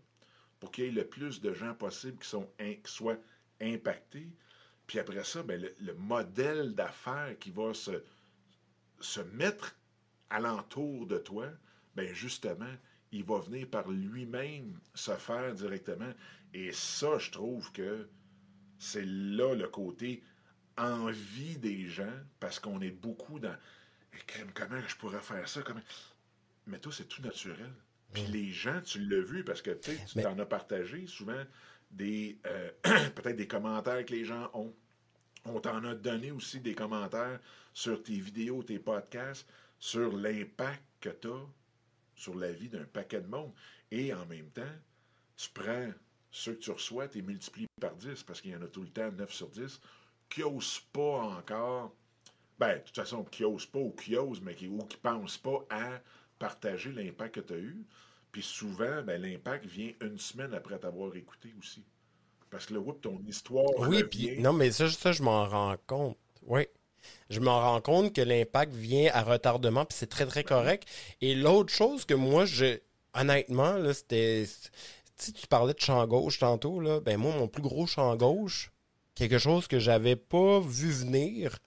pour 0.59 0.71
qu'il 0.71 0.85
y 0.85 0.87
ait 0.87 0.91
le 0.91 1.07
plus 1.07 1.41
de 1.41 1.53
gens 1.53 1.73
possible 1.73 2.17
qui, 2.19 2.29
sont 2.29 2.49
qui 2.57 2.91
soient 2.91 3.17
impactés. 3.59 4.29
Puis 4.87 4.99
après 4.99 5.23
ça, 5.23 5.43
ben, 5.43 5.61
le, 5.61 5.73
le 5.81 5.93
modèle 5.95 6.73
d'affaires 6.73 7.37
qui 7.39 7.51
va 7.51 7.73
se, 7.73 8.03
se 8.99 9.21
mettre 9.21 9.75
alentour 10.29 11.05
de 11.05 11.17
toi, 11.17 11.47
ben 11.95 12.13
justement, 12.13 12.73
il 13.11 13.23
va 13.23 13.39
venir 13.39 13.67
par 13.69 13.89
lui-même 13.89 14.79
se 14.95 15.11
faire 15.11 15.53
directement. 15.53 16.11
Et 16.53 16.71
ça, 16.71 17.17
je 17.19 17.31
trouve 17.31 17.71
que 17.71 18.09
c'est 18.79 19.05
là 19.05 19.53
le 19.53 19.67
côté 19.67 20.23
envie 20.77 21.57
des 21.57 21.87
gens, 21.87 22.19
parce 22.39 22.59
qu'on 22.59 22.81
est 22.81 22.91
beaucoup 22.91 23.39
dans 23.39 23.55
comment 24.54 24.82
je 24.88 24.95
pourrais 24.97 25.21
faire 25.21 25.47
ça? 25.47 25.62
Comment... 25.62 25.82
Mais 26.67 26.80
toi, 26.80 26.91
c'est 26.95 27.08
tout 27.08 27.21
naturel. 27.21 27.71
Puis 28.13 28.23
les 28.28 28.52
gens, 28.52 28.80
tu 28.82 28.99
l'as 28.99 29.21
vu 29.21 29.43
parce 29.43 29.62
que 29.62 29.71
tu 29.71 29.91
Mais- 30.15 30.23
t'en 30.23 30.38
as 30.39 30.45
partagé 30.45 31.08
souvent 31.08 31.43
des 31.91 32.38
euh, 32.45 32.71
peut-être 33.15 33.36
des 33.36 33.47
commentaires 33.47 34.06
que 34.06 34.12
les 34.13 34.26
gens 34.26 34.49
ont. 34.54 34.73
On 35.45 35.60
t'en 35.60 35.84
a 35.84 35.93
donné 35.93 36.32
aussi 36.32 36.60
des 36.62 36.73
commentaires 36.73 37.39
sur 37.73 38.02
tes 38.02 38.17
vidéos, 38.19 38.63
tes 38.63 38.80
podcasts, 38.80 39.47
sur 39.78 40.15
l'impact 40.15 40.82
que 41.02 41.10
tu 41.10 41.28
as 41.28 41.45
sur 42.15 42.36
la 42.36 42.52
vie 42.52 42.69
d'un 42.69 42.86
paquet 42.86 43.19
de 43.19 43.28
monde. 43.28 43.52
Et 43.91 44.13
en 44.13 44.26
même 44.28 44.49
temps, 44.52 44.62
tu 45.36 45.49
prends 45.49 45.91
ceux 46.32 46.54
que 46.54 46.60
tu 46.60 46.71
reçois, 46.71 47.08
tu 47.08 47.17
les 47.17 47.23
multiplies 47.23 47.67
par 47.82 47.95
10 47.95 48.23
parce 48.23 48.39
qu'il 48.41 48.52
y 48.52 48.56
en 48.56 48.62
a 48.62 48.67
tout 48.67 48.84
le 48.84 48.89
temps 48.89 49.12
9 49.12 49.32
sur 49.34 49.49
10 49.49 49.82
qui 50.30 50.41
n'osent 50.41 50.80
pas 50.93 51.19
encore, 51.23 51.93
ben, 52.59 52.75
de 52.75 52.81
toute 52.83 52.95
façon, 52.95 53.23
qui 53.23 53.43
n'osent 53.43 53.65
pas 53.65 53.79
ou 53.79 53.91
qui 53.91 54.15
osent, 54.15 54.41
mais 54.41 54.55
qui, 54.55 54.67
ou 54.67 54.77
qui 54.79 54.97
ne 54.97 55.01
pensent 55.01 55.37
pas 55.37 55.65
à 55.69 55.99
partager 56.39 56.91
l'impact 56.91 57.35
que 57.35 57.39
tu 57.41 57.53
as 57.53 57.57
eu. 57.57 57.85
Puis 58.31 58.43
souvent, 58.43 59.01
ben, 59.03 59.21
l'impact 59.21 59.65
vient 59.65 59.91
une 60.01 60.17
semaine 60.17 60.53
après 60.53 60.77
t'avoir 60.79 61.15
écouté 61.15 61.53
aussi. 61.59 61.83
Parce 62.49 62.65
que 62.65 62.73
là, 62.73 62.79
whoop, 62.79 63.01
ton 63.01 63.19
histoire. 63.27 63.65
Oui, 63.79 64.03
puis 64.03 64.39
non, 64.39 64.53
mais 64.53 64.71
ça, 64.71 64.89
ça 64.89 65.11
je 65.11 65.23
m'en 65.23 65.47
rends 65.47 65.75
compte. 65.87 66.17
Oui. 66.43 66.67
Je 67.29 67.39
m'en 67.39 67.59
rends 67.59 67.81
compte 67.81 68.13
que 68.13 68.21
l'impact 68.21 68.73
vient 68.73 69.11
à 69.13 69.23
retardement, 69.23 69.85
puis 69.85 69.97
c'est 69.97 70.07
très, 70.07 70.25
très 70.25 70.43
correct. 70.43 70.87
Et 71.21 71.35
l'autre 71.35 71.73
chose 71.73 72.05
que 72.05 72.13
moi, 72.13 72.45
je. 72.45 72.79
Honnêtement, 73.15 73.73
là, 73.73 73.93
c'était. 73.93 74.45
Tu 75.17 75.25
sais, 75.25 75.31
tu 75.31 75.47
parlais 75.47 75.73
de 75.73 75.79
champ 75.79 76.05
gauche 76.07 76.39
tantôt, 76.39 76.79
là. 76.79 76.99
Ben, 76.99 77.17
moi, 77.17 77.35
mon 77.35 77.47
plus 77.47 77.61
gros 77.61 77.85
champ 77.85 78.15
gauche, 78.15 78.71
quelque 79.15 79.37
chose 79.37 79.67
que 79.67 79.79
j'avais 79.79 80.15
pas 80.15 80.59
vu 80.59 80.91
venir, 80.91 81.58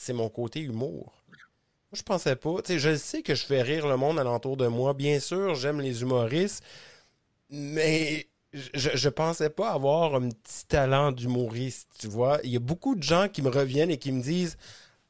c'est 0.00 0.14
mon 0.14 0.30
côté 0.30 0.60
humour. 0.60 1.12
Moi, 1.28 1.98
je 1.98 2.02
pensais 2.02 2.34
pas. 2.34 2.62
Tu 2.62 2.78
je 2.78 2.96
sais 2.96 3.22
que 3.22 3.34
je 3.34 3.44
fais 3.44 3.60
rire 3.60 3.86
le 3.86 3.98
monde 3.98 4.18
alentour 4.18 4.56
de 4.56 4.66
moi. 4.66 4.94
Bien 4.94 5.20
sûr, 5.20 5.54
j'aime 5.54 5.80
les 5.80 6.00
humoristes, 6.00 6.64
mais 7.50 8.28
je, 8.54 8.90
je 8.94 9.08
pensais 9.10 9.50
pas 9.50 9.72
avoir 9.72 10.14
un 10.14 10.30
petit 10.30 10.64
talent 10.66 11.12
d'humoriste, 11.12 11.90
tu 11.98 12.08
vois. 12.08 12.40
Il 12.44 12.50
y 12.50 12.56
a 12.56 12.60
beaucoup 12.60 12.94
de 12.94 13.02
gens 13.02 13.28
qui 13.28 13.42
me 13.42 13.50
reviennent 13.50 13.90
et 13.90 13.98
qui 13.98 14.10
me 14.10 14.22
disent 14.22 14.56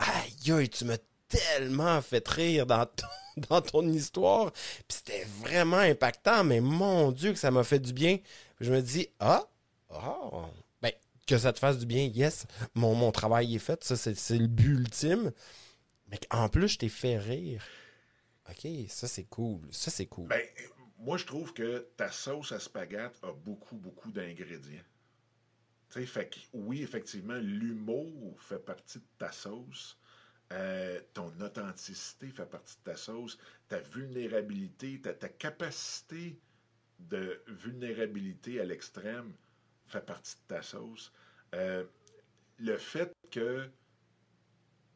Aïe, 0.01 0.68
tu 0.68 0.84
m'as 0.84 0.99
tellement 1.28 2.03
fait 2.03 2.26
rire 2.26 2.66
dans 3.49 3.61
ton, 3.61 3.88
histoire. 3.88 4.51
Puis 4.51 4.99
c'était 5.05 5.24
vraiment 5.41 5.78
impactant, 5.78 6.43
mais 6.43 6.61
mon 6.61 7.12
Dieu, 7.12 7.32
que 7.32 7.38
ça 7.38 7.53
m'a 7.53 7.62
fait 7.62 7.78
du 7.78 7.93
bien. 7.93 8.18
Je 8.59 8.72
me 8.72 8.82
dis 8.82 9.09
Ah, 9.20 9.45
ben, 9.88 10.51
que 11.30 11.38
ça 11.38 11.52
te 11.52 11.58
fasse 11.58 11.78
du 11.78 11.86
bien, 11.86 12.04
yes. 12.06 12.46
Mon, 12.74 12.94
mon 12.94 13.12
travail 13.12 13.54
est 13.54 13.60
fait, 13.60 13.82
ça, 13.84 13.96
c'est 13.96 14.38
le 14.38 14.46
but 14.46 14.78
ultime. 14.78 15.32
Mais 16.08 16.18
en 16.30 16.48
plus, 16.48 16.68
je 16.68 16.78
t'ai 16.78 16.88
fait 16.88 17.18
rire. 17.18 17.64
OK, 18.48 18.66
ça, 18.88 19.06
c'est 19.06 19.24
cool. 19.24 19.60
Ça, 19.70 19.90
c'est 19.90 20.06
cool. 20.06 20.26
Ben, 20.28 20.42
moi, 20.98 21.16
je 21.16 21.24
trouve 21.24 21.52
que 21.54 21.88
ta 21.96 22.10
sauce 22.10 22.52
à 22.52 22.58
spaghetti 22.58 23.18
a 23.22 23.32
beaucoup, 23.32 23.76
beaucoup 23.76 24.10
d'ingrédients. 24.10 24.82
Tu 25.90 26.00
sais, 26.00 26.06
fait 26.06 26.28
que, 26.28 26.38
oui, 26.52 26.82
effectivement, 26.82 27.38
l'humour 27.40 28.40
fait 28.40 28.58
partie 28.58 28.98
de 28.98 29.06
ta 29.18 29.30
sauce. 29.32 29.98
Euh, 30.52 31.00
ton 31.14 31.32
authenticité 31.40 32.28
fait 32.28 32.46
partie 32.46 32.76
de 32.76 32.90
ta 32.90 32.96
sauce. 32.96 33.38
Ta 33.68 33.78
vulnérabilité, 33.80 35.00
ta, 35.00 35.14
ta 35.14 35.28
capacité 35.28 36.40
de 36.98 37.42
vulnérabilité 37.46 38.60
à 38.60 38.64
l'extrême 38.64 39.32
fait 39.86 40.04
partie 40.04 40.34
de 40.36 40.54
ta 40.54 40.62
sauce. 40.62 41.12
Euh, 41.55 41.84
le 42.59 42.78
fait 42.78 43.12
que 43.30 43.70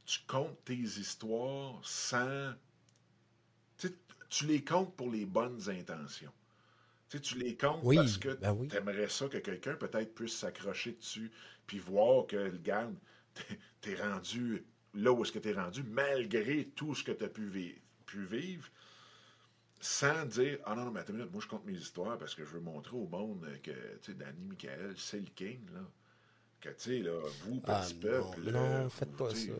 tu 0.06 0.20
comptes 0.26 0.64
tes 0.64 0.74
histoires 0.98 1.78
sans. 1.84 2.54
Tu, 3.78 3.88
tu 4.28 4.46
les 4.46 4.64
comptes 4.64 4.96
pour 4.96 5.10
les 5.10 5.26
bonnes 5.26 5.68
intentions. 5.70 6.32
Tu, 7.10 7.20
tu 7.20 7.38
les 7.38 7.56
comptes 7.56 7.86
Oui, 7.86 7.94
parce 7.94 8.18
que 8.18 8.40
ben 8.40 8.52
oui. 8.52 8.68
tu 8.68 8.76
aimerais 8.76 9.08
ça 9.10 9.28
que 9.28 9.38
quelqu'un 9.38 9.74
peut-être 9.76 10.14
puisse 10.14 10.36
s'accrocher 10.38 10.92
dessus, 10.94 11.32
puis 11.66 11.78
voir 11.80 12.26
que, 12.28 12.36
regarde, 12.52 12.96
t'es- 13.34 13.60
t'es 13.80 13.96
rendu 13.96 14.64
là 14.94 15.12
où 15.12 15.22
est-ce 15.24 15.32
que 15.32 15.40
t'es 15.40 15.54
rendu, 15.54 15.82
malgré 15.84 16.66
tout 16.76 16.94
ce 16.94 17.04
que 17.04 17.12
tu 17.12 17.24
as 17.24 17.28
pu, 17.30 17.48
vi- 17.48 17.80
pu 18.06 18.24
vivre, 18.24 18.68
sans 19.80 20.26
dire 20.26 20.58
Ah 20.64 20.74
non, 20.74 20.84
non, 20.86 20.90
mais 20.90 21.00
attends 21.00 21.12
une 21.12 21.18
minute, 21.18 21.32
moi 21.32 21.40
je 21.42 21.46
compte 21.48 21.64
mes 21.64 21.74
histoires 21.78 22.18
parce 22.18 22.34
que 22.34 22.44
je 22.44 22.50
veux 22.50 22.60
montrer 22.60 22.96
au 22.96 23.06
monde 23.06 23.46
que, 23.62 23.70
tu 23.70 24.12
sais, 24.12 24.14
Danny 24.14 24.44
Michael, 24.44 24.94
c'est 24.96 25.20
le 25.20 25.26
king, 25.34 25.60
là. 25.72 25.80
Que, 26.64 26.70
tu 26.70 26.74
sais, 26.78 26.98
là, 27.00 27.12
vous, 27.42 27.60
Ah 27.66 27.82
petit 27.82 27.94
non, 27.96 28.00
peuple. 28.00 28.50
non, 28.50 28.58
euh, 28.60 28.88
faites 28.88 29.14
pas 29.16 29.34
ça. 29.34 29.52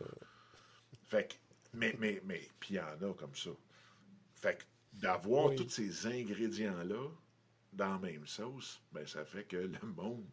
fait 1.07 1.27
que, 1.27 1.33
mais, 1.73 1.95
mais, 1.99 2.19
mais, 2.25 2.49
puis 2.59 2.73
il 2.73 2.77
y 2.77 2.79
en 2.79 3.09
a 3.09 3.13
comme 3.13 3.35
ça. 3.35 3.51
Fait 4.33 4.57
que 4.57 4.63
d'avoir 4.93 5.47
Oui. 5.47 5.55
tous 5.55 5.69
ces 5.69 6.07
ingrédients-là 6.07 7.07
dans 7.73 7.91
la 7.93 7.99
même 7.99 8.25
sauce, 8.25 8.81
ben 8.91 9.05
ça 9.05 9.23
fait 9.23 9.43
que 9.43 9.57
le 9.57 9.77
monde 9.95 10.25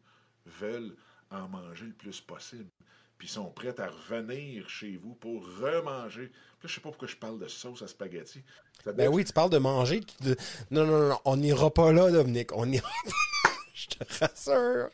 veut 0.46 0.96
en 1.30 1.46
manger 1.48 1.84
le 1.86 1.92
plus 1.92 2.20
possible. 2.22 2.70
Puis 3.18 3.28
ils 3.28 3.32
sont 3.32 3.50
prêts 3.50 3.78
à 3.78 3.88
revenir 3.88 4.68
chez 4.70 4.96
vous 4.96 5.14
pour 5.14 5.44
remanger. 5.58 6.28
Puis 6.28 6.62
là, 6.62 6.68
je 6.68 6.74
sais 6.74 6.80
pas 6.80 6.88
pourquoi 6.88 7.06
je 7.08 7.16
parle 7.16 7.38
de 7.38 7.48
sauce 7.48 7.82
à 7.82 7.86
spaghetti. 7.86 8.42
Ça 8.82 8.92
Ben 8.94 9.08
oui, 9.08 9.24
tu 9.26 9.32
parles 9.34 9.50
de 9.50 9.58
manger. 9.58 10.00
de- 10.22 10.36
Non, 10.70 10.86
non, 10.86 11.08
non, 11.10 11.20
on 11.26 11.36
n'ira 11.36 11.70
pas 11.70 11.92
là, 11.92 12.10
Dominique. 12.10 12.50
On 12.56 12.64
n'ira 12.66 12.88
pas 13.04 13.10
là. 13.10 13.50
Je 13.74 13.86
te 13.88 14.24
rassure. 14.24 14.88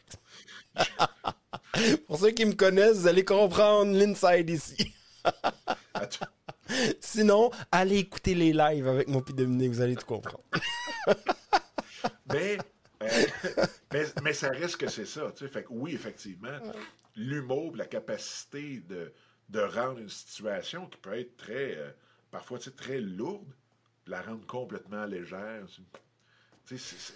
Pour 2.07 2.19
ceux 2.19 2.31
qui 2.31 2.45
me 2.45 2.53
connaissent, 2.55 2.99
vous 2.99 3.07
allez 3.07 3.25
comprendre 3.25 3.93
l'inside 3.93 4.51
ici. 4.51 4.95
Sinon, 7.01 7.51
allez 7.73 7.99
écouter 7.99 8.35
les 8.35 8.53
lives 8.53 8.87
avec 8.89 9.09
mon 9.09 9.21
Dominique, 9.21 9.71
vous 9.71 9.81
allez 9.81 9.97
tout 9.97 10.07
comprendre. 10.07 10.43
Mais, 12.33 12.59
euh, 13.03 13.09
mais, 13.93 14.05
mais 14.23 14.33
ça 14.35 14.51
reste 14.51 14.77
que 14.77 14.89
c'est 14.89 15.07
ça. 15.07 15.33
Tu 15.35 15.45
sais. 15.45 15.51
Fait 15.51 15.63
que 15.63 15.69
oui, 15.71 15.95
effectivement, 15.95 16.59
l'humour, 17.17 17.75
la 17.75 17.87
capacité 17.87 18.81
de, 18.87 19.13
de 19.49 19.61
rendre 19.61 19.99
une 19.99 20.09
situation 20.11 20.87
qui 20.87 20.99
peut 20.99 21.19
être 21.19 21.37
très, 21.39 21.77
euh, 21.77 21.91
parfois 22.31 22.59
tu 22.59 22.67
sais, 22.67 22.77
très 22.77 23.01
lourde, 23.01 23.49
la 24.07 24.21
rendre 24.21 24.47
complètement 24.47 25.07
légère. 25.07 25.65
Tu 26.67 26.79
sais, 26.79 26.97
c'est- 26.99 27.15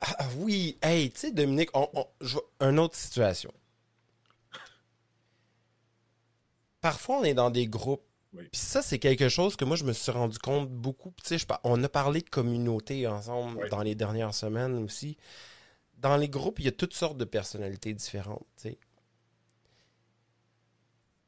Ah 0.00 0.26
oui, 0.38 0.76
hey, 0.82 1.10
tu 1.10 1.20
sais, 1.20 1.30
Dominique, 1.30 1.70
on, 1.74 1.88
on, 1.94 2.06
je 2.20 2.38
une 2.60 2.78
autre 2.80 2.96
situation. 2.96 3.52
Parfois, 6.88 7.18
on 7.18 7.24
est 7.24 7.34
dans 7.34 7.50
des 7.50 7.66
groupes. 7.66 8.06
Oui. 8.32 8.48
Puis 8.50 8.62
ça, 8.62 8.80
c'est 8.80 8.98
quelque 8.98 9.28
chose 9.28 9.56
que 9.56 9.66
moi, 9.66 9.76
je 9.76 9.84
me 9.84 9.92
suis 9.92 10.10
rendu 10.10 10.38
compte 10.38 10.70
beaucoup. 10.70 11.12
Je 11.28 11.36
on 11.64 11.84
a 11.84 11.88
parlé 11.90 12.22
de 12.22 12.30
communauté 12.30 13.06
ensemble 13.06 13.58
Oui. 13.62 13.68
dans 13.68 13.82
les 13.82 13.94
dernières 13.94 14.32
semaines 14.32 14.82
aussi. 14.82 15.18
Dans 15.98 16.16
les 16.16 16.30
groupes, 16.30 16.60
il 16.60 16.64
y 16.64 16.68
a 16.68 16.72
toutes 16.72 16.94
sortes 16.94 17.18
de 17.18 17.26
personnalités 17.26 17.92
différentes, 17.92 18.46
tu 18.56 18.70
sais. 18.70 18.78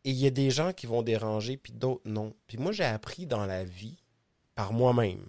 Et 0.05 0.11
il 0.13 0.17
y 0.17 0.27
a 0.27 0.31
des 0.31 0.51
gens 0.51 0.73
qui 0.73 0.87
vont 0.87 1.03
déranger, 1.03 1.59
puis 1.59 1.75
d'autres 1.75 2.01
non. 2.07 2.35
Puis 2.47 2.57
moi, 2.57 2.73
j'ai 2.73 2.85
appris 2.85 3.27
dans 3.27 3.45
la 3.45 3.63
vie, 3.63 4.03
par 4.55 4.73
moi-même, 4.73 5.27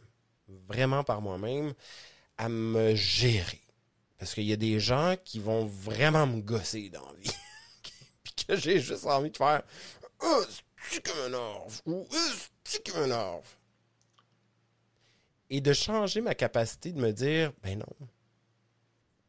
vraiment 0.70 1.04
par 1.04 1.20
moi-même, 1.20 1.74
à 2.38 2.48
me 2.48 2.96
gérer. 2.96 3.68
Parce 4.18 4.34
qu'il 4.34 4.46
y 4.46 4.54
a 4.54 4.58
des 4.58 4.80
gens 4.80 5.16
qui 5.26 5.40
vont 5.40 5.66
vraiment 5.66 6.26
me 6.26 6.40
gosser 6.40 6.90
dans 6.90 7.06
la 7.06 7.20
vie. 7.20 7.32
Puis 8.24 8.34
que 8.48 8.56
j'ai 8.56 8.80
juste 8.80 9.06
envie 9.08 9.32
de 9.32 9.36
faire 9.36 9.62
Oh, 10.24 10.43
c'est 10.89 11.03
qui 11.03 11.11
m'énerve 11.17 11.82
ou 11.86 12.05
Oh, 12.11 12.17
c'est 12.63 12.84
qui 12.84 12.91
m'énerve. 12.97 13.47
Et 15.49 15.61
de 15.61 15.74
changer 15.74 16.22
ma 16.22 16.36
capacité 16.36 16.91
de 16.91 16.99
me 16.99 17.11
dire 17.11 17.51
Ben 17.61 17.78
non. 17.78 18.07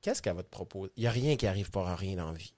Qu'est-ce 0.01 0.21
qu'elle 0.21 0.37
va 0.37 0.43
te 0.43 0.51
proposer? 0.51 0.93
Il 0.97 1.03
n'y 1.03 1.07
a 1.07 1.13
rien 1.13 1.37
qui 1.37 1.47
arrive 1.47 1.71
pour 1.71 1.87
rien 1.87 2.17
dans 2.17 2.33
la 2.33 2.39
vie. 2.39 2.55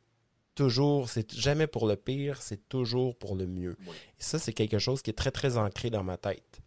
Toujours, 0.54 1.10
c'est 1.10 1.32
jamais 1.32 1.66
pour 1.66 1.86
le 1.86 1.96
pire, 1.96 2.40
c'est 2.40 2.68
toujours 2.68 3.16
pour 3.16 3.34
le 3.34 3.46
mieux. 3.46 3.76
Oui. 3.86 3.96
Et 4.18 4.22
ça, 4.22 4.38
c'est 4.38 4.52
quelque 4.52 4.78
chose 4.78 5.02
qui 5.02 5.10
est 5.10 5.14
très, 5.14 5.32
très 5.32 5.56
ancré 5.56 5.90
dans 5.90 6.04
ma 6.04 6.16
tête. 6.16 6.60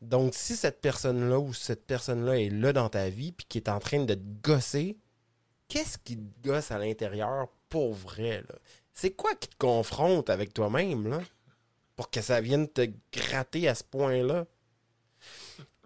Donc, 0.00 0.34
si 0.34 0.56
cette 0.56 0.80
personne-là 0.80 1.38
ou 1.40 1.52
cette 1.52 1.86
personne-là 1.86 2.38
est 2.38 2.50
là 2.50 2.72
dans 2.72 2.88
ta 2.88 3.08
vie 3.10 3.32
puis 3.32 3.46
qui 3.48 3.58
est 3.58 3.68
en 3.68 3.80
train 3.80 4.04
de 4.04 4.14
te 4.14 4.20
gosser, 4.42 4.96
qu'est-ce 5.68 5.98
qui 5.98 6.16
te 6.16 6.48
gosse 6.48 6.70
à 6.70 6.78
l'intérieur 6.78 7.48
pour 7.68 7.92
vrai, 7.92 8.42
là? 8.42 8.54
C'est 8.94 9.10
quoi 9.12 9.34
qui 9.34 9.48
te 9.48 9.56
confronte 9.58 10.30
avec 10.30 10.54
toi-même, 10.54 11.06
là? 11.08 11.20
Pour 11.96 12.10
que 12.10 12.22
ça 12.22 12.40
vienne 12.40 12.68
te 12.68 12.90
gratter 13.12 13.68
à 13.68 13.74
ce 13.76 13.84
point-là? 13.84 14.46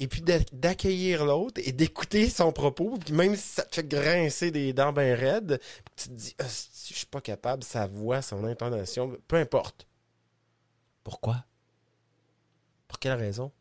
Et 0.00 0.06
puis 0.06 0.20
d'a- 0.20 0.38
d'accueillir 0.52 1.24
l'autre 1.24 1.61
et 1.64 1.72
d'écouter 1.72 2.28
son 2.30 2.52
propos, 2.52 2.96
puis 3.04 3.12
même 3.14 3.34
si 3.34 3.42
ça 3.48 3.64
te 3.64 3.74
fait 3.76 3.88
grincer 3.88 4.50
des 4.50 4.72
dents 4.72 4.92
bien 4.92 5.14
raides, 5.16 5.61
tu 5.96 6.09
te 6.09 6.14
dis, 6.14 6.34
Ah, 6.38 6.44
je 6.46 6.94
suis 6.94 7.06
pas 7.06 7.20
capable, 7.20 7.64
sa 7.64 7.86
voix, 7.86 8.22
son 8.22 8.44
intonation, 8.44 9.16
peu 9.26 9.36
importe. 9.36 9.86
Pourquoi? 11.02 11.44
Pour 12.86 12.98
quelle 12.98 13.12
raison? 13.18 13.52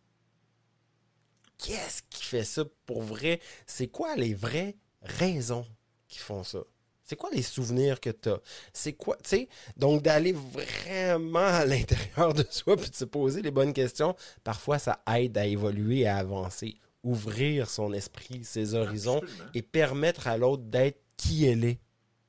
Qu'est-ce 1.60 2.02
qui 2.10 2.24
fait 2.24 2.43
ça 2.43 2.64
pour 2.88 3.02
vrai? 3.04 3.39
C'est 3.68 3.88
quoi 3.88 4.16
les 4.16 4.34
vraies 4.34 4.76
raisons 5.04 5.66
qui 6.08 6.18
font 6.20 6.43
ça? 6.43 6.60
C'est 7.08 7.16
quoi 7.16 7.30
les 7.32 7.41
souvenirs 7.41 8.01
que 8.01 8.10
tu 8.10 8.28
as? 8.28 8.41
C'est 8.74 8.91
quoi, 8.91 9.16
tu 9.24 9.30
sais? 9.30 9.49
Donc, 9.78 10.01
d'aller 10.01 10.34
vraiment 10.34 11.39
à 11.39 11.64
l'intérieur 11.64 12.34
de 12.34 12.43
soi 12.49 12.76
puis 12.76 12.89
de 12.89 12.95
se 12.95 13.05
poser 13.05 13.41
les 13.41 13.49
bonnes 13.49 13.72
questions, 13.72 14.14
parfois, 14.43 14.78
ça 14.78 15.01
aide 15.16 15.38
à 15.38 15.45
évoluer, 15.45 16.05
à 16.05 16.18
avancer, 16.18 16.76
ouvrir 17.03 17.70
son 17.70 17.93
esprit, 17.93 18.43
ses 18.43 18.74
horizons 18.74 19.20
Absolument. 19.20 19.49
et 19.53 19.62
permettre 19.62 20.28
à 20.28 20.38
l'autre 20.38 20.64
d'être 20.64 21.01
qui 21.16 21.45
elle 21.45 21.64
est, 21.64 21.80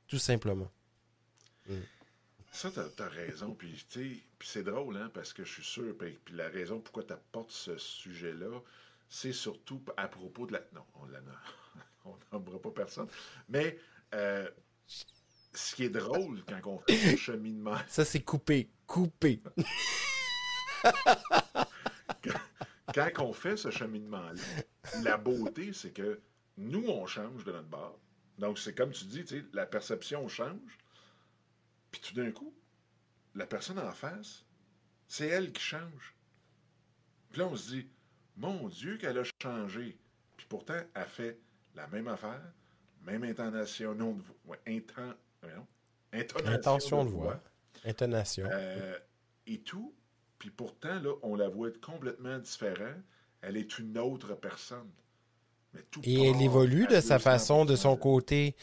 tout 0.06 0.20
simplement. 0.20 0.70
Ça, 2.52 2.70
t'as 2.70 3.04
as 3.04 3.08
raison. 3.08 3.54
Puis, 3.54 3.84
tu 3.88 4.10
sais, 4.14 4.22
puis 4.38 4.48
c'est 4.48 4.62
drôle, 4.62 4.96
hein, 4.96 5.10
parce 5.12 5.32
que 5.32 5.42
je 5.44 5.54
suis 5.54 5.64
sûr, 5.64 5.92
puis, 5.98 6.16
puis 6.24 6.36
la 6.36 6.48
raison 6.48 6.78
pourquoi 6.78 7.02
tu 7.02 7.14
apportes 7.14 7.50
ce 7.50 7.76
sujet-là, 7.78 8.62
c'est 9.08 9.32
surtout 9.32 9.82
à 9.96 10.06
propos 10.06 10.46
de 10.46 10.52
la. 10.52 10.60
Non, 10.72 10.84
on 10.94 11.08
on 12.04 12.16
n'embra 12.32 12.60
pas 12.60 12.70
personne. 12.70 13.08
Mais 13.48 13.76
euh, 14.14 14.48
ce 14.88 15.74
qui 15.74 15.84
est 15.84 15.90
drôle 15.90 16.42
quand 16.46 16.60
on 16.66 16.78
fait 16.78 16.96
ce 16.96 17.16
cheminement, 17.16 17.76
Ça, 17.88 18.04
c'est 18.04 18.22
coupé, 18.22 18.70
coupé. 18.86 19.42
quand 22.94 23.10
on 23.20 23.32
fait 23.32 23.56
ce 23.56 23.70
cheminement-là, 23.70 24.40
la 25.02 25.16
beauté, 25.16 25.72
c'est 25.72 25.92
que 25.92 26.20
nous, 26.56 26.84
on 26.88 27.06
change 27.06 27.44
de 27.44 27.52
notre 27.52 27.68
bord. 27.68 27.98
Donc, 28.38 28.58
c'est 28.58 28.74
comme 28.74 28.92
tu 28.92 29.04
dis, 29.04 29.24
la 29.52 29.66
perception 29.66 30.26
change. 30.28 30.78
Puis 31.90 32.00
tout 32.00 32.14
d'un 32.14 32.30
coup, 32.30 32.54
la 33.34 33.46
personne 33.46 33.78
en 33.78 33.92
face, 33.92 34.44
c'est 35.06 35.26
elle 35.26 35.52
qui 35.52 35.62
change. 35.62 36.14
Puis 37.30 37.40
là, 37.40 37.46
on 37.46 37.56
se 37.56 37.70
dit, 37.70 37.88
mon 38.36 38.68
Dieu, 38.68 38.96
qu'elle 38.96 39.18
a 39.18 39.24
changé. 39.42 39.98
Puis 40.36 40.46
pourtant, 40.48 40.80
elle 40.94 41.06
fait 41.06 41.38
la 41.74 41.86
même 41.88 42.08
affaire, 42.08 42.52
même 43.04 43.24
intonation, 43.24 43.94
non 43.94 44.12
de 44.14 44.22
voix, 44.44 44.56
inten- 44.66 45.16
voyons, 45.42 45.66
intonation 46.12 46.52
Intention 46.54 47.04
de 47.04 47.10
voix, 47.10 47.40
intonation. 47.84 48.46
euh, 48.52 48.98
et 49.46 49.60
tout. 49.60 49.94
Puis 50.38 50.50
pourtant, 50.50 51.00
là, 51.00 51.14
on 51.22 51.34
la 51.34 51.48
voit 51.48 51.68
être 51.68 51.80
complètement 51.80 52.38
différente. 52.38 52.96
Elle 53.40 53.56
est 53.56 53.78
une 53.78 53.98
autre 53.98 54.34
personne. 54.34 54.90
Mais 55.74 55.82
tout 55.90 56.00
Et 56.04 56.22
elle 56.30 56.40
évolue 56.42 56.86
de 56.86 57.00
sa 57.00 57.18
200%. 57.18 57.22
façon, 57.22 57.64
de 57.64 57.76
son 57.76 57.96
côté. 57.96 58.56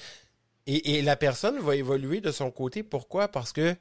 Et, 0.67 0.97
et 0.97 1.01
la 1.01 1.15
personne 1.15 1.59
va 1.59 1.75
évoluer 1.75 2.21
de 2.21 2.31
son 2.31 2.51
côté. 2.51 2.83
Pourquoi? 2.83 3.27
Parce 3.27 3.53
que 3.53 3.75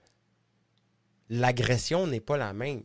l'agression 1.29 2.07
n'est 2.07 2.21
pas 2.21 2.37
la 2.39 2.53
même. 2.55 2.83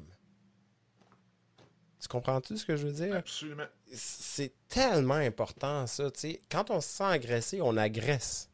Tu 1.99 2.07
comprends-tu 2.07 2.57
ce 2.57 2.65
que 2.65 2.75
je 2.77 2.87
veux 2.87 2.93
dire? 2.93 3.15
Absolument. 3.15 3.67
C'est 3.93 4.53
tellement 4.67 5.15
important, 5.15 5.87
ça. 5.87 6.11
tu 6.11 6.19
sais. 6.19 6.41
Quand 6.49 6.69
on 6.69 6.81
se 6.81 6.89
sent 6.89 7.03
agressé, 7.03 7.61
on 7.61 7.75
agresse. 7.77 8.49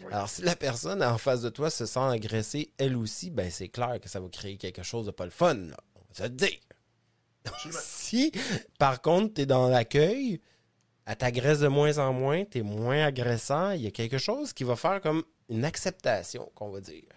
Oui. 0.00 0.12
Alors, 0.12 0.28
si 0.28 0.42
la 0.42 0.56
personne 0.56 1.02
en 1.02 1.18
face 1.18 1.40
de 1.42 1.48
toi 1.48 1.70
se 1.70 1.86
sent 1.86 2.00
agressée, 2.00 2.72
elle 2.78 2.96
aussi, 2.96 3.30
ben 3.30 3.50
c'est 3.50 3.68
clair 3.68 3.98
que 4.00 4.08
ça 4.08 4.20
va 4.20 4.28
créer 4.28 4.56
quelque 4.56 4.82
chose 4.82 5.06
de 5.06 5.10
pas 5.10 5.24
le 5.24 5.30
fun. 5.30 5.54
Là. 5.54 5.76
On 5.96 6.00
va 6.14 6.26
se 6.26 6.30
dire. 6.30 6.60
Si, 7.70 8.30
par 8.78 9.02
contre, 9.02 9.34
tu 9.34 9.40
es 9.42 9.46
dans 9.46 9.68
l'accueil, 9.68 10.40
Elle 11.04 11.16
t'agresse 11.16 11.60
de 11.60 11.68
moins 11.68 11.98
en 11.98 12.12
moins, 12.12 12.44
tu 12.44 12.58
es 12.58 12.62
moins 12.62 13.04
agressant. 13.06 13.72
Il 13.72 13.82
y 13.82 13.86
a 13.86 13.90
quelque 13.90 14.18
chose 14.18 14.52
qui 14.52 14.64
va 14.64 14.76
faire 14.76 15.00
comme 15.00 15.24
une 15.48 15.64
acceptation, 15.64 16.50
qu'on 16.54 16.70
va 16.70 16.80
dire. 16.80 17.08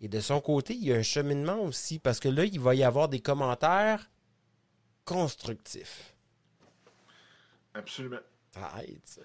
Et 0.00 0.08
de 0.08 0.20
son 0.20 0.40
côté, 0.40 0.74
il 0.74 0.84
y 0.84 0.92
a 0.92 0.96
un 0.96 1.02
cheminement 1.02 1.62
aussi, 1.62 1.98
parce 1.98 2.20
que 2.20 2.28
là, 2.28 2.44
il 2.44 2.60
va 2.60 2.74
y 2.74 2.84
avoir 2.84 3.08
des 3.08 3.20
commentaires 3.20 4.10
constructifs. 5.06 6.13
Absolument. 7.74 8.20
Ça 8.52 8.72
aide, 8.84 9.00
ça. 9.04 9.20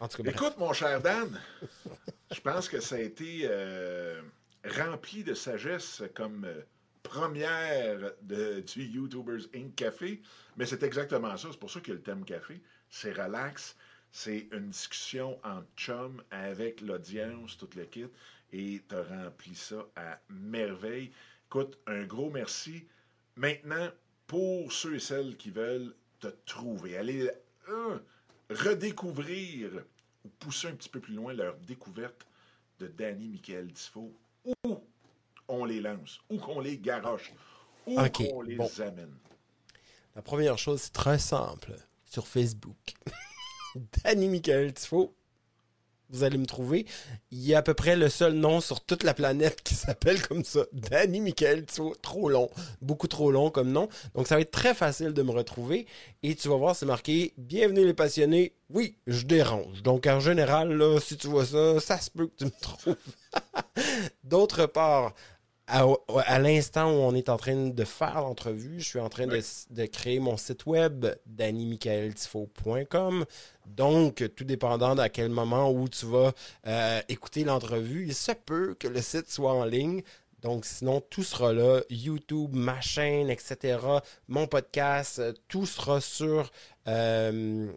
En 0.00 0.08
tout 0.08 0.18
cas, 0.18 0.22
bref. 0.24 0.34
Écoute, 0.34 0.58
mon 0.58 0.72
cher 0.72 1.00
Dan, 1.00 1.40
je 2.30 2.40
pense 2.40 2.68
que 2.68 2.80
ça 2.80 2.96
a 2.96 3.00
été 3.00 3.42
euh, 3.44 4.20
rempli 4.64 5.24
de 5.24 5.34
sagesse 5.34 6.02
comme 6.14 6.44
euh, 6.44 6.62
première 7.02 8.12
de, 8.22 8.60
du 8.60 8.84
YouTubers 8.84 9.48
Inc. 9.54 9.74
Café. 9.74 10.20
Mais 10.56 10.66
c'est 10.66 10.82
exactement 10.82 11.36
ça. 11.36 11.48
C'est 11.50 11.58
pour 11.58 11.70
ça 11.70 11.80
qu'il 11.80 11.90
y 11.90 11.92
a 11.92 11.96
le 11.96 12.02
thème 12.02 12.24
café. 12.24 12.60
C'est 12.90 13.12
relax. 13.12 13.76
C'est 14.10 14.48
une 14.52 14.70
discussion 14.70 15.38
en 15.44 15.62
chum 15.76 16.22
avec 16.30 16.80
l'audience, 16.80 17.56
toute 17.56 17.74
l'équipe. 17.74 18.14
Et 18.52 18.82
tu 18.88 18.94
as 18.94 19.02
rempli 19.02 19.54
ça 19.54 19.86
à 19.96 20.18
merveille. 20.28 21.12
Écoute, 21.46 21.78
un 21.86 22.04
gros 22.04 22.30
merci. 22.30 22.86
Maintenant, 23.36 23.88
pour 24.26 24.72
ceux 24.72 24.96
et 24.96 25.00
celles 25.00 25.36
qui 25.36 25.50
veulent 25.50 25.94
te 26.20 26.28
trouver, 26.46 26.96
aller 26.96 27.30
euh, 27.68 27.98
redécouvrir 28.50 29.70
ou 30.24 30.28
pousser 30.38 30.68
un 30.68 30.74
petit 30.74 30.88
peu 30.88 31.00
plus 31.00 31.14
loin 31.14 31.32
leur 31.34 31.56
découverte 31.58 32.26
de 32.80 32.86
Danny 32.86 33.28
Michael 33.28 33.72
Tifo, 33.72 34.12
où 34.44 34.78
on 35.48 35.64
les 35.64 35.80
lance, 35.80 36.20
où 36.30 36.38
qu'on 36.38 36.60
les 36.60 36.78
garoche, 36.78 37.32
où 37.86 37.98
Ok, 38.00 38.22
on 38.32 38.42
les 38.42 38.56
bon. 38.56 38.68
amène. 38.80 39.14
La 40.14 40.22
première 40.22 40.58
chose, 40.58 40.82
c'est 40.82 40.92
très 40.92 41.18
simple. 41.18 41.74
Sur 42.04 42.26
Facebook. 42.26 42.94
Danny 44.04 44.28
Michael 44.28 44.72
Tifo. 44.72 45.14
Vous 46.10 46.24
allez 46.24 46.38
me 46.38 46.46
trouver. 46.46 46.86
Il 47.30 47.44
y 47.44 47.54
a 47.54 47.58
à 47.58 47.62
peu 47.62 47.74
près 47.74 47.94
le 47.94 48.08
seul 48.08 48.32
nom 48.32 48.60
sur 48.60 48.80
toute 48.80 49.02
la 49.02 49.12
planète 49.12 49.62
qui 49.62 49.74
s'appelle 49.74 50.26
comme 50.26 50.44
ça. 50.44 50.60
Danny 50.72 51.20
Michael 51.20 51.66
Tifo. 51.66 51.94
Trop 52.00 52.28
long. 52.28 52.50
Beaucoup 52.80 53.08
trop 53.08 53.30
long 53.30 53.50
comme 53.50 53.70
nom. 53.70 53.88
Donc, 54.14 54.26
ça 54.26 54.36
va 54.36 54.40
être 54.40 54.50
très 54.50 54.74
facile 54.74 55.12
de 55.12 55.22
me 55.22 55.30
retrouver. 55.30 55.86
Et 56.22 56.34
tu 56.34 56.48
vas 56.48 56.56
voir, 56.56 56.74
c'est 56.74 56.86
marqué 56.86 57.34
Bienvenue 57.36 57.84
les 57.84 57.94
passionnés. 57.94 58.54
Oui, 58.70 58.96
je 59.06 59.24
dérange. 59.24 59.82
Donc, 59.82 60.06
en 60.06 60.20
général, 60.20 60.72
là, 60.72 60.98
si 61.00 61.16
tu 61.16 61.26
vois 61.26 61.44
ça, 61.44 61.78
ça 61.80 61.98
se 61.98 62.10
peut 62.10 62.26
que 62.26 62.36
tu 62.36 62.44
me 62.46 62.60
trouves. 62.60 62.96
D'autre 64.24 64.66
part, 64.66 65.14
à, 65.68 65.86
à 66.26 66.38
l'instant 66.38 66.90
où 66.90 66.96
on 66.96 67.14
est 67.14 67.28
en 67.28 67.36
train 67.36 67.68
de 67.68 67.84
faire 67.84 68.22
l'entrevue, 68.22 68.80
je 68.80 68.86
suis 68.86 68.98
en 68.98 69.10
train 69.10 69.26
de, 69.26 69.40
de 69.70 69.86
créer 69.86 70.18
mon 70.18 70.36
site 70.36 70.66
web 70.66 71.06
dannymichaeltifo.com. 71.26 73.24
Donc, 73.66 74.24
tout 74.34 74.44
dépendant 74.44 74.94
d'à 74.94 75.10
quel 75.10 75.28
moment 75.28 75.70
où 75.70 75.88
tu 75.88 76.06
vas 76.06 76.32
euh, 76.66 77.00
écouter 77.08 77.44
l'entrevue, 77.44 78.06
il 78.06 78.14
se 78.14 78.32
peut 78.32 78.74
que 78.78 78.88
le 78.88 79.02
site 79.02 79.30
soit 79.30 79.52
en 79.52 79.64
ligne. 79.64 80.02
Donc, 80.40 80.64
sinon, 80.64 81.02
tout 81.10 81.22
sera 81.22 81.52
là. 81.52 81.82
YouTube, 81.90 82.54
ma 82.54 82.80
chaîne, 82.80 83.28
etc. 83.28 83.78
Mon 84.26 84.46
podcast, 84.46 85.18
euh, 85.18 85.32
tout 85.48 85.66
sera 85.66 86.00
sur, 86.00 86.50
euh, 86.86 87.70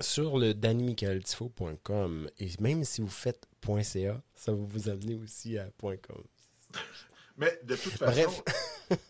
sur 0.00 0.38
le 0.38 0.52
dannymichaeltifo.com. 0.54 2.28
Et 2.40 2.48
même 2.60 2.84
si 2.84 3.02
vous 3.02 3.08
faites 3.08 3.46
.ca, 3.82 4.20
ça 4.34 4.52
va 4.52 4.58
vous 4.58 4.88
amener 4.88 5.14
aussi 5.14 5.58
à 5.58 5.68
.com. 5.78 6.24
Mais 7.36 7.58
de 7.64 7.74
toute 7.74 7.94
façon, 7.94 8.44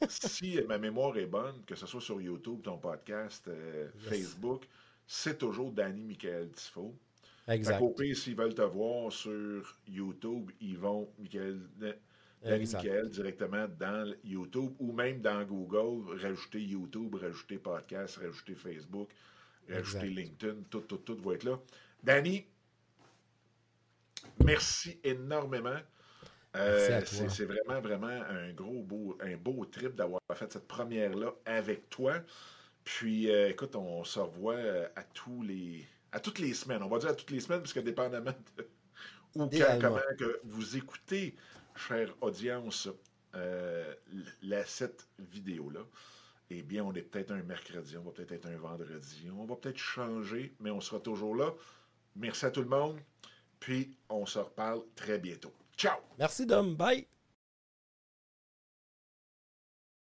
si 0.09 0.61
ma 0.67 0.79
mémoire 0.79 1.17
est 1.19 1.27
bonne, 1.27 1.63
que 1.67 1.75
ce 1.75 1.87
soit 1.87 2.01
sur 2.01 2.21
YouTube, 2.21 2.63
ton 2.63 2.79
podcast, 2.79 3.47
euh, 3.49 3.89
Facebook, 3.99 4.65
c'est 5.07 5.39
toujours 5.39 5.73
Danny 5.73 6.03
Michael 6.05 6.51
Tifo. 6.53 6.95
Exact. 7.47 7.83
pire, 7.97 8.17
s'ils 8.17 8.37
veulent 8.37 8.55
te 8.55 8.63
voir 8.63 9.13
sur 9.13 9.77
YouTube, 9.87 10.51
ils 10.61 10.79
vont 10.79 11.11
Michael, 11.19 11.61
Danny 11.77 12.63
Exact. 12.63 12.85
Michael 12.85 13.11
directement 13.11 13.67
dans 13.79 14.15
YouTube 14.25 14.73
ou 14.79 14.93
même 14.93 15.21
dans 15.21 15.45
Google, 15.45 16.19
rajouter 16.23 16.63
YouTube, 16.63 17.15
rajouter 17.17 17.59
podcast, 17.59 18.17
rajouter 18.17 18.55
Facebook, 18.55 19.11
rajouter 19.69 20.07
Exact. 20.07 20.15
LinkedIn, 20.15 20.63
tout, 20.71 20.81
tout, 20.81 20.99
tout 20.99 21.17
va 21.17 21.35
être 21.35 21.45
là. 21.45 21.59
Danny, 22.03 22.47
merci 24.43 24.99
énormément. 25.05 25.79
Euh, 26.57 27.05
c'est 27.07 27.45
vraiment, 27.47 27.81
vraiment 27.81 28.07
un 28.09 28.53
gros 28.53 28.83
beau, 28.83 29.19
un 29.21 29.37
beau 29.37 29.65
trip 29.67 29.95
d'avoir 29.97 30.21
fait 30.35 30.53
cette 30.53 30.69
première-là 30.69 31.35
avec 31.45 31.91
toi. 31.91 32.23
Puis, 32.85 33.31
euh, 33.31 33.51
écoute, 33.51 33.77
on 33.77 34.05
se 34.05 34.21
revoit 34.21 34.55
euh, 34.57 34.89
à 34.97 35.05
tous 35.05 35.43
les 35.43 35.87
à 36.13 36.21
toutes 36.21 36.39
les 36.41 36.55
semaines. 36.55 36.83
On 36.83 36.89
va 36.89 36.99
dire 36.99 37.11
à 37.11 37.15
toutes 37.15 37.31
les 37.33 37.41
semaines, 37.41 37.61
parce 37.61 37.73
que 37.75 37.81
dépendamment 37.81 38.33
de 38.57 38.69
ou 39.37 39.51
quand- 39.57 39.79
comment 39.81 40.01
que 40.19 40.41
vous 40.45 40.77
écoutez, 40.77 41.37
chère 41.77 42.15
audience, 42.23 42.89
euh, 43.35 43.95
la, 44.43 44.65
cette 44.67 45.09
vidéo-là, 45.19 45.81
eh 46.51 46.63
bien, 46.63 46.85
on 46.85 46.93
est 46.95 47.03
peut-être 47.03 47.33
un 47.33 47.43
mercredi, 47.43 47.97
on 47.99 48.03
va 48.05 48.13
peut-être 48.13 48.33
être 48.33 48.47
un 48.47 48.57
vendredi, 48.59 49.31
on 49.33 49.45
va 49.47 49.57
peut-être 49.57 49.79
changer, 49.79 50.57
mais 50.61 50.71
on 50.71 50.81
sera 50.81 51.01
toujours 51.01 51.37
là. 51.37 51.55
Merci 52.17 52.47
à 52.47 52.51
tout 52.53 52.63
le 52.63 52.69
monde, 52.69 53.01
puis 53.61 53.99
on 54.11 54.27
se 54.27 54.39
reparle 54.41 54.83
très 54.97 55.19
bientôt. 55.19 55.55
Ciao! 55.77 55.99
Merci 56.19 56.47
Dom, 56.47 56.77
bye! 56.77 57.14